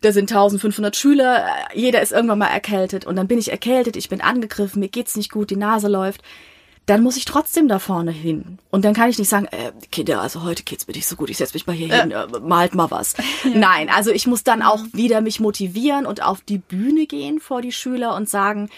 Da 0.02 0.12
sind 0.12 0.30
1500 0.30 0.94
Schüler, 0.94 1.46
jeder 1.74 2.02
ist 2.02 2.12
irgendwann 2.12 2.38
mal 2.38 2.48
erkältet 2.48 3.06
und 3.06 3.16
dann 3.16 3.26
bin 3.26 3.38
ich 3.38 3.50
erkältet, 3.50 3.96
ich 3.96 4.08
bin 4.08 4.20
angegriffen, 4.20 4.80
mir 4.80 4.88
geht's 4.88 5.16
nicht 5.16 5.32
gut, 5.32 5.50
die 5.50 5.56
Nase 5.56 5.88
läuft 5.88 6.22
dann 6.86 7.02
muss 7.02 7.16
ich 7.16 7.24
trotzdem 7.24 7.66
da 7.68 7.80
vorne 7.80 8.12
hin. 8.12 8.58
Und 8.70 8.84
dann 8.84 8.94
kann 8.94 9.10
ich 9.10 9.18
nicht 9.18 9.28
sagen, 9.28 9.46
äh, 9.46 9.72
Kinder, 9.90 10.20
also 10.20 10.44
heute 10.44 10.62
geht's 10.62 10.86
mir 10.86 10.94
nicht 10.94 11.06
so 11.06 11.16
gut, 11.16 11.30
ich 11.30 11.36
setz 11.36 11.52
mich 11.52 11.66
mal 11.66 11.74
hier 11.74 11.92
äh. 11.92 12.00
hin, 12.00 12.12
äh, 12.12 12.26
malt 12.40 12.74
mal 12.74 12.90
was. 12.90 13.14
Ja. 13.44 13.50
Nein, 13.54 13.90
also 13.90 14.10
ich 14.10 14.26
muss 14.26 14.44
dann 14.44 14.62
auch 14.62 14.82
wieder 14.92 15.20
mich 15.20 15.40
motivieren 15.40 16.06
und 16.06 16.22
auf 16.22 16.40
die 16.40 16.58
Bühne 16.58 17.06
gehen 17.06 17.38
vor 17.38 17.60
die 17.60 17.70
Schüler 17.70 18.14
und 18.14 18.28
sagen, 18.28 18.70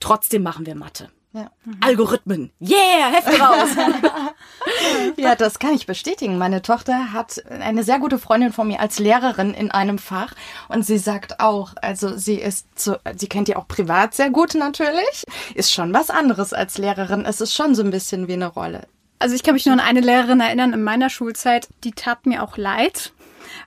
trotzdem 0.00 0.42
machen 0.42 0.66
wir 0.66 0.74
Mathe. 0.74 1.10
Ja. 1.36 1.50
Mhm. 1.66 1.76
Algorithmen. 1.80 2.50
Yeah, 2.62 3.10
Hefte 3.12 3.38
raus. 3.38 3.68
ja, 5.18 5.34
das 5.34 5.58
kann 5.58 5.74
ich 5.74 5.84
bestätigen. 5.84 6.38
Meine 6.38 6.62
Tochter 6.62 7.12
hat 7.12 7.44
eine 7.50 7.84
sehr 7.84 7.98
gute 7.98 8.18
Freundin 8.18 8.54
von 8.54 8.68
mir 8.68 8.80
als 8.80 8.98
Lehrerin 8.98 9.52
in 9.52 9.70
einem 9.70 9.98
Fach 9.98 10.32
und 10.68 10.86
sie 10.86 10.96
sagt 10.96 11.38
auch, 11.38 11.74
also 11.82 12.16
sie 12.16 12.36
ist 12.36 12.66
zu, 12.74 12.98
sie 13.16 13.26
kennt 13.26 13.48
die 13.48 13.56
auch 13.56 13.68
privat 13.68 14.14
sehr 14.14 14.30
gut 14.30 14.54
natürlich, 14.54 15.24
ist 15.54 15.74
schon 15.74 15.92
was 15.92 16.08
anderes 16.08 16.54
als 16.54 16.78
Lehrerin. 16.78 17.26
Es 17.26 17.42
ist 17.42 17.52
schon 17.52 17.74
so 17.74 17.82
ein 17.82 17.90
bisschen 17.90 18.28
wie 18.28 18.32
eine 18.32 18.46
Rolle. 18.46 18.88
Also 19.18 19.34
ich 19.34 19.42
kann 19.42 19.52
mich 19.52 19.66
nur 19.66 19.74
an 19.74 19.80
eine 19.80 20.00
Lehrerin 20.00 20.40
erinnern 20.40 20.72
in 20.72 20.82
meiner 20.82 21.10
Schulzeit, 21.10 21.68
die 21.84 21.92
tat 21.92 22.24
mir 22.24 22.42
auch 22.42 22.56
leid 22.56 23.12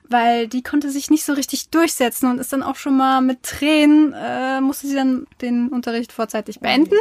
weil 0.08 0.48
die 0.48 0.62
konnte 0.62 0.90
sich 0.90 1.10
nicht 1.10 1.24
so 1.24 1.32
richtig 1.32 1.70
durchsetzen 1.70 2.30
und 2.30 2.38
ist 2.38 2.52
dann 2.52 2.62
auch 2.62 2.76
schon 2.76 2.96
mal 2.96 3.20
mit 3.20 3.42
Tränen, 3.42 4.12
äh, 4.12 4.60
musste 4.60 4.86
sie 4.86 4.94
dann 4.94 5.26
den 5.40 5.68
Unterricht 5.68 6.12
vorzeitig 6.12 6.60
beenden. 6.60 6.96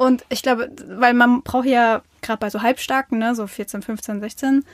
Und 0.00 0.24
ich 0.30 0.42
glaube, 0.42 0.70
weil 0.86 1.12
man 1.12 1.42
braucht 1.42 1.66
ja 1.66 2.00
gerade 2.22 2.40
bei 2.40 2.48
so 2.48 2.62
Halbstarken, 2.62 3.18
ne, 3.18 3.34
so 3.34 3.46
14, 3.46 3.82
15, 3.82 4.20
16, 4.20 4.64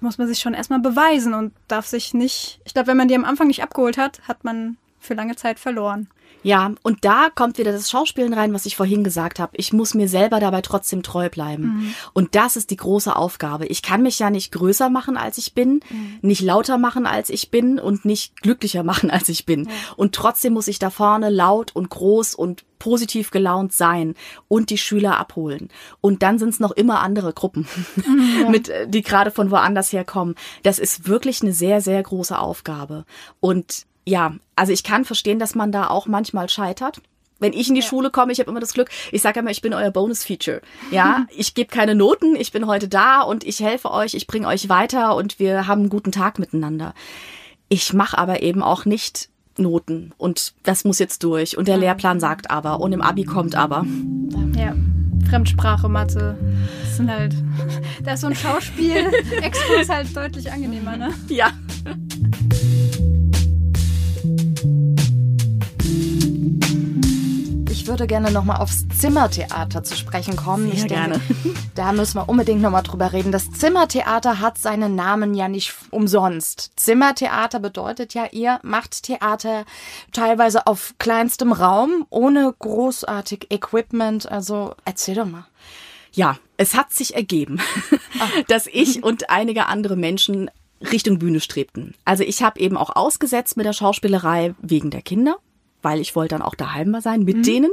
muss 0.00 0.18
man 0.18 0.28
sich 0.28 0.38
schon 0.38 0.52
erstmal 0.52 0.80
beweisen 0.80 1.32
und 1.32 1.54
darf 1.66 1.86
sich 1.86 2.12
nicht, 2.12 2.60
ich 2.66 2.74
glaube, 2.74 2.88
wenn 2.88 2.98
man 2.98 3.08
die 3.08 3.14
am 3.14 3.24
Anfang 3.24 3.46
nicht 3.46 3.62
abgeholt 3.62 3.96
hat, 3.96 4.20
hat 4.28 4.44
man 4.44 4.76
für 5.06 5.14
lange 5.14 5.36
Zeit 5.36 5.58
verloren. 5.58 6.08
Ja, 6.42 6.72
und 6.82 7.04
da 7.04 7.28
kommt 7.34 7.58
wieder 7.58 7.72
das 7.72 7.90
Schauspielen 7.90 8.32
rein, 8.32 8.54
was 8.54 8.66
ich 8.66 8.76
vorhin 8.76 9.02
gesagt 9.02 9.40
habe. 9.40 9.56
Ich 9.56 9.72
muss 9.72 9.94
mir 9.94 10.08
selber 10.08 10.38
dabei 10.38 10.60
trotzdem 10.60 11.02
treu 11.02 11.28
bleiben. 11.28 11.62
Mhm. 11.64 11.94
Und 12.12 12.36
das 12.36 12.54
ist 12.54 12.70
die 12.70 12.76
große 12.76 13.16
Aufgabe. 13.16 13.66
Ich 13.66 13.82
kann 13.82 14.02
mich 14.02 14.20
ja 14.20 14.30
nicht 14.30 14.52
größer 14.52 14.88
machen, 14.88 15.16
als 15.16 15.38
ich 15.38 15.54
bin, 15.54 15.80
mhm. 15.90 16.18
nicht 16.22 16.42
lauter 16.42 16.78
machen, 16.78 17.04
als 17.04 17.30
ich 17.30 17.50
bin 17.50 17.80
und 17.80 18.04
nicht 18.04 18.42
glücklicher 18.42 18.82
machen, 18.84 19.10
als 19.10 19.28
ich 19.28 19.44
bin. 19.44 19.64
Ja. 19.64 19.70
Und 19.96 20.14
trotzdem 20.14 20.52
muss 20.52 20.68
ich 20.68 20.78
da 20.78 20.90
vorne 20.90 21.30
laut 21.30 21.74
und 21.74 21.88
groß 21.88 22.36
und 22.36 22.64
positiv 22.78 23.32
gelaunt 23.32 23.72
sein 23.72 24.14
und 24.46 24.70
die 24.70 24.78
Schüler 24.78 25.18
abholen. 25.18 25.70
Und 26.00 26.22
dann 26.22 26.38
sind 26.38 26.50
es 26.50 26.60
noch 26.60 26.70
immer 26.72 27.00
andere 27.00 27.32
Gruppen, 27.32 27.66
mhm, 27.96 28.40
ja. 28.42 28.50
mit, 28.50 28.68
äh, 28.68 28.86
die 28.86 29.02
gerade 29.02 29.32
von 29.32 29.50
woanders 29.50 29.92
herkommen. 29.92 30.36
Das 30.62 30.78
ist 30.78 31.08
wirklich 31.08 31.42
eine 31.42 31.52
sehr, 31.52 31.80
sehr 31.80 32.00
große 32.02 32.38
Aufgabe. 32.38 33.04
Und 33.40 33.86
ja, 34.06 34.34
also 34.54 34.72
ich 34.72 34.84
kann 34.84 35.04
verstehen, 35.04 35.38
dass 35.38 35.54
man 35.54 35.72
da 35.72 35.88
auch 35.88 36.06
manchmal 36.06 36.48
scheitert. 36.48 37.00
Wenn 37.38 37.52
ich 37.52 37.68
in 37.68 37.74
die 37.74 37.82
ja. 37.82 37.86
Schule 37.86 38.10
komme, 38.10 38.32
ich 38.32 38.40
habe 38.40 38.50
immer 38.50 38.60
das 38.60 38.72
Glück, 38.72 38.88
ich 39.12 39.20
sage 39.20 39.40
immer, 39.40 39.50
ich 39.50 39.60
bin 39.60 39.74
euer 39.74 39.90
Bonus-Feature. 39.90 40.62
Ja, 40.90 41.26
ich 41.36 41.54
gebe 41.54 41.68
keine 41.68 41.94
Noten, 41.94 42.34
ich 42.36 42.52
bin 42.52 42.66
heute 42.66 42.88
da 42.88 43.20
und 43.20 43.44
ich 43.44 43.60
helfe 43.60 43.90
euch, 43.90 44.14
ich 44.14 44.26
bringe 44.26 44.48
euch 44.48 44.68
weiter 44.68 45.16
und 45.16 45.38
wir 45.38 45.66
haben 45.66 45.82
einen 45.82 45.90
guten 45.90 46.12
Tag 46.12 46.38
miteinander. 46.38 46.94
Ich 47.68 47.92
mache 47.92 48.16
aber 48.16 48.42
eben 48.42 48.62
auch 48.62 48.84
nicht 48.84 49.28
Noten 49.58 50.12
und 50.18 50.54
das 50.62 50.84
muss 50.84 50.98
jetzt 50.98 51.22
durch 51.24 51.58
und 51.58 51.68
der 51.68 51.78
Lehrplan 51.78 52.20
sagt 52.20 52.50
aber 52.50 52.80
und 52.80 52.92
im 52.92 53.02
Abi 53.02 53.24
kommt 53.24 53.54
aber. 53.54 53.84
Ja. 54.56 54.74
Fremdsprache, 55.28 55.88
Mathe. 55.88 56.38
Das 56.82 56.96
sind 56.96 57.10
halt, 57.10 57.34
da 58.04 58.12
ist 58.12 58.20
so 58.20 58.28
ein 58.28 58.36
Schauspiel, 58.36 59.10
Exkurs 59.42 59.88
halt 59.88 60.14
deutlich 60.16 60.52
angenehmer, 60.52 60.96
ne? 60.96 61.12
Ja. 61.28 61.50
Ich 67.86 67.88
würde 67.88 68.08
gerne 68.08 68.32
nochmal 68.32 68.56
aufs 68.56 68.84
Zimmertheater 68.98 69.84
zu 69.84 69.94
sprechen 69.96 70.34
kommen. 70.34 70.72
Sehr 70.72 70.74
ich 70.74 70.88
gerne. 70.88 71.20
da 71.76 71.92
müssen 71.92 72.16
wir 72.18 72.28
unbedingt 72.28 72.60
nochmal 72.60 72.82
drüber 72.82 73.12
reden. 73.12 73.30
Das 73.30 73.48
Zimmertheater 73.52 74.40
hat 74.40 74.58
seinen 74.58 74.96
Namen 74.96 75.34
ja 75.34 75.46
nicht 75.46 75.72
umsonst. 75.92 76.72
Zimmertheater 76.74 77.60
bedeutet 77.60 78.12
ja, 78.12 78.26
ihr 78.32 78.58
macht 78.64 79.04
Theater 79.04 79.64
teilweise 80.10 80.66
auf 80.66 80.94
kleinstem 80.98 81.52
Raum, 81.52 82.06
ohne 82.10 82.52
großartig 82.58 83.46
Equipment. 83.50 84.28
Also 84.32 84.74
erzähl 84.84 85.14
doch 85.14 85.26
mal. 85.26 85.46
Ja, 86.10 86.38
es 86.56 86.74
hat 86.74 86.92
sich 86.92 87.14
ergeben, 87.14 87.60
ah. 88.18 88.26
dass 88.48 88.66
ich 88.66 89.04
und 89.04 89.30
einige 89.30 89.66
andere 89.66 89.94
Menschen 89.94 90.50
Richtung 90.80 91.20
Bühne 91.20 91.38
strebten. 91.38 91.94
Also 92.04 92.24
ich 92.24 92.42
habe 92.42 92.58
eben 92.58 92.76
auch 92.76 92.96
ausgesetzt 92.96 93.56
mit 93.56 93.64
der 93.64 93.72
Schauspielerei 93.72 94.56
wegen 94.60 94.90
der 94.90 95.02
Kinder 95.02 95.36
weil 95.86 96.00
ich 96.00 96.16
wollte 96.16 96.34
dann 96.34 96.42
auch 96.42 96.56
daheim 96.56 96.90
mal 96.90 97.00
sein 97.00 97.22
mit 97.22 97.36
mhm. 97.36 97.42
denen. 97.44 97.70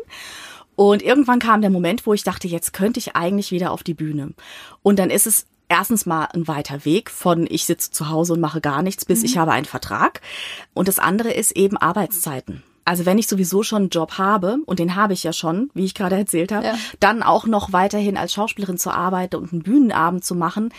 Und 0.76 1.02
irgendwann 1.02 1.40
kam 1.40 1.62
der 1.62 1.72
Moment, 1.72 2.06
wo 2.06 2.14
ich 2.14 2.24
dachte, 2.24 2.48
jetzt 2.48 2.74
könnte 2.74 3.00
ich 3.00 3.16
eigentlich 3.16 3.52
wieder 3.52 3.72
auf 3.72 3.82
die 3.82 3.96
Bühne. 3.96 4.34
Und 4.84 5.00
dann 5.00 5.10
ist 5.10 5.26
es 5.26 5.48
erstens 5.68 6.06
mal 6.06 6.26
ein 6.26 6.48
weiter 6.48 6.86
Weg 6.86 7.10
von 7.10 7.48
ich 7.50 7.66
sitze 7.66 7.90
zu 7.90 8.10
Hause 8.10 8.34
und 8.34 8.40
mache 8.40 8.62
gar 8.62 8.84
nichts 8.84 9.04
bis 9.04 9.20
mhm. 9.20 9.26
ich 9.26 9.38
habe 9.40 9.52
einen 9.52 9.66
Vertrag. 9.66 10.22
Und 10.76 10.88
das 10.88 11.00
andere 11.00 11.32
ist 11.32 11.56
eben 11.56 11.76
Arbeitszeiten. 11.76 12.62
Also 12.86 13.08
wenn 13.08 13.18
ich 13.18 13.26
sowieso 13.26 13.64
schon 13.64 13.84
einen 13.84 13.90
Job 13.90 14.20
habe, 14.20 14.58
und 14.68 14.78
den 14.78 14.96
habe 14.96 15.14
ich 15.14 15.24
ja 15.24 15.34
schon, 15.34 15.72
wie 15.74 15.86
ich 15.86 15.96
gerade 15.96 16.18
erzählt 16.18 16.52
habe, 16.52 16.68
ja. 16.68 16.76
dann 17.00 17.24
auch 17.24 17.48
noch 17.48 17.74
weiterhin 17.74 18.16
als 18.16 18.34
Schauspielerin 18.34 18.78
zu 18.78 18.92
arbeiten 18.92 19.38
und 19.38 19.54
einen 19.54 19.64
Bühnenabend 19.64 20.24
zu 20.24 20.36
machen, 20.36 20.72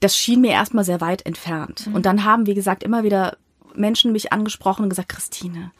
das 0.00 0.18
schien 0.18 0.42
mir 0.42 0.50
erstmal 0.50 0.84
sehr 0.84 1.00
weit 1.00 1.24
entfernt. 1.24 1.86
Mhm. 1.86 1.94
Und 1.94 2.04
dann 2.04 2.24
haben, 2.24 2.46
wie 2.46 2.54
gesagt, 2.54 2.82
immer 2.82 3.04
wieder 3.04 3.38
Menschen 3.76 4.12
mich 4.12 4.32
angesprochen 4.32 4.84
und 4.84 4.88
gesagt, 4.88 5.10
Christine, 5.10 5.72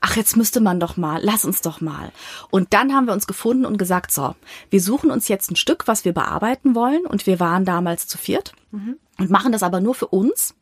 ach, 0.00 0.16
jetzt 0.16 0.36
müsste 0.36 0.60
man 0.60 0.80
doch 0.80 0.96
mal, 0.96 1.20
lass 1.22 1.44
uns 1.44 1.60
doch 1.60 1.80
mal. 1.80 2.12
Und 2.50 2.72
dann 2.72 2.94
haben 2.94 3.06
wir 3.06 3.12
uns 3.12 3.26
gefunden 3.26 3.66
und 3.66 3.78
gesagt, 3.78 4.10
so, 4.10 4.34
wir 4.70 4.80
suchen 4.80 5.10
uns 5.10 5.28
jetzt 5.28 5.50
ein 5.50 5.56
Stück, 5.56 5.86
was 5.86 6.04
wir 6.04 6.12
bearbeiten 6.12 6.74
wollen. 6.74 7.06
Und 7.06 7.26
wir 7.26 7.40
waren 7.40 7.64
damals 7.64 8.06
zu 8.06 8.18
viert 8.18 8.52
mhm. 8.70 8.96
und 9.18 9.30
machen 9.30 9.52
das 9.52 9.62
aber 9.62 9.80
nur 9.80 9.94
für 9.94 10.08
uns. 10.08 10.54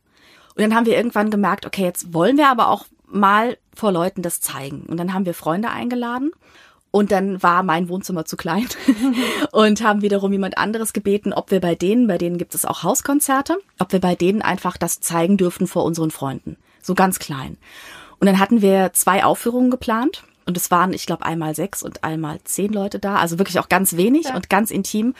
Und 0.55 0.63
dann 0.63 0.75
haben 0.75 0.87
wir 0.87 0.97
irgendwann 0.97 1.31
gemerkt, 1.31 1.67
okay, 1.67 1.85
jetzt 1.85 2.15
wollen 2.15 2.37
wir 2.37 2.49
aber 2.49 2.69
auch 2.69 2.87
mal 3.07 3.59
vor 3.75 3.93
Leuten 3.93 4.23
das 4.23 4.41
zeigen. 4.41 4.83
Und 4.89 4.97
dann 4.97 5.13
haben 5.13 5.27
wir 5.27 5.35
Freunde 5.35 5.71
eingeladen. 5.71 6.33
Und 6.91 7.13
dann 7.13 7.43
war 7.43 7.63
mein 7.63 7.91
Wohnzimmer 7.91 8.25
zu 8.25 8.39
klein 8.39 8.67
und 9.53 9.83
haben 9.83 10.01
wiederum 10.01 10.33
jemand 10.33 10.57
anderes 10.57 10.95
gebeten, 10.95 11.35
ob 11.35 11.51
wir 11.51 11.61
bei 11.61 11.75
denen, 11.75 12.07
bei 12.07 12.17
denen 12.17 12.39
gibt 12.39 12.55
es 12.55 12.65
auch 12.65 12.85
Hauskonzerte, 12.85 13.59
ob 13.79 13.93
wir 13.93 14.01
bei 14.01 14.15
denen 14.15 14.41
einfach 14.41 14.79
das 14.79 15.01
zeigen 15.01 15.37
dürfen 15.37 15.67
vor 15.67 15.85
unseren 15.85 16.11
Freunden. 16.11 16.57
So 16.87 16.95
ganz 16.95 17.19
klein. 17.19 17.59
Und 18.21 18.27
dann 18.27 18.39
hatten 18.39 18.63
wir 18.63 18.93
zwei 18.93 19.25
Aufführungen 19.25 19.71
geplant. 19.71 20.23
Und 20.47 20.57
es 20.57 20.71
waren, 20.71 20.93
ich 20.93 21.07
glaube, 21.07 21.27
einmal 21.27 21.57
sechs 21.57 21.83
und 21.83 22.05
einmal 22.05 22.39
zehn 22.45 22.73
Leute 22.73 23.01
da. 23.01 23.17
Also 23.17 23.39
wirklich 23.41 23.59
auch 23.59 23.69
ganz 23.69 23.97
wenig 23.97 24.27
ja. 24.27 24.37
und 24.37 24.49
ganz 24.49 24.71
intim. 24.71 25.15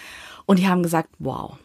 Und 0.47 0.61
die 0.61 0.69
haben 0.69 0.85
gesagt, 0.85 1.09
wow, 1.19 1.59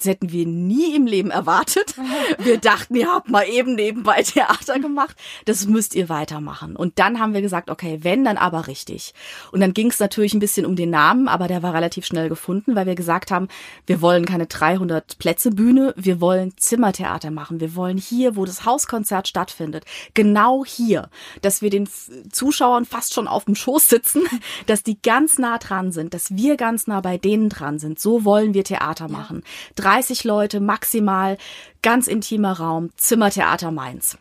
Das 0.00 0.08
hätten 0.08 0.32
wir 0.32 0.46
nie 0.46 0.96
im 0.96 1.06
Leben 1.06 1.30
erwartet. 1.30 1.94
Wir 2.38 2.56
dachten, 2.56 2.94
ihr 2.94 3.12
habt 3.12 3.28
mal 3.28 3.46
eben 3.46 3.74
nebenbei 3.74 4.22
Theater 4.22 4.78
gemacht. 4.78 5.14
Das 5.44 5.66
müsst 5.66 5.94
ihr 5.94 6.08
weitermachen. 6.08 6.74
Und 6.74 6.98
dann 6.98 7.20
haben 7.20 7.34
wir 7.34 7.42
gesagt, 7.42 7.70
okay, 7.70 7.98
wenn, 8.00 8.24
dann 8.24 8.38
aber 8.38 8.66
richtig. 8.66 9.12
Und 9.52 9.60
dann 9.60 9.74
ging 9.74 9.88
es 9.88 9.98
natürlich 9.98 10.32
ein 10.32 10.40
bisschen 10.40 10.64
um 10.64 10.74
den 10.74 10.88
Namen, 10.88 11.28
aber 11.28 11.48
der 11.48 11.62
war 11.62 11.74
relativ 11.74 12.06
schnell 12.06 12.30
gefunden, 12.30 12.76
weil 12.76 12.86
wir 12.86 12.94
gesagt 12.94 13.30
haben, 13.30 13.48
wir 13.84 14.00
wollen 14.00 14.24
keine 14.24 14.46
300 14.46 15.18
Plätze 15.18 15.50
Bühne, 15.50 15.92
wir 15.98 16.20
wollen 16.20 16.56
Zimmertheater 16.56 17.30
machen. 17.30 17.60
Wir 17.60 17.74
wollen 17.74 17.98
hier, 17.98 18.36
wo 18.36 18.46
das 18.46 18.64
Hauskonzert 18.64 19.28
stattfindet, 19.28 19.84
genau 20.14 20.64
hier, 20.64 21.10
dass 21.42 21.60
wir 21.60 21.68
den 21.68 21.88
Zuschauern 22.32 22.86
fast 22.86 23.12
schon 23.12 23.28
auf 23.28 23.44
dem 23.44 23.54
Schoß 23.54 23.86
sitzen, 23.86 24.22
dass 24.66 24.82
die 24.82 25.00
ganz 25.02 25.38
nah 25.38 25.58
dran 25.58 25.92
sind, 25.92 26.14
dass 26.14 26.34
wir 26.36 26.56
ganz 26.56 26.86
nah 26.86 27.02
bei 27.02 27.18
denen 27.18 27.50
dran 27.50 27.78
sind. 27.78 28.00
So 28.00 28.24
wollen 28.24 28.54
wir 28.54 28.64
Theater 28.64 29.08
machen. 29.08 29.42
Ja. 29.44 29.89
30 29.90 30.22
Leute 30.22 30.60
maximal, 30.60 31.36
ganz 31.82 32.06
intimer 32.06 32.52
Raum, 32.52 32.90
Zimmertheater 32.96 33.72
Mainz. 33.72 34.18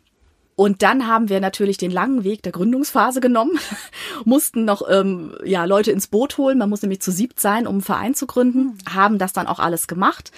Und 0.55 0.81
dann 0.81 1.05
haben 1.05 1.29
wir 1.29 1.39
natürlich 1.39 1.77
den 1.77 1.91
langen 1.91 2.23
Weg 2.23 2.41
der 2.41 2.51
Gründungsphase 2.51 3.21
genommen, 3.21 3.59
mussten 4.25 4.65
noch 4.65 4.81
ähm, 4.89 5.35
ja 5.45 5.65
Leute 5.65 5.91
ins 5.91 6.07
Boot 6.07 6.39
holen. 6.39 6.57
Man 6.57 6.69
muss 6.69 6.81
nämlich 6.81 7.01
zu 7.01 7.11
siebt 7.11 7.39
sein, 7.39 7.67
um 7.67 7.75
einen 7.75 7.81
Verein 7.81 8.15
zu 8.15 8.25
gründen. 8.25 8.79
Haben 8.89 9.19
das 9.19 9.31
dann 9.31 9.45
auch 9.45 9.59
alles 9.59 9.87
gemacht 9.87 10.31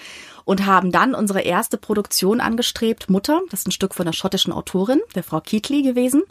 und 0.44 0.66
haben 0.66 0.92
dann 0.92 1.14
unsere 1.14 1.40
erste 1.40 1.78
Produktion 1.78 2.40
angestrebt, 2.40 3.08
Mutter. 3.08 3.40
Das 3.50 3.60
ist 3.60 3.68
ein 3.68 3.72
Stück 3.72 3.94
von 3.94 4.04
der 4.04 4.12
schottischen 4.12 4.52
Autorin, 4.52 5.00
der 5.14 5.22
Frau 5.22 5.40
Keatley 5.40 5.82
gewesen. 5.82 6.24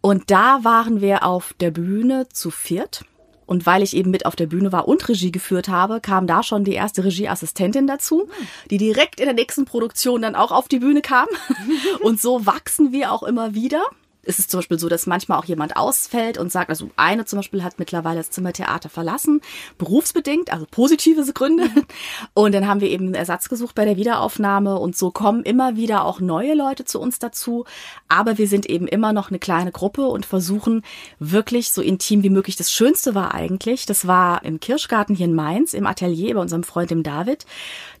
Und 0.00 0.30
da 0.30 0.64
waren 0.64 1.02
wir 1.02 1.24
auf 1.24 1.54
der 1.60 1.72
Bühne 1.72 2.26
zu 2.30 2.50
viert 2.50 3.04
und 3.46 3.64
weil 3.64 3.82
ich 3.82 3.96
eben 3.96 4.10
mit 4.10 4.26
auf 4.26 4.36
der 4.36 4.46
Bühne 4.46 4.72
war 4.72 4.88
und 4.88 5.08
Regie 5.08 5.32
geführt 5.32 5.68
habe, 5.68 6.00
kam 6.00 6.26
da 6.26 6.42
schon 6.42 6.64
die 6.64 6.74
erste 6.74 7.04
Regieassistentin 7.04 7.86
dazu, 7.86 8.28
die 8.70 8.78
direkt 8.78 9.20
in 9.20 9.26
der 9.26 9.34
nächsten 9.34 9.64
Produktion 9.64 10.22
dann 10.22 10.34
auch 10.34 10.50
auf 10.50 10.68
die 10.68 10.80
Bühne 10.80 11.00
kam. 11.00 11.28
Und 12.00 12.20
so 12.20 12.46
wachsen 12.46 12.92
wir 12.92 13.12
auch 13.12 13.22
immer 13.22 13.54
wieder 13.54 13.82
ist 14.26 14.38
es 14.38 14.48
zum 14.48 14.58
Beispiel 14.58 14.78
so, 14.78 14.88
dass 14.88 15.06
manchmal 15.06 15.38
auch 15.38 15.44
jemand 15.44 15.76
ausfällt 15.76 16.38
und 16.38 16.50
sagt, 16.52 16.68
also 16.68 16.90
eine 16.96 17.24
zum 17.24 17.38
Beispiel 17.38 17.62
hat 17.62 17.78
mittlerweile 17.78 18.18
das 18.18 18.30
Zimmertheater 18.30 18.88
verlassen, 18.88 19.40
berufsbedingt, 19.78 20.52
also 20.52 20.66
positive 20.70 21.24
Gründe. 21.32 21.68
Und 22.34 22.54
dann 22.54 22.66
haben 22.66 22.80
wir 22.80 22.90
eben 22.90 23.06
einen 23.06 23.14
Ersatz 23.14 23.48
gesucht 23.48 23.74
bei 23.74 23.84
der 23.84 23.96
Wiederaufnahme 23.96 24.78
und 24.78 24.96
so 24.96 25.10
kommen 25.10 25.42
immer 25.42 25.76
wieder 25.76 26.04
auch 26.04 26.20
neue 26.20 26.54
Leute 26.54 26.84
zu 26.84 27.00
uns 27.00 27.18
dazu. 27.18 27.64
Aber 28.08 28.38
wir 28.38 28.48
sind 28.48 28.66
eben 28.66 28.86
immer 28.86 29.12
noch 29.12 29.30
eine 29.30 29.38
kleine 29.38 29.72
Gruppe 29.72 30.06
und 30.06 30.26
versuchen 30.26 30.82
wirklich 31.18 31.70
so 31.72 31.82
intim 31.82 32.22
wie 32.22 32.30
möglich. 32.30 32.56
Das 32.56 32.70
Schönste 32.70 33.14
war 33.14 33.34
eigentlich, 33.34 33.86
das 33.86 34.06
war 34.06 34.44
im 34.44 34.60
Kirschgarten 34.60 35.14
hier 35.14 35.26
in 35.26 35.34
Mainz, 35.34 35.74
im 35.74 35.86
Atelier 35.86 36.34
bei 36.34 36.40
unserem 36.40 36.62
Freund 36.62 36.90
dem 36.90 37.02
David 37.02 37.46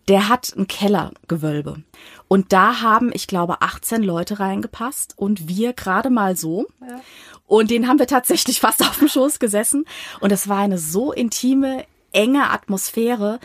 der 0.08 0.28
hat 0.28 0.54
ein 0.56 0.68
Kellergewölbe. 0.68 1.82
Und 2.28 2.52
da 2.52 2.80
haben, 2.80 3.10
ich 3.12 3.26
glaube, 3.26 3.62
18 3.62 4.02
Leute 4.02 4.40
reingepasst 4.40 5.14
und 5.16 5.48
wir 5.48 5.72
gerade 5.72 6.10
mal 6.10 6.36
so. 6.36 6.66
Ja. 6.80 7.00
Und 7.46 7.70
den 7.70 7.86
haben 7.88 7.98
wir 7.98 8.06
tatsächlich 8.06 8.60
fast 8.60 8.82
auf 8.82 8.98
dem 8.98 9.08
Schoß 9.08 9.38
gesessen. 9.38 9.84
Und 10.20 10.32
es 10.32 10.48
war 10.48 10.58
eine 10.58 10.78
so 10.78 11.12
intime, 11.12 11.84
enge 12.12 12.50
Atmosphäre. 12.50 13.38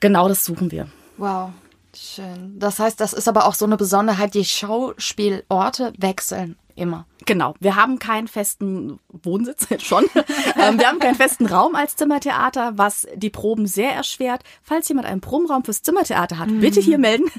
Genau 0.00 0.28
das 0.28 0.44
suchen 0.44 0.70
wir. 0.70 0.88
Wow. 1.16 1.50
Schön. 1.94 2.58
Das 2.58 2.78
heißt, 2.78 3.00
das 3.00 3.12
ist 3.12 3.28
aber 3.28 3.46
auch 3.46 3.54
so 3.54 3.64
eine 3.64 3.76
Besonderheit, 3.76 4.34
die 4.34 4.44
Schauspielorte 4.44 5.92
wechseln 5.98 6.56
immer. 6.78 7.06
Genau, 7.26 7.54
wir 7.60 7.76
haben 7.76 7.98
keinen 7.98 8.28
festen 8.28 9.00
Wohnsitz, 9.08 9.66
schon. 9.84 10.04
ähm, 10.56 10.78
wir 10.78 10.86
haben 10.86 10.98
keinen 10.98 11.16
festen 11.16 11.46
Raum 11.46 11.74
als 11.74 11.96
Zimmertheater, 11.96 12.72
was 12.76 13.06
die 13.14 13.28
Proben 13.28 13.66
sehr 13.66 13.92
erschwert. 13.92 14.42
Falls 14.62 14.88
jemand 14.88 15.08
einen 15.08 15.20
Probenraum 15.20 15.64
fürs 15.64 15.82
Zimmertheater 15.82 16.38
hat, 16.38 16.48
mhm. 16.48 16.60
bitte 16.60 16.80
hier 16.80 16.98
melden. 16.98 17.30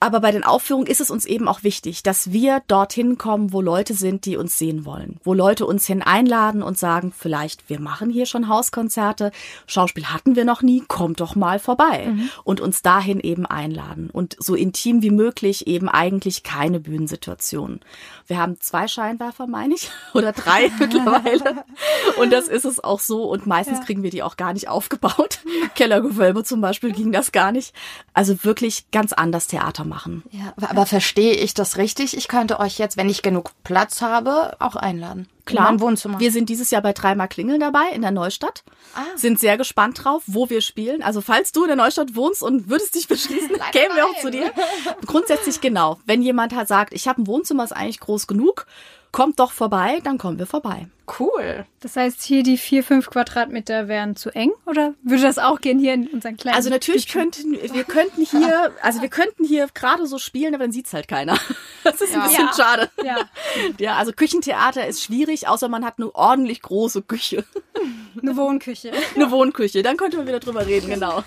Aber 0.00 0.20
bei 0.20 0.32
den 0.32 0.44
Aufführungen 0.44 0.86
ist 0.86 1.00
es 1.00 1.10
uns 1.10 1.24
eben 1.24 1.48
auch 1.48 1.62
wichtig, 1.62 2.02
dass 2.02 2.32
wir 2.32 2.62
dorthin 2.66 3.16
kommen, 3.16 3.52
wo 3.52 3.60
Leute 3.60 3.94
sind, 3.94 4.26
die 4.26 4.36
uns 4.36 4.58
sehen 4.58 4.84
wollen. 4.84 5.18
Wo 5.24 5.34
Leute 5.34 5.66
uns 5.66 5.86
hin 5.86 6.02
einladen 6.02 6.62
und 6.62 6.76
sagen, 6.76 7.12
vielleicht, 7.16 7.70
wir 7.70 7.80
machen 7.80 8.10
hier 8.10 8.26
schon 8.26 8.48
Hauskonzerte, 8.48 9.30
Schauspiel 9.66 10.06
hatten 10.06 10.36
wir 10.36 10.44
noch 10.44 10.62
nie, 10.62 10.82
kommt 10.86 11.20
doch 11.20 11.36
mal 11.36 11.58
vorbei. 11.58 12.08
Mhm. 12.08 12.28
Und 12.44 12.60
uns 12.60 12.82
dahin 12.82 13.20
eben 13.20 13.46
einladen. 13.46 14.10
Und 14.12 14.36
so 14.38 14.54
intim 14.54 15.00
wie 15.00 15.10
möglich 15.10 15.66
eben 15.68 15.88
eigentlich 15.88 16.42
keine 16.42 16.80
Bühnensituation. 16.80 17.80
Wir 18.26 18.38
haben 18.38 18.60
zwei 18.72 18.88
Scheinwerfer 18.88 19.46
meine 19.46 19.74
ich, 19.74 19.90
oder 20.14 20.32
drei 20.32 20.70
mittlerweile. 20.78 21.64
Und 22.18 22.32
das 22.32 22.48
ist 22.48 22.64
es 22.64 22.82
auch 22.82 23.00
so. 23.00 23.24
Und 23.24 23.46
meistens 23.46 23.80
ja. 23.80 23.84
kriegen 23.84 24.02
wir 24.02 24.08
die 24.08 24.22
auch 24.22 24.38
gar 24.38 24.54
nicht 24.54 24.68
aufgebaut. 24.68 25.40
Kellergewölbe 25.74 26.42
zum 26.42 26.62
Beispiel 26.62 26.92
ging 26.92 27.12
das 27.12 27.32
gar 27.32 27.52
nicht. 27.52 27.74
Also 28.14 28.44
wirklich 28.44 28.90
ganz 28.90 29.12
anders 29.12 29.46
Theater 29.46 29.84
machen. 29.84 30.22
Ja, 30.30 30.54
aber 30.68 30.86
verstehe 30.86 31.34
ich 31.34 31.52
das 31.52 31.76
richtig? 31.76 32.16
Ich 32.16 32.28
könnte 32.28 32.60
euch 32.60 32.78
jetzt, 32.78 32.96
wenn 32.96 33.10
ich 33.10 33.20
genug 33.20 33.50
Platz 33.62 34.00
habe, 34.00 34.56
auch 34.58 34.76
einladen. 34.76 35.28
Klar, 35.44 35.80
Wohnzimmer. 35.80 36.20
wir 36.20 36.30
sind 36.30 36.48
dieses 36.48 36.70
Jahr 36.70 36.82
bei 36.82 36.92
dreimal 36.92 37.28
Klingeln 37.28 37.60
dabei 37.60 37.90
in 37.92 38.02
der 38.02 38.12
Neustadt. 38.12 38.62
Ah. 38.94 39.04
Sind 39.16 39.40
sehr 39.40 39.56
gespannt 39.56 40.04
drauf, 40.04 40.22
wo 40.26 40.48
wir 40.50 40.60
spielen. 40.60 41.02
Also 41.02 41.20
falls 41.20 41.52
du 41.52 41.62
in 41.62 41.68
der 41.68 41.76
Neustadt 41.76 42.14
wohnst 42.14 42.42
und 42.42 42.68
würdest 42.68 42.94
dich 42.94 43.08
beschließen, 43.08 43.48
kämen 43.72 43.96
wir 43.96 44.06
auch 44.06 44.18
zu 44.20 44.30
dir. 44.30 44.52
Grundsätzlich 45.06 45.60
genau. 45.60 45.98
Wenn 46.06 46.22
jemand 46.22 46.54
halt 46.54 46.68
sagt, 46.68 46.92
ich 46.92 47.08
habe 47.08 47.22
ein 47.22 47.26
Wohnzimmer, 47.26 47.64
ist 47.64 47.72
eigentlich 47.72 48.00
groß 48.00 48.26
genug, 48.26 48.66
kommt 49.12 49.38
doch 49.38 49.52
vorbei, 49.52 50.00
dann 50.02 50.18
kommen 50.18 50.38
wir 50.38 50.46
vorbei. 50.46 50.88
Cool. 51.18 51.66
Das 51.80 51.96
heißt, 51.96 52.22
hier 52.22 52.42
die 52.42 52.56
vier, 52.56 52.82
fünf 52.82 53.10
Quadratmeter 53.10 53.86
wären 53.86 54.16
zu 54.16 54.30
eng 54.30 54.52
oder 54.64 54.94
würde 55.02 55.22
das 55.22 55.38
auch 55.38 55.60
gehen 55.60 55.78
hier 55.78 55.92
in 55.94 56.06
unseren 56.08 56.36
kleinen? 56.38 56.56
Also 56.56 56.70
natürlich 56.70 57.08
könnten 57.08 57.52
wir 57.52 57.84
könnten 57.84 58.24
hier, 58.24 58.72
also 58.80 59.02
wir 59.02 59.10
könnten 59.10 59.44
hier 59.44 59.68
gerade 59.74 60.06
so 60.06 60.18
spielen, 60.18 60.54
aber 60.54 60.64
dann 60.64 60.72
sieht's 60.72 60.92
halt 60.92 61.08
keiner. 61.08 61.38
Das 61.84 62.00
ist 62.00 62.12
ja. 62.14 62.20
ein 62.20 62.28
bisschen 62.28 62.46
ja. 62.46 62.52
schade. 62.52 62.90
Ja. 63.04 63.16
ja, 63.80 63.96
also 63.96 64.12
Küchentheater 64.12 64.86
ist 64.86 65.02
schwierig, 65.02 65.48
außer 65.48 65.68
man 65.68 65.84
hat 65.84 65.94
eine 65.98 66.14
ordentlich 66.14 66.62
große 66.62 67.02
Küche. 67.02 67.44
Eine 68.20 68.36
Wohnküche. 68.36 68.92
Eine 69.16 69.32
Wohnküche, 69.32 69.82
dann 69.82 69.96
könnte 69.96 70.18
man 70.18 70.28
wieder 70.28 70.38
drüber 70.38 70.64
reden, 70.64 70.90
genau. 70.90 71.24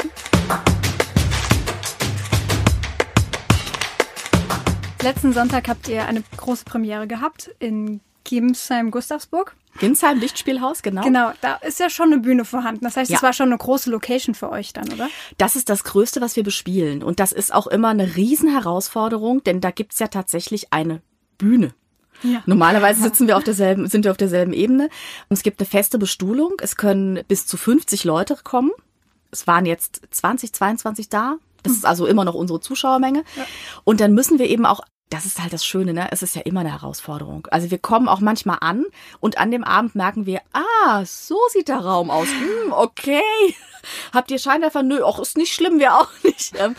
Letzten 5.06 5.34
Sonntag 5.34 5.68
habt 5.68 5.88
ihr 5.88 6.08
eine 6.08 6.24
große 6.36 6.65
Premiere 6.65 7.06
gehabt 7.06 7.52
in 7.60 8.02
Gimsheim 8.24 8.89
Gustavsburg. 8.89 9.56
Ginsheim 9.78 10.18
Lichtspielhaus, 10.18 10.82
genau. 10.82 11.04
Genau, 11.04 11.32
da 11.41 11.58
ist 11.58 11.80
ja 11.80 11.91
schon 11.91 12.12
eine 12.12 12.18
Bühne 12.18 12.44
vorhanden. 12.44 12.86
Das 12.86 12.98
heißt, 12.98 13.12
es 13.12 13.18
ja. 13.18 13.22
war 13.22 13.32
schon 13.32 13.50
eine 13.50 13.58
große 13.60 13.91
Location 13.91 14.34
für 14.34 14.50
euch 14.50 14.74
dann, 14.74 14.91
oder? 14.91 15.08
Das 15.38 15.56
ist 15.56 15.70
das 15.70 15.84
Größte, 15.84 16.22
was 16.22 16.36
wir 16.36 16.41
bespielen. 16.41 17.04
Und 17.04 17.20
das 17.20 17.34
ist 17.34 17.54
auch 17.54 17.68
immer 17.68 17.89
eine 17.89 18.15
Riesenherausforderung, 18.15 19.44
denn 19.44 19.62
da 19.62 19.70
gibt's 19.70 20.00
ja 20.00 20.08
tatsächlich 20.08 20.74
eine 20.74 21.04
Bühne. 21.38 21.76
Ja. 22.24 22.41
Normalerweise 22.48 23.04
sitzen 23.04 23.28
wir 23.28 23.38
auf 23.38 23.44
derselben, 23.44 23.86
sind 23.86 24.06
wir 24.06 24.12
auf 24.12 24.18
derselben 24.18 24.54
Ebene. 24.54 24.86
Und 25.30 25.36
es 25.36 25.44
gibt 25.44 25.60
eine 25.60 25.68
feste 25.68 26.00
Bestuhlung. 26.00 26.54
Es 26.63 26.78
können 26.78 27.24
bis 27.28 27.46
zu 27.46 27.58
50 27.58 28.06
Leute 28.06 28.38
kommen. 28.44 28.72
Es 29.30 29.46
waren 29.46 29.68
jetzt 29.68 30.02
20, 30.10 30.52
22 30.52 31.10
da. 31.10 31.36
Das 31.62 31.74
ist 31.74 31.86
also 31.86 32.08
immer 32.08 32.26
noch 32.26 32.34
unsere 32.34 32.60
Zuschauermenge. 32.60 33.24
Ja. 33.36 33.46
Und 33.84 34.00
dann 34.00 34.13
müssen 34.13 34.39
wir 34.39 34.48
eben 34.48 34.65
auch 34.65 34.82
das 35.10 35.26
ist 35.26 35.41
halt 35.41 35.54
das 35.54 35.65
Schöne, 35.65 35.94
ne? 35.94 36.08
Es 36.12 36.24
ist 36.24 36.36
ja 36.36 36.41
immer 36.41 36.62
eine 36.62 36.72
Herausforderung. 36.72 37.48
Also 37.52 37.70
wir 37.70 37.78
kommen 37.78 38.08
auch 38.08 38.22
manchmal 38.22 38.58
an 38.62 38.86
und 39.20 39.38
an 39.38 39.52
dem 39.52 39.63
Abend 39.63 39.94
merken 39.94 40.26
wir, 40.26 40.41
ah, 40.52 41.06
so 41.06 41.38
sieht 41.52 41.68
der 41.68 41.78
Raum 41.78 42.10
aus. 42.10 42.28
Hm, 42.28 42.74
okay. 42.74 43.22
Habt 44.13 44.32
ihr 44.32 44.39
Scheinwerfer? 44.39 44.82
Nö, 44.82 45.04
auch 45.04 45.20
ist 45.20 45.38
nicht 45.38 45.54
schlimm, 45.54 45.78
wir 45.80 45.94
auch 45.94 46.10
nicht. 46.24 46.54
Ähm, 46.60 46.76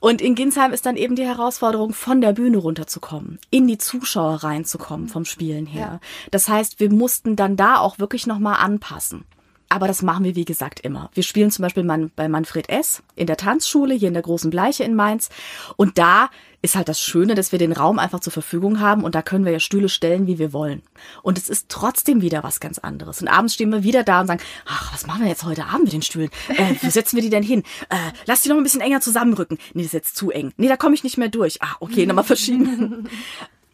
und 0.00 0.20
in 0.20 0.34
Ginsheim 0.34 0.72
ist 0.72 0.86
dann 0.86 0.96
eben 0.96 1.14
die 1.14 1.24
Herausforderung, 1.24 1.92
von 1.92 2.20
der 2.20 2.32
Bühne 2.32 2.58
runterzukommen, 2.58 3.38
in 3.50 3.68
die 3.68 3.78
Zuschauer 3.78 4.42
reinzukommen 4.42 5.08
vom 5.08 5.24
Spielen 5.24 5.66
her. 5.66 6.00
Das 6.32 6.48
heißt, 6.48 6.80
wir 6.80 6.90
mussten 6.90 7.36
dann 7.36 7.56
da 7.56 7.78
auch 7.78 8.00
wirklich 8.00 8.26
nochmal 8.26 8.56
anpassen. 8.56 9.24
Aber 9.70 9.86
das 9.86 10.02
machen 10.02 10.24
wir, 10.24 10.34
wie 10.34 10.46
gesagt, 10.46 10.80
immer. 10.80 11.10
Wir 11.12 11.22
spielen 11.22 11.50
zum 11.50 11.62
Beispiel 11.62 11.84
bei 12.16 12.28
Manfred 12.28 12.70
S. 12.70 13.02
in 13.14 13.26
der 13.26 13.36
Tanzschule, 13.36 13.94
hier 13.94 14.08
in 14.08 14.14
der 14.14 14.22
Großen 14.22 14.50
Bleiche 14.50 14.84
in 14.84 14.94
Mainz. 14.94 15.28
Und 15.76 15.98
da 15.98 16.30
ist 16.60 16.74
halt 16.74 16.88
das 16.88 17.00
Schöne, 17.00 17.34
dass 17.34 17.52
wir 17.52 17.58
den 17.58 17.72
Raum 17.72 17.98
einfach 17.98 18.20
zur 18.20 18.32
Verfügung 18.32 18.80
haben 18.80 19.04
und 19.04 19.14
da 19.14 19.22
können 19.22 19.44
wir 19.44 19.52
ja 19.52 19.60
Stühle 19.60 19.88
stellen, 19.88 20.26
wie 20.26 20.38
wir 20.38 20.52
wollen. 20.52 20.82
Und 21.22 21.38
es 21.38 21.48
ist 21.48 21.68
trotzdem 21.68 22.20
wieder 22.20 22.42
was 22.42 22.60
ganz 22.60 22.78
anderes. 22.78 23.20
Und 23.20 23.28
abends 23.28 23.54
stehen 23.54 23.70
wir 23.70 23.84
wieder 23.84 24.02
da 24.02 24.20
und 24.20 24.26
sagen, 24.26 24.42
ach, 24.66 24.92
was 24.92 25.06
machen 25.06 25.22
wir 25.22 25.28
jetzt 25.28 25.44
heute 25.44 25.66
Abend 25.66 25.84
mit 25.84 25.92
den 25.92 26.02
Stühlen? 26.02 26.30
Äh, 26.48 26.74
wo 26.82 26.90
setzen 26.90 27.16
wir 27.16 27.22
die 27.22 27.30
denn 27.30 27.42
hin? 27.42 27.62
Äh, 27.90 27.96
lass 28.26 28.42
die 28.42 28.48
noch 28.48 28.56
ein 28.56 28.62
bisschen 28.62 28.80
enger 28.80 29.00
zusammenrücken. 29.00 29.58
Nee, 29.74 29.82
das 29.82 29.86
ist 29.86 29.92
jetzt 29.92 30.16
zu 30.16 30.30
eng. 30.30 30.52
Nee, 30.56 30.68
da 30.68 30.76
komme 30.76 30.94
ich 30.94 31.04
nicht 31.04 31.18
mehr 31.18 31.28
durch. 31.28 31.62
Ah, 31.62 31.76
okay, 31.80 32.06
nochmal 32.06 32.24
verschieben. 32.24 33.08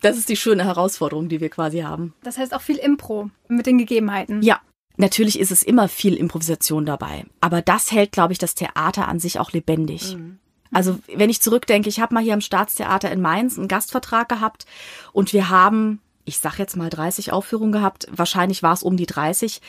Das 0.01 0.19
ist 0.19 0.29
die 0.29 0.37
schöne 0.37 0.65
Herausforderung, 0.65 1.31
die 1.31 1.41
wir 1.41 1.49
quasi 1.49 1.79
haben. 1.79 2.13
Das 2.23 2.37
heißt 2.37 2.53
auch 2.53 2.61
viel 2.61 2.77
Impro 2.77 3.31
mit 3.49 3.65
den 3.65 3.79
Gegebenheiten. 3.79 4.43
Ja, 4.43 4.61
Natürlich 4.97 5.41
ist 5.41 5.51
es 5.51 5.63
immer 5.63 5.89
viel 5.89 6.15
Improvisation 6.15 6.87
dabei, 6.87 7.25
aber 7.41 7.63
das 7.63 7.91
hält, 7.91 8.13
glaube 8.13 8.33
ich, 8.33 8.39
das 8.39 8.55
Theater 8.55 9.09
an 9.09 9.19
sich 9.19 9.41
auch 9.41 9.51
lebendig. 9.53 10.17
Mhm. 10.17 10.39
Also 10.75 10.99
wenn 11.15 11.31
ich 11.31 11.41
zurückdenke, 11.41 11.89
ich 11.89 12.01
habe 12.01 12.13
mal 12.13 12.23
hier 12.23 12.35
am 12.35 12.41
Staatstheater 12.41 13.11
in 13.11 13.21
Mainz 13.21 13.57
einen 13.57 13.69
Gastvertrag 13.69 14.29
gehabt 14.29 14.67
und 15.13 15.33
wir 15.33 15.49
haben, 15.49 16.01
ich 16.25 16.39
sag 16.39 16.59
jetzt 16.59 16.77
mal 16.77 16.91
30 16.91 17.33
Aufführungen 17.33 17.73
gehabt, 17.73 18.09
wahrscheinlich 18.11 18.63
war 18.63 18.73
es 18.73 18.83
um 18.83 18.97
die 18.97 19.07
30. 19.07 19.61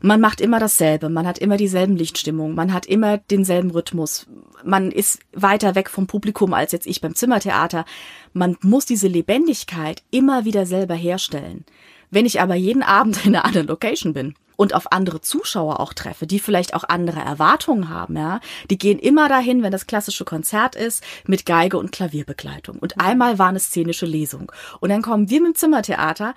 man 0.00 0.20
macht 0.20 0.40
immer 0.40 0.58
dasselbe, 0.58 1.08
man 1.08 1.26
hat 1.26 1.38
immer 1.38 1.56
dieselben 1.56 1.96
Lichtstimmungen, 1.96 2.56
man 2.56 2.72
hat 2.72 2.84
immer 2.84 3.18
denselben 3.18 3.70
Rhythmus, 3.70 4.26
man 4.64 4.90
ist 4.90 5.20
weiter 5.32 5.76
weg 5.76 5.88
vom 5.88 6.08
Publikum 6.08 6.52
als 6.52 6.72
jetzt 6.72 6.88
ich 6.88 7.00
beim 7.00 7.14
Zimmertheater. 7.14 7.84
Man 8.32 8.56
muss 8.60 8.86
diese 8.86 9.06
Lebendigkeit 9.06 10.02
immer 10.10 10.44
wieder 10.44 10.66
selber 10.66 10.94
herstellen. 10.94 11.64
Wenn 12.10 12.26
ich 12.26 12.40
aber 12.40 12.56
jeden 12.56 12.82
Abend 12.82 13.24
in 13.24 13.36
einer 13.36 13.44
anderen 13.44 13.68
Location 13.68 14.14
bin 14.14 14.34
und 14.58 14.74
auf 14.74 14.90
andere 14.90 15.20
Zuschauer 15.20 15.78
auch 15.78 15.94
treffe, 15.94 16.26
die 16.26 16.40
vielleicht 16.40 16.74
auch 16.74 16.82
andere 16.82 17.20
Erwartungen 17.20 17.88
haben, 17.88 18.16
ja, 18.16 18.40
die 18.70 18.76
gehen 18.76 18.98
immer 18.98 19.28
dahin, 19.28 19.62
wenn 19.62 19.70
das 19.70 19.86
klassische 19.86 20.24
Konzert 20.24 20.74
ist, 20.74 21.02
mit 21.26 21.46
Geige 21.46 21.78
und 21.78 21.92
Klavierbegleitung. 21.92 22.78
Und 22.80 23.00
einmal 23.00 23.38
war 23.38 23.48
eine 23.48 23.60
szenische 23.60 24.04
Lesung. 24.04 24.50
Und 24.80 24.90
dann 24.90 25.00
kommen 25.00 25.30
wir 25.30 25.40
mit 25.40 25.50
dem 25.50 25.54
Zimmertheater 25.54 26.34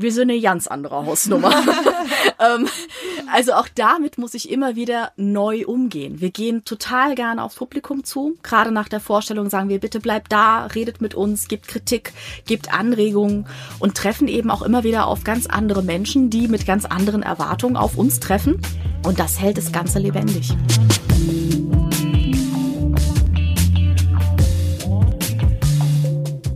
wir 0.00 0.12
sind 0.12 0.30
eine 0.30 0.40
ganz 0.40 0.66
andere 0.66 1.04
Hausnummer. 1.04 1.52
ähm, 2.38 2.68
also 3.32 3.52
auch 3.52 3.68
damit 3.74 4.16
muss 4.16 4.32
ich 4.32 4.50
immer 4.50 4.74
wieder 4.74 5.12
neu 5.16 5.66
umgehen. 5.66 6.20
Wir 6.20 6.30
gehen 6.30 6.64
total 6.64 7.14
gerne 7.14 7.42
aufs 7.42 7.56
Publikum 7.56 8.02
zu. 8.02 8.38
Gerade 8.42 8.72
nach 8.72 8.88
der 8.88 9.00
Vorstellung 9.00 9.50
sagen 9.50 9.68
wir, 9.68 9.78
bitte 9.78 10.00
bleibt 10.00 10.32
da, 10.32 10.66
redet 10.66 11.02
mit 11.02 11.14
uns, 11.14 11.48
gebt 11.48 11.68
Kritik, 11.68 12.12
gebt 12.46 12.72
Anregungen 12.72 13.46
und 13.78 13.94
treffen 13.94 14.26
eben 14.26 14.50
auch 14.50 14.62
immer 14.62 14.84
wieder 14.84 15.06
auf 15.06 15.22
ganz 15.22 15.46
andere 15.46 15.82
Menschen, 15.82 16.30
die 16.30 16.48
mit 16.48 16.66
ganz 16.66 16.86
anderen 16.86 17.22
Erwartungen 17.22 17.76
auf 17.76 17.98
uns 17.98 18.20
treffen. 18.20 18.60
Und 19.04 19.18
das 19.18 19.38
hält 19.38 19.58
das 19.58 19.70
Ganze 19.70 19.98
lebendig. 19.98 20.56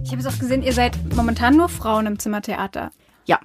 Ich 0.02 0.10
habe 0.10 0.20
es 0.20 0.26
auch 0.26 0.38
gesehen, 0.38 0.62
ihr 0.62 0.72
seid 0.72 0.96
momentan 1.14 1.56
nur 1.56 1.68
Frauen 1.68 2.06
im 2.06 2.18
Zimmertheater. 2.18 2.90
Ja. 3.24 3.38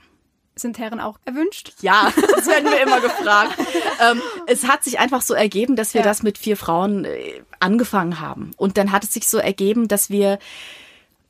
Sind 0.55 0.77
Herren 0.77 0.99
auch 0.99 1.19
erwünscht? 1.25 1.73
Ja, 1.81 2.11
das 2.35 2.47
werden 2.47 2.69
wir 2.69 2.81
immer 2.81 2.99
gefragt. 2.99 3.57
ähm, 4.01 4.21
es 4.47 4.67
hat 4.67 4.83
sich 4.83 4.99
einfach 4.99 5.21
so 5.21 5.33
ergeben, 5.33 5.75
dass 5.75 5.93
wir 5.93 6.01
ja. 6.01 6.07
das 6.07 6.23
mit 6.23 6.37
vier 6.37 6.57
Frauen 6.57 7.05
äh, 7.05 7.41
angefangen 7.59 8.19
haben. 8.19 8.51
Und 8.57 8.77
dann 8.77 8.91
hat 8.91 9.03
es 9.03 9.13
sich 9.13 9.27
so 9.27 9.37
ergeben, 9.37 9.87
dass 9.87 10.09
wir 10.09 10.39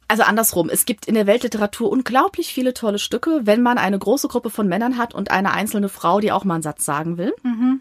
also 0.10 0.24
andersrum, 0.24 0.70
es 0.70 0.86
gibt 0.86 1.06
in 1.06 1.14
der 1.14 1.28
Weltliteratur 1.28 1.90
unglaublich 1.90 2.52
viele 2.52 2.74
tolle 2.74 2.98
Stücke, 2.98 3.42
wenn 3.44 3.62
man 3.62 3.78
eine 3.78 4.00
große 4.00 4.28
Gruppe 4.28 4.50
von 4.50 4.68
Männern 4.68 4.98
hat 4.98 5.14
und 5.14 5.30
eine 5.30 5.54
einzelne 5.54 5.88
Frau, 5.88 6.20
die 6.20 6.32
auch 6.32 6.44
mal 6.44 6.56
einen 6.56 6.64
Satz 6.64 6.84
sagen 6.84 7.20
will. 7.20 7.32
Mhm. 7.44 7.80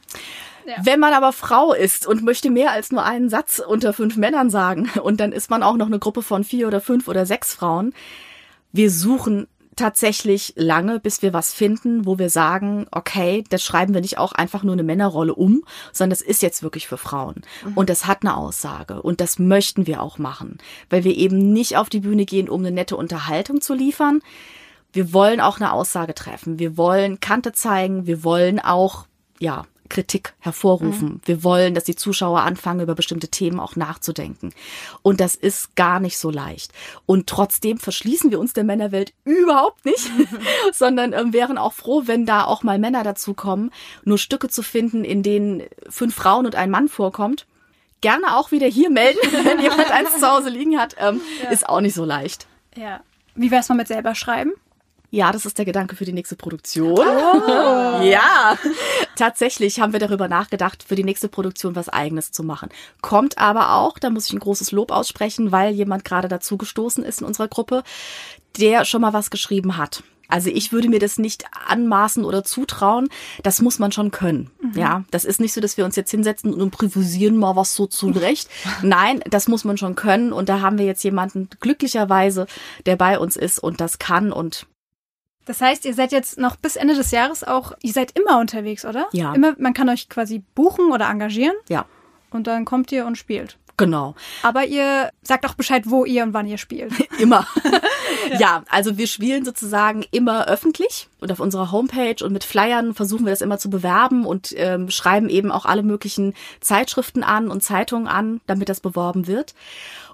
Ja. 0.66 0.74
Wenn 0.82 1.00
man 1.00 1.14
aber 1.14 1.32
Frau 1.32 1.72
ist 1.72 2.06
und 2.06 2.22
möchte 2.22 2.50
mehr 2.50 2.72
als 2.72 2.92
nur 2.92 3.02
einen 3.02 3.30
Satz 3.30 3.58
unter 3.66 3.94
fünf 3.94 4.16
Männern 4.16 4.50
sagen 4.50 4.90
und 5.02 5.20
dann 5.20 5.32
ist 5.32 5.48
man 5.48 5.62
auch 5.62 5.76
noch 5.76 5.86
eine 5.86 5.98
Gruppe 5.98 6.20
von 6.20 6.44
vier 6.44 6.68
oder 6.68 6.82
fünf 6.82 7.08
oder 7.08 7.24
sechs 7.24 7.54
Frauen, 7.54 7.94
wir 8.72 8.90
suchen 8.90 9.48
tatsächlich 9.78 10.52
lange, 10.56 11.00
bis 11.00 11.22
wir 11.22 11.32
was 11.32 11.54
finden, 11.54 12.04
wo 12.04 12.18
wir 12.18 12.28
sagen, 12.30 12.86
okay, 12.90 13.44
das 13.48 13.62
schreiben 13.62 13.94
wir 13.94 14.00
nicht 14.00 14.18
auch 14.18 14.32
einfach 14.32 14.62
nur 14.62 14.74
eine 14.74 14.82
Männerrolle 14.82 15.34
um, 15.34 15.64
sondern 15.92 16.10
das 16.10 16.20
ist 16.20 16.42
jetzt 16.42 16.62
wirklich 16.62 16.86
für 16.86 16.98
Frauen. 16.98 17.42
Mhm. 17.64 17.72
Und 17.74 17.88
das 17.88 18.06
hat 18.06 18.22
eine 18.22 18.36
Aussage. 18.36 19.00
Und 19.00 19.20
das 19.20 19.38
möchten 19.38 19.86
wir 19.86 20.02
auch 20.02 20.18
machen, 20.18 20.58
weil 20.90 21.04
wir 21.04 21.16
eben 21.16 21.52
nicht 21.52 21.76
auf 21.76 21.88
die 21.88 22.00
Bühne 22.00 22.26
gehen, 22.26 22.48
um 22.48 22.60
eine 22.60 22.72
nette 22.72 22.96
Unterhaltung 22.96 23.60
zu 23.60 23.74
liefern. 23.74 24.20
Wir 24.92 25.12
wollen 25.12 25.40
auch 25.40 25.60
eine 25.60 25.72
Aussage 25.72 26.14
treffen. 26.14 26.58
Wir 26.58 26.76
wollen 26.76 27.20
Kante 27.20 27.52
zeigen. 27.52 28.06
Wir 28.06 28.24
wollen 28.24 28.58
auch, 28.58 29.06
ja, 29.38 29.64
Kritik 29.88 30.34
hervorrufen. 30.38 31.08
Mhm. 31.08 31.20
Wir 31.24 31.44
wollen, 31.44 31.74
dass 31.74 31.84
die 31.84 31.96
Zuschauer 31.96 32.40
anfangen, 32.40 32.80
über 32.80 32.94
bestimmte 32.94 33.28
Themen 33.28 33.60
auch 33.60 33.76
nachzudenken. 33.76 34.52
Und 35.02 35.20
das 35.20 35.34
ist 35.34 35.76
gar 35.76 36.00
nicht 36.00 36.18
so 36.18 36.30
leicht. 36.30 36.72
Und 37.06 37.26
trotzdem 37.26 37.78
verschließen 37.78 38.30
wir 38.30 38.40
uns 38.40 38.52
der 38.52 38.64
Männerwelt 38.64 39.12
überhaupt 39.24 39.84
nicht, 39.84 40.10
sondern 40.72 41.12
ähm, 41.12 41.32
wären 41.32 41.58
auch 41.58 41.72
froh, 41.72 42.02
wenn 42.06 42.26
da 42.26 42.44
auch 42.44 42.62
mal 42.62 42.78
Männer 42.78 43.02
dazukommen, 43.02 43.70
nur 44.04 44.18
Stücke 44.18 44.48
zu 44.48 44.62
finden, 44.62 45.04
in 45.04 45.22
denen 45.22 45.62
fünf 45.88 46.14
Frauen 46.14 46.46
und 46.46 46.54
ein 46.54 46.70
Mann 46.70 46.88
vorkommt. 46.88 47.46
Gerne 48.00 48.36
auch 48.36 48.52
wieder 48.52 48.66
hier 48.66 48.90
melden, 48.90 49.18
wenn 49.44 49.60
jemand 49.60 49.90
eins 49.90 50.18
zu 50.18 50.30
Hause 50.30 50.50
liegen 50.50 50.78
hat. 50.78 50.96
Ähm, 50.98 51.20
ja. 51.42 51.50
Ist 51.50 51.68
auch 51.68 51.80
nicht 51.80 51.94
so 51.94 52.04
leicht. 52.04 52.46
Ja. 52.76 53.00
Wie 53.34 53.50
wär's 53.50 53.68
mal 53.68 53.74
mit 53.74 53.88
selber 53.88 54.14
schreiben? 54.14 54.52
Ja, 55.10 55.32
das 55.32 55.46
ist 55.46 55.56
der 55.56 55.64
Gedanke 55.64 55.96
für 55.96 56.04
die 56.04 56.12
nächste 56.12 56.36
Produktion. 56.36 56.98
Oh. 56.98 57.02
ja, 58.02 58.58
tatsächlich 59.16 59.80
haben 59.80 59.92
wir 59.92 60.00
darüber 60.00 60.28
nachgedacht, 60.28 60.82
für 60.82 60.96
die 60.96 61.04
nächste 61.04 61.28
Produktion 61.28 61.74
was 61.76 61.88
Eigenes 61.88 62.30
zu 62.30 62.42
machen. 62.42 62.68
Kommt 63.00 63.38
aber 63.38 63.74
auch, 63.74 63.98
da 63.98 64.10
muss 64.10 64.26
ich 64.26 64.34
ein 64.34 64.40
großes 64.40 64.70
Lob 64.72 64.90
aussprechen, 64.90 65.50
weil 65.50 65.72
jemand 65.72 66.04
gerade 66.04 66.28
dazu 66.28 66.58
gestoßen 66.58 67.04
ist 67.04 67.22
in 67.22 67.26
unserer 67.26 67.48
Gruppe, 67.48 67.84
der 68.58 68.84
schon 68.84 69.00
mal 69.00 69.14
was 69.14 69.30
geschrieben 69.30 69.78
hat. 69.78 70.02
Also 70.28 70.50
ich 70.50 70.72
würde 70.72 70.90
mir 70.90 70.98
das 70.98 71.18
nicht 71.18 71.44
anmaßen 71.66 72.22
oder 72.22 72.44
zutrauen. 72.44 73.08
Das 73.42 73.62
muss 73.62 73.78
man 73.78 73.92
schon 73.92 74.10
können. 74.10 74.50
Mhm. 74.60 74.78
Ja, 74.78 75.04
das 75.10 75.24
ist 75.24 75.40
nicht 75.40 75.54
so, 75.54 75.62
dass 75.62 75.78
wir 75.78 75.86
uns 75.86 75.96
jetzt 75.96 76.10
hinsetzen 76.10 76.52
und 76.52 76.60
improvisieren 76.60 77.38
mal 77.38 77.56
was 77.56 77.74
so 77.74 77.86
zurecht. 77.86 78.50
Nein, 78.82 79.20
das 79.30 79.48
muss 79.48 79.64
man 79.64 79.78
schon 79.78 79.94
können. 79.94 80.34
Und 80.34 80.50
da 80.50 80.60
haben 80.60 80.76
wir 80.76 80.84
jetzt 80.84 81.02
jemanden 81.02 81.48
glücklicherweise, 81.60 82.46
der 82.84 82.96
bei 82.96 83.18
uns 83.18 83.36
ist 83.36 83.58
und 83.58 83.80
das 83.80 83.98
kann. 83.98 84.30
Und 84.30 84.66
das 85.48 85.62
heißt, 85.62 85.86
ihr 85.86 85.94
seid 85.94 86.12
jetzt 86.12 86.36
noch 86.36 86.56
bis 86.56 86.76
Ende 86.76 86.94
des 86.94 87.10
Jahres 87.10 87.42
auch, 87.42 87.72
ihr 87.80 87.94
seid 87.94 88.12
immer 88.18 88.38
unterwegs, 88.38 88.84
oder? 88.84 89.06
Ja. 89.12 89.32
Immer, 89.32 89.54
man 89.58 89.72
kann 89.72 89.88
euch 89.88 90.10
quasi 90.10 90.42
buchen 90.54 90.92
oder 90.92 91.08
engagieren. 91.08 91.56
Ja. 91.70 91.86
Und 92.28 92.46
dann 92.46 92.66
kommt 92.66 92.92
ihr 92.92 93.06
und 93.06 93.16
spielt. 93.16 93.56
Genau. 93.78 94.14
Aber 94.42 94.66
ihr 94.66 95.08
sagt 95.22 95.46
auch 95.46 95.54
Bescheid, 95.54 95.84
wo 95.86 96.04
ihr 96.04 96.22
und 96.22 96.34
wann 96.34 96.46
ihr 96.46 96.58
spielt. 96.58 96.92
immer. 97.18 97.46
ja. 98.32 98.38
ja. 98.38 98.64
also 98.68 98.98
wir 98.98 99.06
spielen 99.06 99.46
sozusagen 99.46 100.04
immer 100.10 100.46
öffentlich 100.48 101.08
und 101.18 101.32
auf 101.32 101.40
unserer 101.40 101.72
Homepage 101.72 102.22
und 102.22 102.34
mit 102.34 102.44
Flyern 102.44 102.92
versuchen 102.92 103.24
wir 103.24 103.30
das 103.30 103.40
immer 103.40 103.58
zu 103.58 103.70
bewerben 103.70 104.26
und 104.26 104.52
ähm, 104.54 104.90
schreiben 104.90 105.30
eben 105.30 105.50
auch 105.50 105.64
alle 105.64 105.82
möglichen 105.82 106.34
Zeitschriften 106.60 107.22
an 107.22 107.48
und 107.48 107.62
Zeitungen 107.62 108.06
an, 108.06 108.42
damit 108.46 108.68
das 108.68 108.80
beworben 108.80 109.26
wird. 109.26 109.54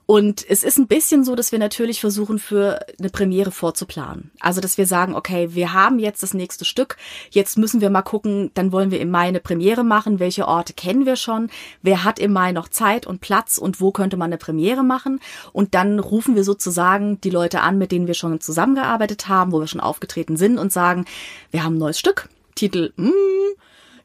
Und 0.07 0.44
es 0.48 0.62
ist 0.62 0.78
ein 0.78 0.86
bisschen 0.86 1.24
so, 1.24 1.34
dass 1.34 1.50
wir 1.50 1.59
natürlich 1.59 2.00
versuchen, 2.00 2.38
für 2.38 2.80
eine 2.98 3.09
Premiere 3.09 3.50
vorzuplanen. 3.50 4.30
Also, 4.40 4.61
dass 4.61 4.76
wir 4.76 4.86
sagen, 4.86 5.14
okay, 5.14 5.55
wir 5.55 5.72
haben 5.72 5.98
jetzt 5.98 6.22
das 6.22 6.34
nächste 6.34 6.64
Stück, 6.64 6.96
jetzt 7.30 7.57
müssen 7.57 7.80
wir 7.80 7.88
mal 7.88 8.02
gucken, 8.02 8.50
dann 8.55 8.70
wollen 8.70 8.90
wir 8.90 9.00
im 9.00 9.11
Mai 9.11 9.28
eine 9.28 9.40
Premiere 9.40 9.82
machen, 9.82 10.18
welche 10.18 10.46
Orte 10.46 10.74
kennen 10.74 11.07
wir 11.07 11.16
schon, 11.16 11.50
wer 11.82 12.05
hat 12.05 12.18
im 12.18 12.32
Mai 12.32 12.52
noch 12.52 12.68
Zeit 12.68 13.07
und 13.07 13.20
Platz? 13.20 13.57
Und 13.57 13.80
wo 13.80 13.92
könnte 13.92 14.16
man 14.16 14.26
eine 14.26 14.38
Premiere 14.38 14.82
machen. 14.82 15.20
Und 15.52 15.74
dann 15.74 15.98
rufen 15.98 16.34
wir 16.34 16.44
sozusagen 16.44 17.20
die 17.22 17.30
Leute 17.30 17.62
an, 17.62 17.78
mit 17.78 17.92
denen 17.92 18.07
wir 18.07 18.14
schon 18.14 18.40
zusammengearbeitet 18.40 19.28
haben, 19.28 19.52
wo 19.52 19.61
wir 19.61 19.66
schon 19.66 19.80
aufgetreten 19.80 20.36
sind 20.36 20.59
und 20.59 20.72
sagen, 20.72 21.07
wir 21.50 21.64
haben 21.64 21.76
ein 21.76 21.78
neues 21.78 21.98
Stück, 21.98 22.28
Titel, 22.55 22.92
mm, 22.96 23.11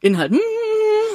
Inhalt, 0.00 0.32
mm, 0.32 0.38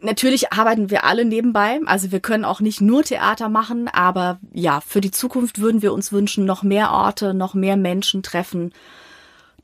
Natürlich 0.01 0.53
arbeiten 0.53 0.91
wir 0.91 1.05
alle 1.05 1.25
nebenbei, 1.25 1.81
also 1.87 2.13
wir 2.13 2.21
können 2.21 2.45
auch 2.45 2.61
nicht 2.61 2.83
nur 2.83 3.03
Theater 3.03 3.49
machen, 3.49 3.89
aber 3.89 4.39
ja, 4.53 4.81
für 4.83 5.01
die 5.01 5.11
Zukunft 5.11 5.59
würden 5.61 5.81
wir 5.81 5.95
uns 5.95 6.13
wünschen, 6.13 6.45
noch 6.45 6.63
mehr 6.63 6.91
Orte, 6.91 7.33
noch 7.33 7.55
mehr 7.55 7.79
Menschen 7.79 8.23
treffen, 8.23 8.75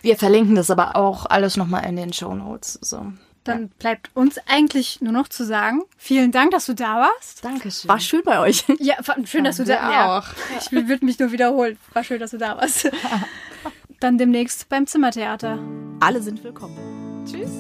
Wir 0.03 0.17
verlinken 0.17 0.57
das 0.57 0.71
aber 0.71 0.97
auch 0.97 1.27
alles 1.27 1.57
nochmal 1.57 1.85
in 1.87 1.97
den 1.97 2.13
Show 2.13 2.35
Notes. 2.35 2.79
So. 2.83 3.13
Dann 3.45 3.69
bleibt 3.69 4.11
uns 4.15 4.39
eigentlich 4.49 5.01
nur 5.01 5.13
noch 5.13 5.29
zu 5.29 5.45
sagen, 5.45 5.83
vielen 5.97 6.33
Dank, 6.33 6.51
dass 6.51 6.67
du 6.67 6.75
da 6.75 7.01
warst. 7.01 7.45
Dankeschön. 7.45 7.89
War 7.89 8.01
schön 8.01 8.23
bei 8.25 8.41
euch. 8.41 8.65
Ja, 8.81 8.97
schön, 9.25 9.45
dass 9.45 9.59
du 9.59 9.65
da 9.65 9.89
wir 9.89 9.93
ja. 9.93 10.19
auch. 10.19 10.27
Ich 10.59 10.73
würde 10.73 11.05
mich 11.05 11.19
nur 11.21 11.31
wiederholen. 11.31 11.79
War 11.93 12.03
schön, 12.03 12.19
dass 12.19 12.33
du 12.33 12.39
da 12.39 12.57
warst. 12.57 12.91
Dann 14.01 14.19
demnächst 14.19 14.69
beim 14.69 14.87
Zimmertheater. 14.87 15.59
Alle 16.01 16.23
sind 16.23 16.45
willkommen. 16.45 17.25
Tschüss. 17.25 17.51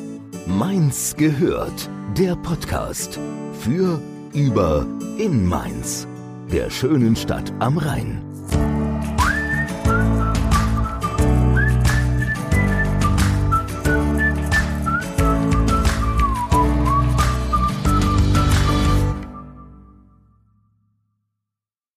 Mainz 0.46 1.16
gehört, 1.16 1.88
der 2.16 2.36
Podcast 2.36 3.18
für, 3.60 4.00
über, 4.32 4.86
in 5.18 5.46
Mainz, 5.46 6.06
der 6.52 6.70
schönen 6.70 7.16
Stadt 7.16 7.52
am 7.58 7.78
Rhein. 7.78 8.25